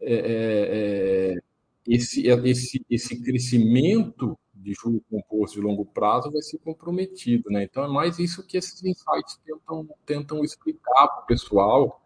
é, 0.02 0.14
é, 0.14 1.34
é 1.34 1.40
esse, 1.88 2.28
esse, 2.28 2.86
esse 2.90 3.22
crescimento 3.22 4.38
de 4.54 4.74
juro 4.74 5.04
composto 5.10 5.60
de 5.60 5.66
longo 5.66 5.86
prazo 5.86 6.32
vai 6.32 6.42
ser 6.42 6.58
comprometido, 6.58 7.50
né? 7.52 7.64
Então 7.64 7.84
é 7.84 7.88
mais 7.88 8.18
isso 8.18 8.46
que 8.46 8.58
esses 8.58 8.84
insights 8.84 9.38
tentam, 9.46 9.88
tentam 10.06 10.44
explicar 10.44 11.08
para 11.08 11.24
o 11.24 11.26
pessoal, 11.28 12.02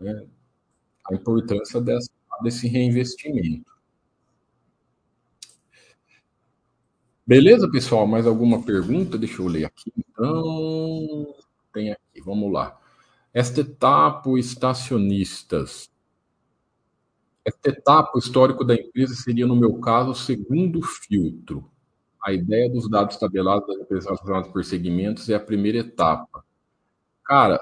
né? 0.00 0.26
a 1.06 1.14
importância 1.14 1.80
dessa 1.80 2.10
desse 2.42 2.68
reinvestimento. 2.68 3.72
Beleza, 7.26 7.70
pessoal? 7.70 8.06
Mais 8.06 8.26
alguma 8.26 8.62
pergunta? 8.62 9.16
Deixa 9.16 9.40
eu 9.40 9.48
ler 9.48 9.64
aqui. 9.64 9.92
Então, 9.96 11.34
tem 11.72 11.90
aqui, 11.90 12.20
vamos 12.22 12.52
lá. 12.52 12.78
Esta 13.32 13.62
etapa, 13.62 14.38
estacionistas. 14.38 15.90
Esta 17.44 17.70
etapa, 17.70 18.18
histórico 18.18 18.64
da 18.64 18.74
empresa 18.74 19.14
seria, 19.14 19.46
no 19.46 19.56
meu 19.56 19.78
caso, 19.80 20.10
o 20.10 20.14
segundo 20.14 20.82
filtro. 20.82 21.70
A 22.22 22.32
ideia 22.32 22.70
dos 22.70 22.88
dados 22.88 23.16
tabelados 23.18 23.66
relacionadas 23.88 24.50
por 24.50 24.64
segmentos 24.64 25.28
é 25.28 25.34
a 25.34 25.40
primeira 25.40 25.78
etapa. 25.78 26.44
Cara, 27.24 27.58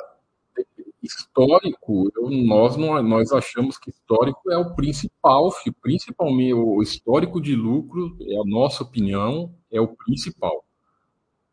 histórico, 1.02 2.10
eu, 2.16 2.30
nós, 2.30 2.76
não, 2.76 3.02
nós 3.02 3.32
achamos 3.32 3.76
que 3.76 3.90
histórico 3.90 4.50
é 4.50 4.56
o 4.56 4.74
principal, 4.74 5.52
principalmente 5.80 6.54
o 6.54 6.80
histórico 6.80 7.40
de 7.40 7.56
lucro, 7.56 8.16
é 8.20 8.36
a 8.36 8.44
nossa 8.44 8.84
opinião, 8.84 9.52
é 9.70 9.80
o 9.80 9.88
principal. 9.88 10.64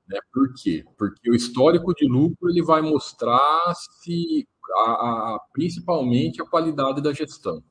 Né? 0.08 0.20
Por 0.32 0.54
quê? 0.54 0.86
Porque 0.98 1.30
o 1.32 1.36
histórico 1.36 1.94
de 1.96 2.08
lucro 2.08 2.50
ele 2.50 2.62
vai 2.64 2.82
mostrar 2.82 3.74
se 3.76 4.48
a, 4.76 4.92
a, 4.92 5.40
principalmente 5.52 6.42
a 6.42 6.46
qualidade 6.46 7.02
da 7.02 7.12
gestão. 7.12 7.64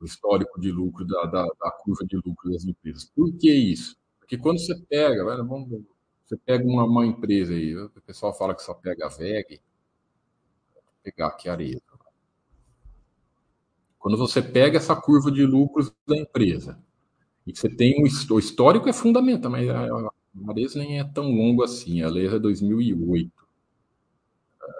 O 0.00 0.04
histórico 0.04 0.60
de 0.60 0.72
lucro, 0.72 1.06
da, 1.06 1.26
da, 1.26 1.44
da, 1.44 1.70
curva 1.70 2.04
de 2.04 2.16
lucro 2.16 2.50
das 2.50 2.64
empresas. 2.64 3.04
Por 3.14 3.32
que 3.36 3.52
isso? 3.52 3.96
Porque 4.18 4.36
quando 4.36 4.58
você 4.58 4.74
pega, 4.88 5.24
vamos, 5.44 5.68
você 6.24 6.36
pega 6.36 6.64
uma, 6.64 6.84
uma 6.84 7.06
empresa 7.06 7.52
aí, 7.52 7.76
o 7.76 7.90
pessoal 8.06 8.36
fala 8.36 8.54
que 8.54 8.62
só 8.62 8.74
pega 8.74 9.06
a 9.06 9.08
VEG, 9.08 9.60
pegar 11.02 11.28
aqui 11.28 11.48
a 11.48 11.52
areia. 11.52 11.80
Quando 13.98 14.16
você 14.16 14.42
pega 14.42 14.78
essa 14.78 14.96
curva 14.96 15.30
de 15.30 15.46
lucros 15.46 15.92
da 16.06 16.16
empresa, 16.16 16.78
e 17.46 17.54
você 17.54 17.68
tem 17.68 18.02
um 18.02 18.34
o 18.34 18.38
histórico 18.38 18.88
é 18.88 18.92
fundamental, 18.92 19.50
mas 19.50 19.68
a, 19.68 19.84
a 19.84 20.54
nem 20.76 20.98
é 20.98 21.04
tão 21.04 21.30
longo 21.30 21.62
assim. 21.62 22.02
A 22.02 22.08
Areza 22.08 22.36
é 22.36 22.38
2008. 22.38 23.30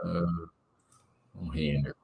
Uh, 0.04 0.48
um 1.36 1.48
Renner. 1.48 1.94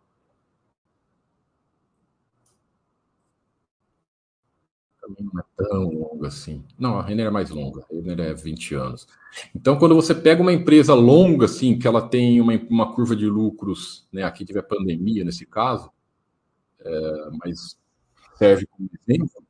Também 5.14 5.30
não 5.32 5.40
é 5.40 5.44
tão 5.56 5.90
longa 5.90 6.28
assim. 6.28 6.64
Não, 6.78 6.98
a 6.98 7.02
Renner 7.02 7.26
é 7.26 7.30
mais 7.30 7.50
longa, 7.50 7.82
a 7.82 7.94
Renner 7.94 8.20
é 8.20 8.34
20 8.34 8.74
anos. 8.74 9.06
Então, 9.54 9.78
quando 9.78 9.94
você 9.94 10.14
pega 10.14 10.42
uma 10.42 10.52
empresa 10.52 10.94
longa, 10.94 11.46
assim, 11.46 11.78
que 11.78 11.86
ela 11.86 12.06
tem 12.06 12.40
uma, 12.40 12.54
uma 12.68 12.94
curva 12.94 13.16
de 13.16 13.26
lucros, 13.26 14.06
né, 14.12 14.22
aqui 14.22 14.44
tiver 14.44 14.62
pandemia 14.62 15.24
nesse 15.24 15.46
caso, 15.46 15.90
é, 16.80 17.28
mas 17.42 17.78
serve 18.36 18.66
como 18.66 18.88
exemplo, 19.08 19.42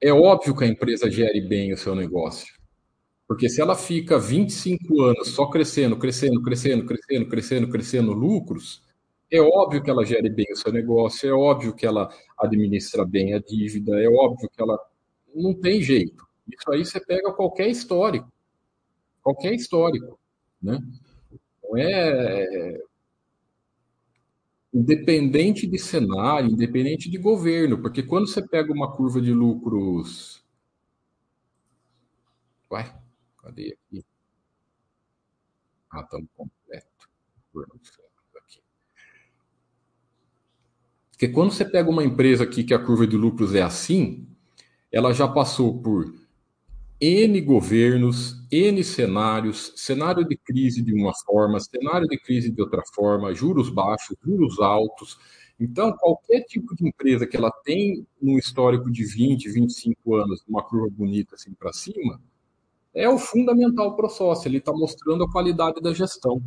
é 0.00 0.12
óbvio 0.12 0.56
que 0.56 0.64
a 0.64 0.68
empresa 0.68 1.10
gere 1.10 1.40
bem 1.40 1.72
o 1.72 1.78
seu 1.78 1.94
negócio. 1.94 2.54
Porque 3.26 3.48
se 3.48 3.60
ela 3.60 3.74
fica 3.74 4.18
25 4.18 5.00
anos 5.02 5.28
só 5.28 5.46
crescendo, 5.46 5.96
crescendo, 5.96 6.42
crescendo, 6.42 6.84
crescendo, 6.84 7.28
crescendo, 7.28 7.68
crescendo 7.68 8.12
lucros, 8.12 8.82
é 9.36 9.40
óbvio 9.40 9.82
que 9.82 9.90
ela 9.90 10.04
gere 10.04 10.30
bem 10.30 10.46
o 10.52 10.56
seu 10.56 10.72
negócio, 10.72 11.28
é 11.28 11.32
óbvio 11.32 11.74
que 11.74 11.84
ela 11.84 12.08
administra 12.38 13.04
bem 13.04 13.34
a 13.34 13.38
dívida, 13.38 14.00
é 14.00 14.08
óbvio 14.08 14.48
que 14.48 14.60
ela. 14.60 14.78
Não 15.34 15.52
tem 15.52 15.82
jeito. 15.82 16.24
Isso 16.46 16.70
aí 16.70 16.84
você 16.84 17.00
pega 17.00 17.32
qualquer 17.32 17.68
histórico. 17.68 18.32
Qualquer 19.22 19.54
histórico. 19.54 20.18
Né? 20.62 20.78
Não 21.62 21.76
é. 21.76 22.78
Independente 24.72 25.66
de 25.66 25.78
cenário, 25.78 26.50
independente 26.50 27.10
de 27.10 27.18
governo, 27.18 27.80
porque 27.80 28.02
quando 28.02 28.26
você 28.26 28.46
pega 28.46 28.72
uma 28.72 28.92
curva 28.92 29.20
de 29.20 29.32
lucros. 29.32 30.44
Vai, 32.68 32.92
cadê 33.38 33.76
aqui? 33.88 34.04
Ah, 35.90 36.00
estamos 36.00 36.28
completo. 36.36 37.08
Aqui. 38.36 38.60
Porque 41.24 41.32
quando 41.32 41.52
você 41.52 41.64
pega 41.64 41.88
uma 41.88 42.04
empresa 42.04 42.44
aqui 42.44 42.62
que 42.62 42.74
a 42.74 42.78
curva 42.78 43.06
de 43.06 43.16
lucros 43.16 43.54
é 43.54 43.62
assim, 43.62 44.28
ela 44.92 45.10
já 45.14 45.26
passou 45.26 45.80
por 45.80 46.14
N 47.00 47.40
governos, 47.40 48.46
N 48.52 48.84
cenários, 48.84 49.72
cenário 49.74 50.22
de 50.28 50.36
crise 50.36 50.82
de 50.82 50.92
uma 50.92 51.14
forma, 51.24 51.58
cenário 51.60 52.06
de 52.06 52.18
crise 52.18 52.50
de 52.50 52.60
outra 52.60 52.82
forma, 52.94 53.32
juros 53.32 53.70
baixos, 53.70 54.14
juros 54.22 54.60
altos. 54.60 55.16
Então, 55.58 55.96
qualquer 55.96 56.42
tipo 56.42 56.76
de 56.76 56.86
empresa 56.86 57.26
que 57.26 57.38
ela 57.38 57.50
tem 57.64 58.06
um 58.20 58.36
histórico 58.36 58.92
de 58.92 59.02
20, 59.06 59.48
25 59.48 60.16
anos, 60.16 60.44
uma 60.46 60.62
curva 60.62 60.88
bonita 60.90 61.36
assim 61.36 61.54
para 61.54 61.72
cima, 61.72 62.20
é 62.92 63.08
o 63.08 63.16
fundamental 63.16 63.96
para 63.96 64.08
o 64.08 64.10
sócio, 64.10 64.46
ele 64.46 64.58
está 64.58 64.74
mostrando 64.74 65.24
a 65.24 65.32
qualidade 65.32 65.80
da 65.80 65.94
gestão. 65.94 66.42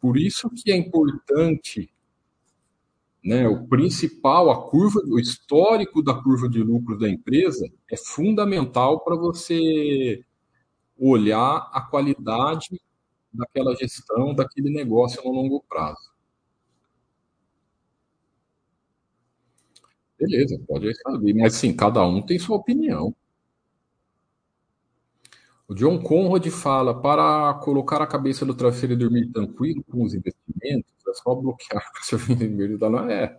Por 0.00 0.16
isso 0.16 0.48
que 0.50 0.70
é 0.70 0.76
importante 0.76 1.90
né, 3.22 3.46
o 3.48 3.66
principal, 3.66 4.50
a 4.50 4.70
curva, 4.70 5.00
o 5.06 5.18
histórico 5.18 6.02
da 6.02 6.14
curva 6.14 6.48
de 6.48 6.62
lucros 6.62 6.98
da 6.98 7.08
empresa 7.08 7.66
é 7.90 7.96
fundamental 7.96 9.00
para 9.00 9.16
você 9.16 10.24
olhar 10.98 11.70
a 11.72 11.80
qualidade 11.82 12.80
daquela 13.32 13.74
gestão, 13.76 14.34
daquele 14.34 14.70
negócio 14.70 15.22
no 15.24 15.32
longo 15.32 15.62
prazo. 15.68 16.10
Beleza, 20.18 20.58
pode 20.68 20.94
saber, 20.96 21.34
mas 21.34 21.54
sim, 21.54 21.74
cada 21.74 22.06
um 22.06 22.20
tem 22.20 22.38
sua 22.38 22.56
opinião. 22.56 23.14
O 25.66 25.74
John 25.74 26.02
Conrad 26.02 26.46
fala: 26.48 27.00
para 27.00 27.54
colocar 27.62 28.02
a 28.02 28.06
cabeça 28.06 28.44
no 28.44 28.54
travesseiro 28.54 28.94
e 28.94 28.96
dormir 28.96 29.30
tranquilo 29.30 29.84
com 29.84 30.02
os 30.02 30.12
investimentos, 30.14 30.92
é 31.10 31.14
só 31.14 31.34
bloquear 31.34 31.84
o 32.00 32.04
seu 32.04 32.18
vermelho 32.18 32.78
da 32.78 32.88
não 32.88 33.10
é 33.10 33.38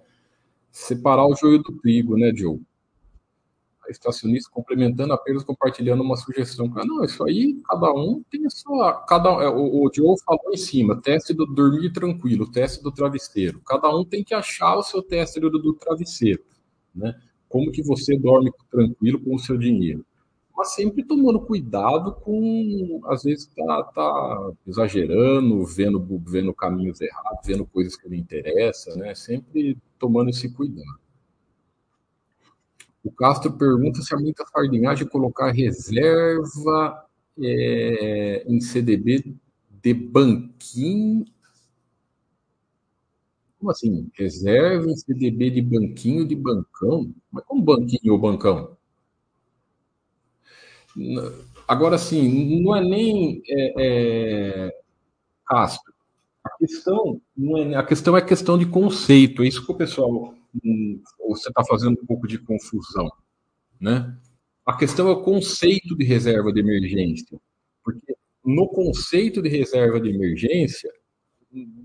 separar 0.71 1.25
o 1.25 1.35
joio 1.35 1.61
do 1.61 1.77
trigo, 1.79 2.17
né, 2.17 2.31
Joe? 2.33 2.59
A 3.85 3.91
estacionista 3.91 4.49
complementando 4.51 5.11
apenas 5.11 5.43
compartilhando 5.43 6.03
uma 6.03 6.15
sugestão. 6.15 6.71
Ah, 6.75 6.85
não, 6.85 7.03
isso 7.03 7.23
aí 7.23 7.59
cada 7.67 7.91
um 7.91 8.23
tem 8.29 8.45
a 8.45 8.49
sua. 8.49 9.03
Cada, 9.07 9.29
é, 9.43 9.49
o, 9.49 9.85
o 9.85 10.17
falou 10.25 10.53
em 10.53 10.57
cima, 10.57 11.01
teste 11.01 11.33
do 11.33 11.45
dormir 11.45 11.91
tranquilo, 11.91 12.49
teste 12.49 12.83
do 12.83 12.91
travesseiro. 12.91 13.59
Cada 13.65 13.89
um 13.89 14.05
tem 14.05 14.23
que 14.23 14.33
achar 14.33 14.77
o 14.77 14.83
seu 14.83 15.01
teste 15.01 15.39
do, 15.39 15.49
do 15.49 15.73
travesseiro, 15.73 16.43
né? 16.93 17.19
Como 17.49 17.71
que 17.71 17.83
você 17.83 18.17
dorme 18.17 18.51
tranquilo 18.69 19.19
com 19.19 19.35
o 19.35 19.39
seu 19.39 19.57
dinheiro 19.57 20.05
mas 20.55 20.73
sempre 20.73 21.03
tomando 21.03 21.39
cuidado 21.39 22.13
com, 22.13 23.01
às 23.05 23.23
vezes, 23.23 23.47
tá, 23.47 23.83
tá 23.83 24.51
exagerando, 24.67 25.65
vendo, 25.65 26.21
vendo 26.25 26.53
caminhos 26.53 26.99
errados, 27.01 27.45
vendo 27.45 27.65
coisas 27.65 27.95
que 27.95 28.07
não 28.07 28.15
interessam, 28.15 28.95
né? 28.97 29.15
Sempre 29.15 29.77
tomando 29.97 30.29
esse 30.29 30.49
cuidado. 30.51 30.99
O 33.03 33.11
Castro 33.11 33.51
pergunta 33.53 34.01
se 34.01 34.13
há 34.13 34.17
muita 34.17 34.45
sardinhagem 34.45 35.07
colocar 35.07 35.51
reserva 35.51 37.05
é, 37.41 38.43
em 38.47 38.61
CDB 38.61 39.35
de 39.81 39.93
banquinho. 39.93 41.25
Como 43.57 43.71
assim? 43.71 44.09
Reserva 44.13 44.89
em 44.89 44.95
CDB 44.95 45.49
de 45.49 45.61
banquinho 45.61 46.27
de 46.27 46.35
bancão? 46.35 47.13
Mas 47.31 47.43
como 47.45 47.63
banquinho 47.63 48.13
ou 48.13 48.19
bancão? 48.19 48.77
Agora, 51.67 51.97
sim, 51.97 52.61
não 52.61 52.75
é 52.75 52.81
nem 52.81 53.41
é, 53.47 53.73
é. 53.77 54.81
A 55.49 56.57
questão, 56.57 57.21
não 57.37 57.57
é, 57.57 57.75
a 57.75 57.83
questão 57.83 58.17
é 58.17 58.21
questão 58.21 58.57
de 58.57 58.65
conceito. 58.65 59.43
É 59.43 59.47
isso 59.47 59.65
que 59.65 59.71
o 59.71 59.75
pessoal. 59.75 60.33
Hum, 60.63 61.01
você 61.27 61.49
está 61.49 61.63
fazendo 61.63 61.99
um 62.01 62.05
pouco 62.05 62.27
de 62.27 62.37
confusão. 62.37 63.09
Né? 63.79 64.15
A 64.65 64.75
questão 64.75 65.07
é 65.07 65.11
o 65.11 65.21
conceito 65.21 65.95
de 65.95 66.03
reserva 66.03 66.51
de 66.51 66.59
emergência. 66.59 67.39
Porque 67.83 68.15
no 68.43 68.67
conceito 68.67 69.41
de 69.41 69.49
reserva 69.49 69.99
de 69.99 70.09
emergência, 70.09 70.91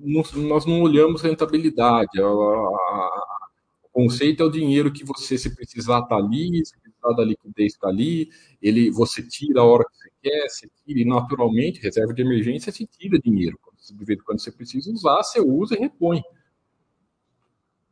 nós 0.00 0.64
não 0.64 0.80
olhamos 0.82 1.22
rentabilidade. 1.22 2.20
O 2.20 3.88
conceito 3.92 4.42
é 4.42 4.46
o 4.46 4.50
dinheiro 4.50 4.92
que 4.92 5.04
você, 5.04 5.36
se 5.36 5.54
precisar, 5.54 6.00
está 6.00 6.16
ali, 6.16 6.64
se 6.64 6.74
da 7.14 7.24
liquidez 7.24 7.74
está 7.74 7.88
ali, 7.88 8.28
ele, 8.61 8.90
você 8.90 9.22
tira 9.22 9.61
a 9.61 9.64
hora 9.64 9.84
que 9.84 9.96
você 9.96 10.11
quer, 10.22 10.48
você 10.48 10.68
tira, 10.84 11.00
e 11.00 11.04
naturalmente, 11.04 11.80
reserva 11.80 12.12
de 12.14 12.22
emergência, 12.22 12.72
se 12.72 12.86
tira 12.86 13.18
dinheiro. 13.18 13.59
Quando, 13.62 14.40
você 14.40 14.50
precisa 14.50 14.90
usar, 14.90 15.22
você 15.22 15.40
usa 15.40 15.74
e 15.74 15.78
repõe. 15.78 16.22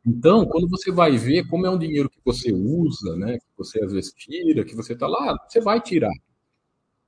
Então, 0.05 0.45
quando 0.45 0.69
você 0.69 0.91
vai 0.91 1.17
ver 1.17 1.47
como 1.47 1.65
é 1.65 1.69
um 1.69 1.79
dinheiro 1.79 2.09
que 2.09 2.19
você 2.23 2.51
usa, 2.51 3.15
né, 3.15 3.39
que 3.39 3.45
você 3.57 3.83
às 3.83 3.91
vezes 3.91 4.13
tira, 4.13 4.63
que 4.63 4.75
você 4.75 4.93
está 4.93 5.07
lá, 5.07 5.35
você 5.47 5.59
vai 5.59 5.81
tirar. 5.81 6.11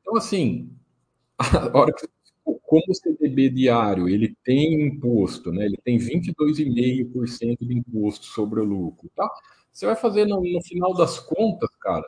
Então, 0.02 0.16
assim, 0.16 0.72
a 1.74 1.78
hora 1.78 1.94
que 1.94 2.08
como 2.68 2.84
o 2.90 2.96
CDB 2.96 3.50
diário 3.50 4.08
ele 4.10 4.36
tem 4.44 4.88
imposto, 4.88 5.52
né, 5.52 5.66
ele 5.66 5.78
tem 5.84 5.98
22,5% 5.98 7.66
de 7.66 7.78
imposto 7.78 8.26
sobre 8.26 8.60
o 8.62 8.64
lucro, 8.64 9.10
tá? 9.16 9.30
Você 9.78 9.86
vai 9.86 9.96
fazer 9.96 10.26
no, 10.26 10.42
no 10.42 10.60
final 10.64 10.92
das 10.96 11.20
contas, 11.20 11.70
cara, 11.80 12.04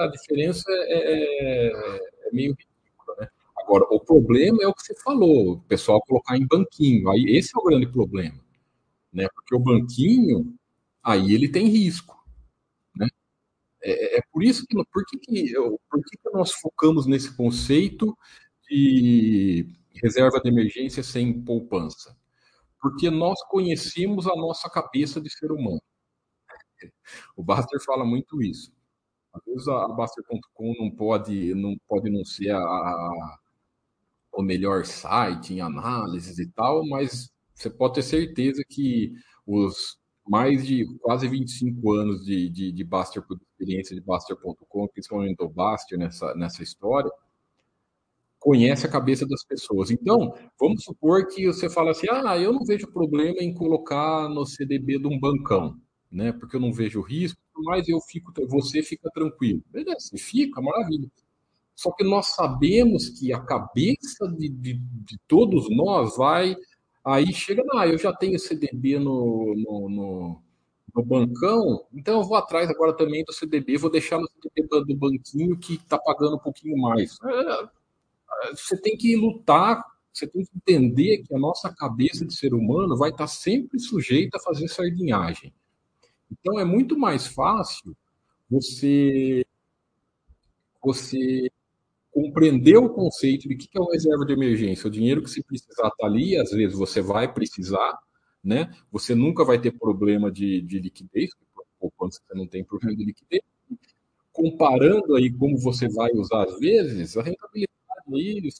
a 0.00 0.08
diferença 0.08 0.64
é, 0.68 1.12
é, 1.12 1.68
é 2.26 2.32
meio 2.32 2.56
ridícula, 2.58 3.16
né? 3.20 3.28
Agora, 3.56 3.84
o 3.88 4.00
problema 4.00 4.58
é 4.64 4.66
o 4.66 4.74
que 4.74 4.82
você 4.82 4.96
falou, 5.00 5.52
o 5.52 5.60
pessoal 5.60 6.02
colocar 6.02 6.36
em 6.36 6.44
banquinho. 6.44 7.08
Aí 7.08 7.24
esse 7.28 7.56
é 7.56 7.60
o 7.60 7.62
grande 7.62 7.86
problema, 7.86 8.44
né? 9.12 9.28
Porque 9.32 9.54
o 9.54 9.60
banquinho, 9.60 10.52
aí 11.00 11.32
ele 11.32 11.48
tem 11.48 11.68
risco, 11.68 12.20
né? 12.96 13.06
É, 13.80 14.16
é, 14.16 14.18
é 14.18 14.22
por 14.32 14.42
isso 14.42 14.66
que, 14.66 14.74
por 14.92 15.06
que, 15.06 15.18
que, 15.18 15.52
por 15.54 16.02
que, 16.02 16.16
que 16.16 16.30
nós 16.32 16.50
focamos 16.50 17.06
nesse 17.06 17.32
conceito 17.36 18.12
de 18.68 19.68
reserva 20.02 20.40
de 20.40 20.48
emergência 20.48 21.04
sem 21.04 21.32
poupança? 21.44 22.16
Porque 22.82 23.08
nós 23.08 23.40
conhecemos 23.48 24.26
a 24.26 24.34
nossa 24.34 24.68
cabeça 24.68 25.20
de 25.20 25.30
ser 25.30 25.52
humano. 25.52 25.80
O 27.36 27.42
Baster 27.42 27.80
fala 27.84 28.04
muito 28.04 28.42
isso. 28.42 28.72
Às 29.32 29.44
vezes 29.44 29.68
a 29.68 29.88
Baster.com 29.88 30.74
não 30.78 30.90
pode, 30.90 31.54
não 31.54 31.76
pode 31.86 32.10
não 32.10 32.24
ser 32.24 32.50
a, 32.50 32.58
a, 32.58 33.38
o 34.32 34.42
melhor 34.42 34.84
site 34.84 35.54
em 35.54 35.60
análises 35.60 36.38
e 36.38 36.46
tal, 36.52 36.86
mas 36.86 37.30
você 37.54 37.70
pode 37.70 37.94
ter 37.94 38.02
certeza 38.02 38.62
que 38.68 39.12
os 39.46 39.98
mais 40.28 40.66
de 40.66 40.86
quase 41.00 41.26
25 41.26 41.92
anos 41.92 42.24
de, 42.24 42.48
de, 42.50 42.72
de 42.72 42.84
Baster, 42.84 43.22
de 43.26 43.42
experiência 43.42 43.96
de 43.96 44.02
Baster.com, 44.02 44.88
principalmente 44.88 45.36
do 45.36 45.48
Baster 45.48 45.98
nessa, 45.98 46.34
nessa 46.34 46.62
história, 46.62 47.10
conhece 48.38 48.86
a 48.86 48.90
cabeça 48.90 49.26
das 49.26 49.42
pessoas. 49.44 49.90
Então, 49.90 50.34
vamos 50.60 50.84
supor 50.84 51.26
que 51.26 51.46
você 51.46 51.68
fala 51.70 51.92
assim: 51.92 52.06
ah, 52.10 52.38
eu 52.38 52.52
não 52.52 52.64
vejo 52.64 52.86
problema 52.92 53.38
em 53.40 53.54
colocar 53.54 54.28
no 54.28 54.44
CDB 54.44 54.98
de 54.98 55.06
um 55.06 55.18
bancão 55.18 55.80
né? 56.10 56.32
Porque 56.32 56.56
eu 56.56 56.60
não 56.60 56.72
vejo 56.72 57.00
risco, 57.00 57.40
mas 57.56 57.88
eu 57.88 58.00
fico, 58.00 58.32
você 58.46 58.82
fica 58.82 59.10
tranquilo. 59.10 59.62
Beleza, 59.70 60.10
fica, 60.16 60.60
maravilha. 60.60 61.10
Só 61.74 61.92
que 61.92 62.02
nós 62.02 62.34
sabemos 62.34 63.08
que 63.10 63.32
a 63.32 63.40
cabeça 63.40 64.26
de, 64.36 64.48
de, 64.48 64.74
de 64.74 65.18
todos 65.28 65.68
nós 65.70 66.16
vai. 66.16 66.56
Aí 67.04 67.32
chega, 67.32 67.62
ah, 67.74 67.86
eu 67.86 67.96
já 67.96 68.12
tenho 68.12 68.38
CDB 68.38 68.98
no, 68.98 69.54
no, 69.56 69.88
no, 69.88 70.42
no, 70.94 71.04
bancão, 71.04 71.86
então 71.94 72.20
eu 72.20 72.24
vou 72.24 72.36
atrás 72.36 72.68
agora 72.68 72.92
também 72.92 73.24
do 73.24 73.32
CDB, 73.32 73.78
vou 73.78 73.90
deixar 73.90 74.18
no 74.18 74.28
CDB 74.28 74.68
do, 74.68 74.84
do 74.84 74.96
banquinho 74.96 75.56
que 75.56 75.74
está 75.74 75.96
pagando 75.96 76.34
um 76.34 76.40
pouquinho 76.40 76.76
mais. 76.76 77.16
É, 77.24 77.68
você 78.50 78.76
tem 78.76 78.96
que 78.96 79.14
lutar, 79.16 79.82
você 80.12 80.26
tem 80.26 80.44
que 80.44 80.50
entender 80.56 81.18
que 81.18 81.34
a 81.34 81.38
nossa 81.38 81.72
cabeça 81.72 82.26
de 82.26 82.34
ser 82.34 82.52
humano 82.52 82.96
vai 82.96 83.10
estar 83.10 83.28
sempre 83.28 83.78
sujeita 83.78 84.36
a 84.36 84.42
fazer 84.42 84.66
sardinhagem. 84.66 85.54
Então 86.30 86.58
é 86.58 86.64
muito 86.64 86.98
mais 86.98 87.26
fácil 87.26 87.96
você 88.50 89.44
você 90.82 91.50
compreender 92.10 92.76
o 92.76 92.88
conceito 92.88 93.48
de 93.48 93.56
que 93.56 93.68
é 93.76 93.80
uma 93.80 93.92
reserva 93.92 94.24
de 94.24 94.32
emergência. 94.32 94.88
O 94.88 94.90
dinheiro 94.90 95.22
que 95.22 95.30
se 95.30 95.42
precisar 95.42 95.88
está 95.88 96.06
ali, 96.06 96.36
às 96.36 96.50
vezes 96.50 96.76
você 96.76 97.00
vai 97.00 97.32
precisar, 97.32 97.98
né? 98.42 98.74
Você 98.90 99.14
nunca 99.14 99.44
vai 99.44 99.60
ter 99.60 99.72
problema 99.72 100.30
de, 100.30 100.60
de 100.62 100.78
liquidez, 100.78 101.30
ou 101.80 101.92
quando 101.96 102.12
você 102.12 102.34
não 102.34 102.46
tem 102.46 102.64
problema 102.64 102.96
de 102.96 103.04
liquidez. 103.04 103.42
Comparando 104.32 105.16
aí 105.16 105.32
como 105.32 105.58
você 105.58 105.88
vai 105.88 106.10
usar 106.12 106.44
às 106.44 106.58
vezes, 106.58 107.16
a 107.16 107.22
rentabilidade 107.22 107.68
aí 108.14 108.50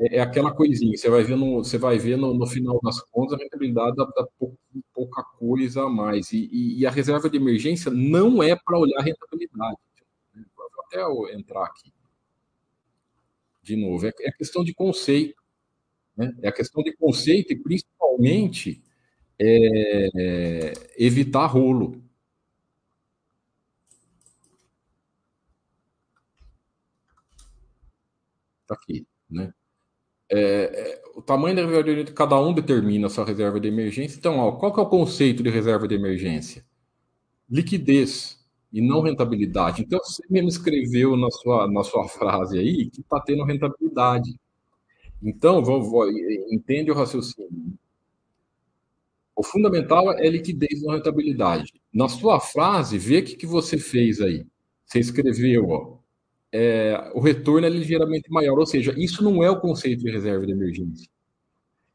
é, 0.00 0.16
é 0.16 0.20
aquela 0.20 0.52
coisinha, 0.52 0.96
você 0.96 1.10
vai 1.10 1.22
ver 1.22 1.36
no, 1.36 1.62
você 1.62 1.76
vai 1.76 1.98
ver 1.98 2.16
no, 2.16 2.32
no 2.32 2.46
final 2.46 2.80
das 2.82 3.00
contas 3.02 3.38
a 3.38 3.42
rentabilidade 3.42 3.96
dá, 3.96 4.04
dá 4.04 4.26
pouca, 4.38 4.56
pouca 4.94 5.22
coisa 5.38 5.84
a 5.84 5.88
mais. 5.90 6.32
E, 6.32 6.48
e, 6.50 6.80
e, 6.80 6.86
a 6.86 6.90
reserva 6.90 7.28
de 7.28 7.36
emergência 7.36 7.90
não 7.90 8.42
é 8.42 8.56
para 8.56 8.78
olhar 8.78 8.98
a 9.00 9.02
rentabilidade. 9.02 9.76
Vou 10.56 10.84
até 10.86 11.34
entrar 11.36 11.64
aqui. 11.64 11.92
De 13.62 13.76
novo, 13.76 14.06
é, 14.06 14.12
é 14.20 14.32
questão 14.32 14.64
de 14.64 14.72
conceito. 14.74 15.40
Né? 16.16 16.34
É 16.42 16.48
a 16.48 16.52
questão 16.52 16.82
de 16.82 16.92
conceito 16.96 17.52
e 17.52 17.56
principalmente 17.56 18.82
é, 19.38 20.72
evitar 20.98 21.46
rolo. 21.46 22.02
Tá 28.66 28.74
aqui, 28.74 29.06
né? 29.28 29.52
É, 30.30 30.38
é, 30.38 31.02
o 31.16 31.22
tamanho 31.22 31.56
da 31.56 31.66
reserva 31.66 32.04
de 32.04 32.12
cada 32.12 32.40
um 32.40 32.52
determina 32.54 33.08
a 33.08 33.10
sua 33.10 33.24
reserva 33.24 33.58
de 33.58 33.68
emergência. 33.68 34.16
Então, 34.16 34.38
ó, 34.38 34.52
qual 34.52 34.72
que 34.72 34.80
é 34.80 34.82
o 34.82 34.88
conceito 34.88 35.42
de 35.42 35.50
reserva 35.50 35.88
de 35.88 35.94
emergência? 35.94 36.64
Liquidez 37.48 38.38
e 38.72 38.80
não 38.80 39.02
rentabilidade. 39.02 39.82
Então, 39.82 39.98
você 39.98 40.22
mesmo 40.30 40.48
escreveu 40.48 41.16
na 41.16 41.30
sua, 41.30 41.66
na 41.68 41.82
sua 41.82 42.08
frase 42.08 42.58
aí 42.58 42.88
que 42.90 43.00
está 43.00 43.20
tendo 43.20 43.44
rentabilidade. 43.44 44.38
Então, 45.22 45.62
vou, 45.64 45.82
vou, 45.82 46.08
entende 46.52 46.90
o 46.90 46.94
raciocínio. 46.94 47.78
O 49.34 49.42
fundamental 49.42 50.12
é 50.12 50.28
liquidez 50.28 50.80
e 50.80 50.86
não 50.86 50.94
rentabilidade. 50.94 51.72
Na 51.92 52.08
sua 52.08 52.38
frase, 52.38 52.98
vê 52.98 53.18
o 53.18 53.24
que, 53.24 53.36
que 53.36 53.46
você 53.46 53.78
fez 53.78 54.20
aí. 54.20 54.46
Você 54.86 55.00
escreveu, 55.00 55.68
ó, 55.70 55.99
é, 56.52 57.10
o 57.14 57.20
retorno 57.20 57.66
é 57.66 57.70
ligeiramente 57.70 58.30
maior. 58.30 58.58
Ou 58.58 58.66
seja, 58.66 58.94
isso 58.96 59.22
não 59.22 59.42
é 59.42 59.50
o 59.50 59.60
conceito 59.60 60.02
de 60.02 60.10
reserva 60.10 60.46
de 60.46 60.52
emergência. 60.52 61.08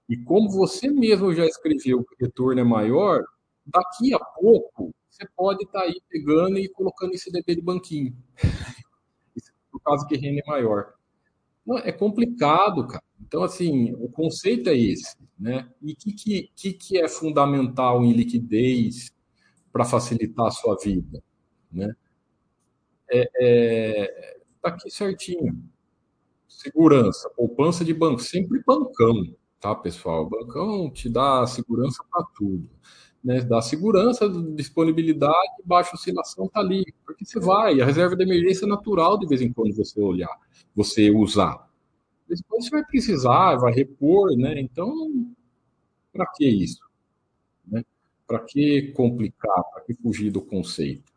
E 0.08 0.18
como 0.18 0.50
você 0.50 0.90
mesmo 0.90 1.34
já 1.34 1.46
escreveu 1.46 2.04
que 2.04 2.16
o 2.16 2.26
retorno 2.26 2.62
é 2.62 2.64
maior, 2.64 3.24
daqui 3.66 4.14
a 4.14 4.20
pouco 4.20 4.94
você 5.10 5.28
pode 5.36 5.64
estar 5.64 5.80
tá 5.80 5.86
aí 5.86 6.00
pegando 6.10 6.60
e 6.60 6.70
colocando 6.70 7.14
esse 7.14 7.32
DB 7.32 7.56
de 7.56 7.62
banquinho. 7.62 8.16
no 9.74 9.80
caso 9.80 10.08
que 10.08 10.16
rende 10.16 10.42
é 10.46 10.50
maior. 10.50 10.94
Não, 11.66 11.78
é 11.78 11.92
complicado, 11.92 12.88
cara. 12.88 13.04
Então, 13.20 13.44
assim, 13.44 13.94
o 13.94 14.08
conceito 14.10 14.70
é 14.70 14.78
esse. 14.78 15.18
Né? 15.38 15.68
E 15.82 15.94
o 15.94 15.96
que, 15.96 16.50
que, 16.56 16.74
que 16.74 16.98
é 16.98 17.08
fundamental 17.08 18.04
em 18.04 18.14
liquidez 18.14 19.12
para 19.72 19.84
facilitar 19.84 20.46
a 20.48 20.52
sua 20.52 20.78
vida? 20.78 21.22
Né? 21.72 21.94
É, 23.10 23.30
é, 23.42 24.38
Tá 24.66 24.72
aqui 24.72 24.90
certinho. 24.90 25.64
Segurança, 26.48 27.30
poupança 27.38 27.86
de 27.86 27.94
banco, 27.94 28.20
sempre 28.20 28.64
bancão, 28.66 29.36
tá, 29.60 29.76
pessoal? 29.76 30.28
Bancão 30.28 30.90
te 30.90 31.08
dá 31.08 31.46
segurança 31.46 32.04
para 32.12 32.26
tudo. 32.36 32.68
Né? 33.24 33.42
Dá 33.42 33.62
segurança, 33.62 34.28
disponibilidade, 34.56 35.62
baixa 35.64 35.96
oscilação 35.96 36.48
tá 36.48 36.62
ali. 36.62 36.84
Porque 37.06 37.24
você 37.24 37.40
vai, 37.40 37.80
a 37.80 37.86
reserva 37.86 38.16
de 38.16 38.24
emergência 38.24 38.66
é 38.66 38.68
natural 38.68 39.20
de 39.20 39.28
vez 39.28 39.40
em 39.40 39.54
quando 39.54 39.76
você 39.76 40.02
olhar, 40.02 40.36
você 40.76 41.12
usar. 41.12 41.70
Depois 42.28 42.66
você 42.66 42.72
vai 42.72 42.84
precisar, 42.84 43.58
vai 43.58 43.72
repor, 43.72 44.36
né? 44.36 44.60
Então, 44.60 45.32
para 46.12 46.26
que 46.34 46.44
isso? 46.44 46.82
Né? 47.68 47.86
Para 48.26 48.40
que 48.40 48.92
complicar? 48.94 49.64
Para 49.72 49.84
que 49.84 49.94
fugir 49.94 50.32
do 50.32 50.42
conceito? 50.42 51.15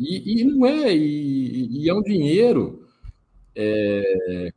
E, 0.00 0.40
e 0.40 0.44
não 0.44 0.64
é, 0.64 0.96
e, 0.96 1.84
e, 1.84 1.90
é 1.90 1.92
um 1.92 2.00
dinheiro 2.02 2.88
é, 3.54 4.50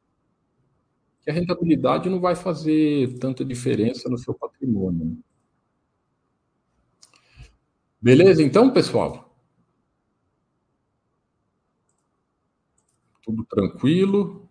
que 1.22 1.30
a 1.30 1.34
rentabilidade 1.34 2.10
não 2.10 2.22
vai 2.22 2.34
fazer 2.34 3.20
tanta 3.20 3.44
diferença 3.44 4.08
no 4.08 4.18
seu 4.18 4.34
patrimônio. 4.34 5.04
Né? 5.06 5.18
Beleza, 8.02 8.42
então, 8.42 8.72
pessoal? 8.72 9.38
Tudo 13.22 13.44
tranquilo. 13.44 14.50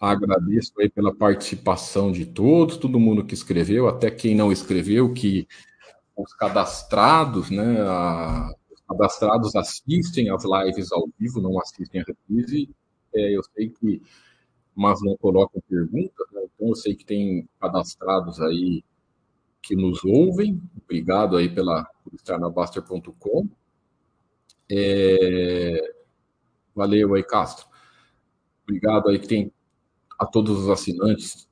Agradeço 0.00 0.72
aí 0.80 0.88
pela 0.88 1.12
participação 1.12 2.12
de 2.12 2.26
todos, 2.26 2.76
todo 2.76 3.00
mundo 3.00 3.24
que 3.24 3.34
escreveu, 3.34 3.88
até 3.88 4.12
quem 4.12 4.36
não 4.36 4.52
escreveu, 4.52 5.12
que 5.12 5.48
os 6.16 6.32
cadastrados, 6.34 7.50
né, 7.50 7.80
a, 7.82 8.52
cadastrados 8.92 9.56
assistem 9.56 10.30
às 10.30 10.44
lives 10.44 10.92
ao 10.92 11.08
vivo, 11.18 11.40
não 11.40 11.58
assistem 11.58 12.00
a 12.00 12.04
reprise. 12.04 12.68
É, 13.14 13.36
eu 13.36 13.42
sei 13.54 13.70
que, 13.70 14.02
mas 14.74 15.00
não 15.02 15.16
colocam 15.16 15.62
perguntas, 15.68 16.26
né? 16.32 16.42
então 16.44 16.68
eu 16.68 16.74
sei 16.74 16.94
que 16.94 17.04
tem 17.04 17.48
cadastrados 17.60 18.40
aí 18.40 18.84
que 19.62 19.76
nos 19.76 20.04
ouvem. 20.04 20.60
Obrigado 20.82 21.36
aí 21.36 21.48
pela, 21.48 21.84
por 22.04 22.14
estar 22.14 22.38
na 22.38 22.50
Baster.com. 22.50 23.48
É, 24.70 25.94
valeu 26.74 27.14
aí, 27.14 27.22
Castro. 27.22 27.66
Obrigado 28.64 29.08
aí 29.08 29.18
que 29.18 29.28
tem 29.28 29.52
a 30.18 30.26
todos 30.26 30.58
os 30.58 30.68
assinantes 30.68 31.48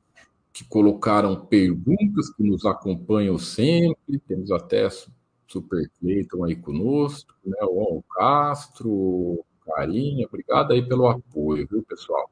que 0.52 0.64
colocaram 0.64 1.46
perguntas, 1.46 2.30
que 2.34 2.42
nos 2.42 2.64
acompanham 2.64 3.38
sempre. 3.38 4.18
Temos 4.26 4.50
até 4.50 4.88
Super 5.50 5.90
Cleiton 5.98 6.44
aí 6.44 6.54
conosco, 6.54 7.34
né? 7.44 7.58
O 7.62 8.02
Castro, 8.14 9.44
Carinha, 9.66 10.26
obrigado 10.26 10.72
aí 10.72 10.86
pelo 10.86 11.08
apoio, 11.08 11.66
viu, 11.68 11.82
pessoal? 11.82 12.30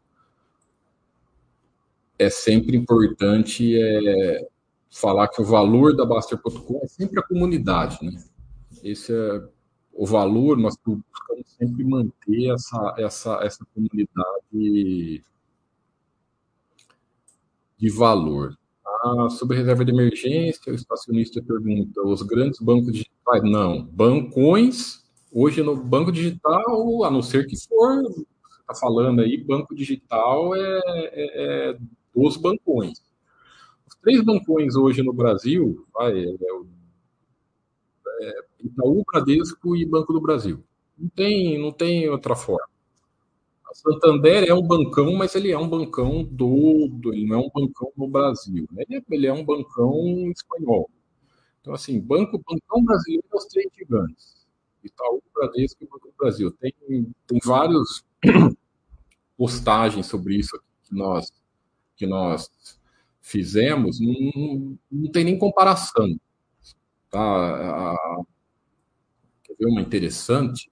É 2.17 2.31
sempre 2.31 2.77
importante 2.77 3.77
é, 3.77 4.49
falar 4.91 5.29
que 5.29 5.43
o 5.43 5.45
valor 5.45 5.97
da 5.97 6.07
Baster.com 6.07 6.81
é 6.83 6.87
sempre 6.87 7.19
a 7.19 7.23
comunidade, 7.23 7.99
né? 8.03 8.23
Esse 8.83 9.13
é 9.13 9.49
o 9.93 10.07
valor, 10.07 10.57
nós 10.57 10.77
buscamos 10.77 11.49
sempre 11.59 11.83
manter 11.83 12.53
essa, 12.55 12.95
essa, 12.99 13.41
essa 13.43 13.67
comunidade 13.75 15.25
de 17.77 17.91
valor. 17.91 18.57
Ah, 18.89 19.29
sobre 19.31 19.57
reserva 19.59 19.85
de 19.85 19.93
emergência, 19.93 20.73
o 20.73 20.75
estacionista 20.75 21.43
pergunta: 21.43 22.01
os 22.03 22.23
grandes 22.23 22.61
bancos 22.61 22.93
digitais? 22.93 23.43
Não, 23.43 23.85
bancões. 23.85 25.07
Hoje 25.31 25.63
no 25.63 25.77
banco 25.77 26.11
digital, 26.11 27.05
a 27.05 27.11
não 27.11 27.21
ser 27.21 27.47
que 27.47 27.55
for, 27.69 28.03
está 28.61 28.75
falando 28.75 29.21
aí, 29.21 29.37
banco 29.45 29.75
digital 29.75 30.55
é, 30.55 30.81
é, 30.87 31.71
é, 31.73 31.79
dos 32.15 32.39
bancões. 32.39 33.03
Os 33.87 33.95
três 34.01 34.25
bancões 34.25 34.75
hoje 34.75 35.03
no 35.03 35.13
Brasil, 35.13 35.87
vai, 35.93 36.19
é, 36.19 36.35
é, 38.21 38.35
Itaú, 38.65 39.05
Bradesco 39.13 39.77
e 39.77 39.85
Banco 39.85 40.15
do 40.15 40.21
Brasil. 40.21 40.65
Não 40.99 41.09
tem, 41.11 41.59
não 41.59 41.73
tem 41.73 42.09
outra 42.09 42.35
forma. 42.35 42.78
A 43.69 43.75
Santander 43.75 44.45
é 44.49 44.55
um 44.55 44.63
bancão, 44.63 45.13
mas 45.15 45.35
ele 45.35 45.51
é 45.53 45.59
um 45.59 45.69
bancão 45.69 46.25
do, 46.25 46.91
ele 47.13 47.27
não 47.27 47.37
é 47.37 47.39
um 47.47 47.51
bancão 47.55 47.93
no 47.97 48.09
Brasil, 48.09 48.67
né? 48.73 48.85
ele, 48.89 48.99
é, 48.99 49.03
ele 49.11 49.27
é 49.27 49.33
um 49.33 49.45
bancão 49.45 50.31
espanhol. 50.31 50.91
Então, 51.61 51.75
assim, 51.75 52.01
banco, 52.01 52.39
bancão 52.39 52.83
brasileiro 52.83 53.25
é 53.31 53.37
os 53.37 53.45
três 53.47 53.69
gigantes. 53.77 54.47
Itaú, 54.83 55.23
Bradesco 55.35 55.85
e 55.85 55.87
Banco 55.87 56.09
do 56.09 56.15
Brasil. 56.17 56.51
Tem, 56.53 56.73
tem 57.27 57.39
várias 57.45 58.03
postagens 59.37 60.07
sobre 60.07 60.37
isso 60.37 60.59
que 60.85 60.95
nós, 60.95 61.31
que 61.95 62.07
nós 62.07 62.51
fizemos, 63.21 64.01
não, 64.01 64.79
não 64.91 65.11
tem 65.13 65.25
nem 65.25 65.39
comparação. 65.39 66.19
Tá? 67.11 67.21
A, 67.21 68.23
quer 69.45 69.57
ver 69.59 69.67
uma 69.67 69.83
interessante? 69.83 70.71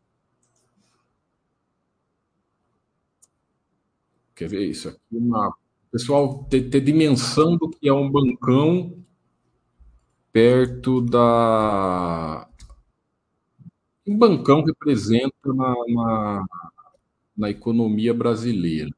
Quer 4.37 4.49
ver 4.49 4.67
isso 4.67 4.91
aqui? 4.91 5.01
Uma... 5.11 5.53
Pessoal, 5.91 6.45
ter, 6.45 6.69
ter 6.69 6.81
dimensão 6.83 7.57
do 7.57 7.71
que 7.71 7.89
é 7.89 7.93
um 7.93 8.11
bancão 8.11 9.03
perto 10.31 11.01
da. 11.01 12.47
Um 14.07 14.17
bancão 14.19 14.63
representa 14.63 15.33
na, 15.47 15.75
na, 15.89 16.47
na 17.37 17.51
economia 17.51 18.13
brasileira. 18.13 18.91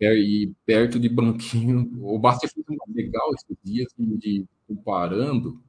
E 0.00 0.52
perto 0.64 0.98
de 0.98 1.08
banquinho. 1.08 1.90
O 2.02 2.18
Basta 2.18 2.48
fez 2.48 2.64
uma 2.68 2.84
legal 2.88 3.30
esses 3.34 3.56
dias 3.62 3.92
de, 3.98 4.16
de 4.16 4.46
comparando 4.66 5.60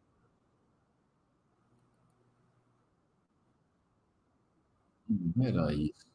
Não 5.09 5.45
era 5.45 5.73
isso. 5.73 6.08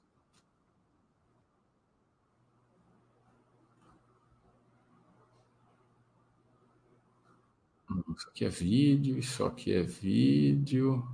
Isso 8.17 8.29
aqui 8.29 8.45
é 8.45 8.49
vídeo, 8.49 9.19
isso 9.19 9.45
aqui 9.45 9.73
é 9.73 9.83
vídeo. 9.83 11.07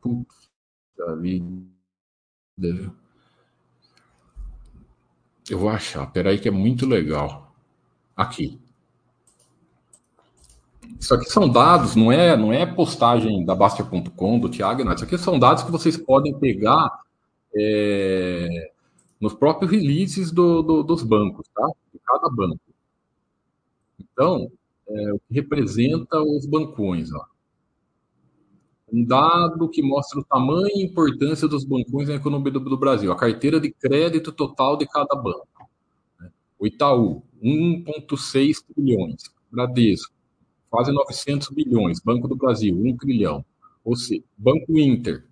Puta 0.00 1.16
vida. 1.20 2.92
Eu 5.48 5.58
vou 5.58 5.68
achar. 5.68 6.06
Peraí 6.12 6.38
que 6.38 6.48
é 6.48 6.50
muito 6.50 6.86
legal. 6.86 7.54
Aqui. 8.16 8.60
Isso 10.98 11.14
aqui 11.14 11.26
são 11.30 11.48
dados, 11.48 11.94
não 11.94 12.10
é, 12.10 12.36
não 12.36 12.52
é 12.52 12.64
postagem 12.66 13.44
da 13.44 13.54
Bastia.com, 13.54 14.38
do 14.40 14.48
Thiago, 14.48 14.82
não. 14.82 14.94
Isso 14.94 15.04
aqui 15.04 15.18
são 15.18 15.38
dados 15.38 15.62
que 15.62 15.70
vocês 15.70 15.96
podem 15.96 16.36
pegar 16.38 16.88
é, 17.54 18.72
nos 19.20 19.34
próprios 19.34 19.70
releases 19.70 20.30
do, 20.30 20.62
do, 20.62 20.82
dos 20.82 21.02
bancos, 21.02 21.46
tá? 21.54 21.66
De 21.92 21.98
cada 22.00 22.28
banco. 22.28 22.60
Então, 23.98 24.50
é, 24.88 25.12
o 25.12 25.18
que 25.18 25.34
representa 25.34 26.22
os 26.22 26.46
bancões, 26.46 27.12
ó. 27.12 27.26
Um 28.92 29.04
dado 29.04 29.68
que 29.68 29.82
mostra 29.82 30.20
o 30.20 30.24
tamanho 30.24 30.68
e 30.76 30.84
importância 30.84 31.48
dos 31.48 31.64
bancões 31.64 32.08
na 32.08 32.14
economia 32.14 32.52
do, 32.52 32.60
do 32.60 32.78
Brasil. 32.78 33.10
A 33.10 33.16
carteira 33.16 33.58
de 33.58 33.72
crédito 33.72 34.30
total 34.30 34.76
de 34.76 34.86
cada 34.86 35.14
banco. 35.16 35.68
Né? 36.20 36.30
O 36.56 36.66
Itaú, 36.66 37.22
1,6 37.42 38.64
trilhões. 38.72 39.22
Bradesco, 39.50 40.14
quase 40.70 40.92
900 40.92 41.48
bilhões. 41.48 42.00
Banco 42.00 42.28
do 42.28 42.36
Brasil, 42.36 42.76
1 42.76 42.96
trilhão. 42.96 43.44
Ou 43.84 43.96
seja, 43.96 44.22
Banco 44.38 44.78
Inter, 44.78 45.24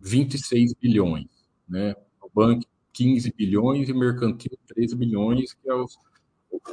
26 0.00 0.74
bilhões. 0.74 1.28
Né? 1.68 1.94
O 2.22 2.30
Banco, 2.34 2.64
15 2.92 3.32
bilhões 3.36 3.88
e 3.88 3.92
Mercantil, 3.92 4.58
13 4.66 4.96
bilhões, 4.96 5.54
que 5.54 5.68
é 5.68 5.74
os, 5.74 5.96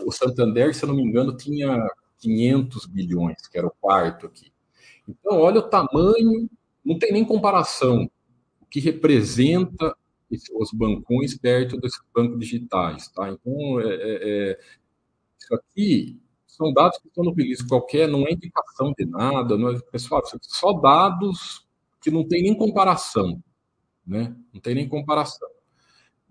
o 0.06 0.12
Santander, 0.12 0.74
se 0.74 0.84
eu 0.84 0.90
não 0.90 0.96
me 0.96 1.04
engano, 1.04 1.36
tinha 1.36 1.88
500 2.20 2.86
bilhões, 2.86 3.48
que 3.48 3.58
era 3.58 3.68
o 3.68 3.74
quarto 3.80 4.26
aqui. 4.26 4.52
Então, 5.08 5.40
olha 5.40 5.60
o 5.60 5.70
tamanho, 5.70 6.50
não 6.84 7.00
tem 7.00 7.12
nem 7.12 7.26
comparação 7.26 8.10
o 8.62 8.66
que 8.66 8.80
representa 8.80 9.96
os 10.54 10.72
bancões 10.72 11.36
perto 11.38 11.78
desses 11.78 12.00
bancos 12.14 12.40
digitais, 12.40 13.08
tá? 13.10 13.30
Então, 13.30 13.80
é, 13.80 13.88
é, 13.88 14.52
é, 14.52 14.60
isso 15.40 15.56
aqui 15.56 16.22
são 16.46 16.72
dados 16.74 17.00
que 17.00 17.08
estão 17.08 17.24
no 17.24 17.34
release 17.34 17.66
qualquer, 17.68 18.08
não 18.08 18.28
é 18.28 18.34
indicação 18.34 18.94
de 18.96 19.06
nada, 19.06 19.58
não 19.58 19.70
é, 19.70 19.80
pessoal, 19.92 20.22
só 20.42 20.74
dados 20.74 21.66
que 22.02 22.12
não 22.12 22.28
tem 22.28 22.44
nem 22.44 22.56
comparação, 22.56 23.42
né? 24.06 24.36
Não 24.54 24.62
tem 24.62 24.76
nem 24.76 24.88
comparação. 24.88 25.50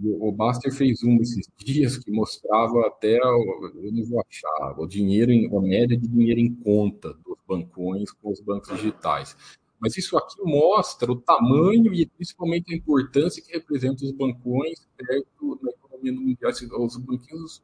O 0.00 0.30
Baster 0.30 0.72
fez 0.72 1.02
um 1.02 1.16
esses 1.20 1.48
dias 1.56 1.98
que 1.98 2.10
mostrava 2.10 2.86
até, 2.86 3.18
eu 3.18 3.92
não 3.92 4.04
vou 4.04 4.22
achar, 4.28 4.78
o 4.78 4.86
dinheiro, 4.86 5.32
a 5.56 5.60
média 5.60 5.96
de 5.96 6.06
dinheiro 6.06 6.38
em 6.38 6.54
conta 6.54 7.12
dos 7.14 7.36
bancões 7.48 8.12
com 8.12 8.30
os 8.30 8.40
bancos 8.40 8.76
digitais. 8.76 9.36
Mas 9.80 9.96
isso 9.96 10.16
aqui 10.16 10.40
mostra 10.42 11.10
o 11.10 11.16
tamanho 11.16 11.92
e 11.92 12.06
principalmente 12.06 12.72
a 12.72 12.76
importância 12.76 13.42
que 13.42 13.52
representam 13.52 14.06
os 14.06 14.12
bancões 14.12 14.86
perto 14.96 15.58
da 15.62 15.70
economia 15.70 16.12
mundial. 16.12 16.52
Os 16.84 16.96
banquinhos 16.96 17.62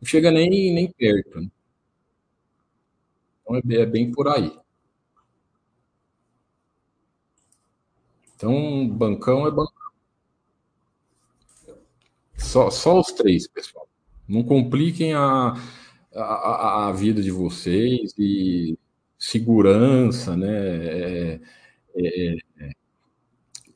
não 0.00 0.06
chega 0.06 0.30
nem, 0.30 0.72
nem 0.72 0.90
perto. 0.90 1.40
Né? 1.40 1.50
Então 3.42 3.56
é, 3.56 3.74
é 3.82 3.86
bem 3.86 4.10
por 4.10 4.28
aí. 4.28 4.58
Então, 8.34 8.88
bancão 8.88 9.46
é 9.46 9.50
bancão. 9.50 9.87
Só, 12.38 12.70
só 12.70 13.00
os 13.00 13.12
três, 13.12 13.46
pessoal. 13.48 13.88
Não 14.26 14.42
compliquem 14.42 15.14
a, 15.14 15.54
a, 16.14 16.88
a 16.88 16.92
vida 16.92 17.22
de 17.22 17.30
vocês 17.30 18.14
e 18.18 18.78
segurança, 19.18 20.36
né? 20.36 20.48
É, 20.48 21.40
é, 21.96 22.36
é, 22.60 22.70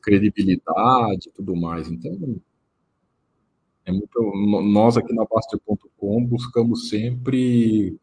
credibilidade 0.01 1.29
e 1.29 1.31
tudo 1.31 1.55
mais. 1.55 1.89
Então, 1.89 2.39
é 3.85 3.91
muito, 3.91 4.33
nós 4.63 4.97
aqui 4.97 5.13
na 5.13 5.25
Baster.com 5.25 6.25
buscamos 6.25 6.89
sempre 6.89 7.97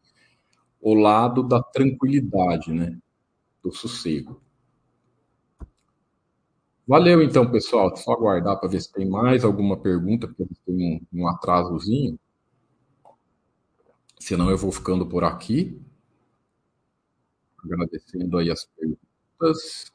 o 0.79 0.93
lado 0.93 1.43
da 1.43 1.61
tranquilidade, 1.61 2.71
né? 2.71 2.97
Do 3.63 3.71
sossego. 3.71 4.41
Valeu, 6.91 7.23
então, 7.23 7.49
pessoal. 7.49 7.95
Só 7.95 8.11
aguardar 8.11 8.59
para 8.59 8.67
ver 8.67 8.81
se 8.81 8.91
tem 8.91 9.09
mais 9.09 9.45
alguma 9.45 9.77
pergunta, 9.77 10.27
porque 10.27 10.53
tem 10.65 10.99
um, 11.13 11.21
um 11.21 11.25
atrasozinho. 11.29 12.19
Senão 14.19 14.49
eu 14.49 14.57
vou 14.57 14.73
ficando 14.73 15.07
por 15.07 15.23
aqui. 15.23 15.81
Agradecendo 17.63 18.37
aí 18.37 18.51
as 18.51 18.65
perguntas. 18.65 19.93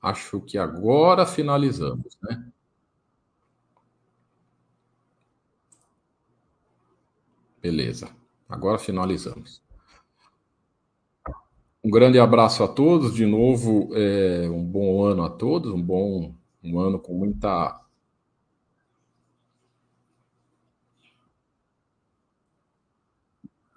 Acho 0.00 0.40
que 0.42 0.56
agora 0.56 1.26
finalizamos, 1.26 2.16
né? 2.22 2.48
Beleza. 7.60 8.14
Agora 8.48 8.78
finalizamos. 8.78 9.60
Um 11.82 11.90
grande 11.90 12.18
abraço 12.18 12.62
a 12.62 12.68
todos, 12.68 13.14
de 13.14 13.24
novo, 13.26 13.88
é, 13.96 14.48
um 14.50 14.62
bom 14.64 15.02
ano 15.04 15.22
a 15.24 15.30
todos, 15.30 15.72
um 15.72 15.80
bom 15.82 16.34
um 16.62 16.78
ano 16.78 16.98
com 16.98 17.14
muita. 17.14 17.80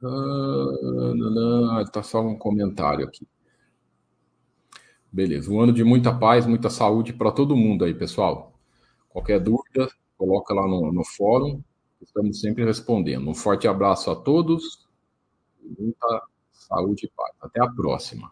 Ah, 0.03 1.81
está 1.83 2.01
só 2.03 2.21
um 2.21 2.37
comentário 2.37 3.05
aqui. 3.07 3.27
Beleza, 5.11 5.51
um 5.51 5.61
ano 5.61 5.71
de 5.73 5.83
muita 5.83 6.13
paz, 6.17 6.45
muita 6.45 6.69
saúde 6.69 7.13
para 7.13 7.31
todo 7.31 7.55
mundo 7.55 7.85
aí, 7.85 7.93
pessoal. 7.93 8.53
Qualquer 9.09 9.39
dúvida, 9.39 9.89
coloca 10.17 10.53
lá 10.53 10.67
no, 10.67 10.91
no 10.93 11.03
fórum, 11.05 11.61
estamos 12.01 12.39
sempre 12.41 12.65
respondendo. 12.65 13.29
Um 13.29 13.35
forte 13.35 13.67
abraço 13.67 14.11
a 14.11 14.15
todos, 14.17 14.87
muita 15.79 16.23
Saúde 16.53 17.05
e 17.05 17.09
paz. 17.09 17.35
Até 17.41 17.61
a 17.61 17.67
próxima. 17.67 18.31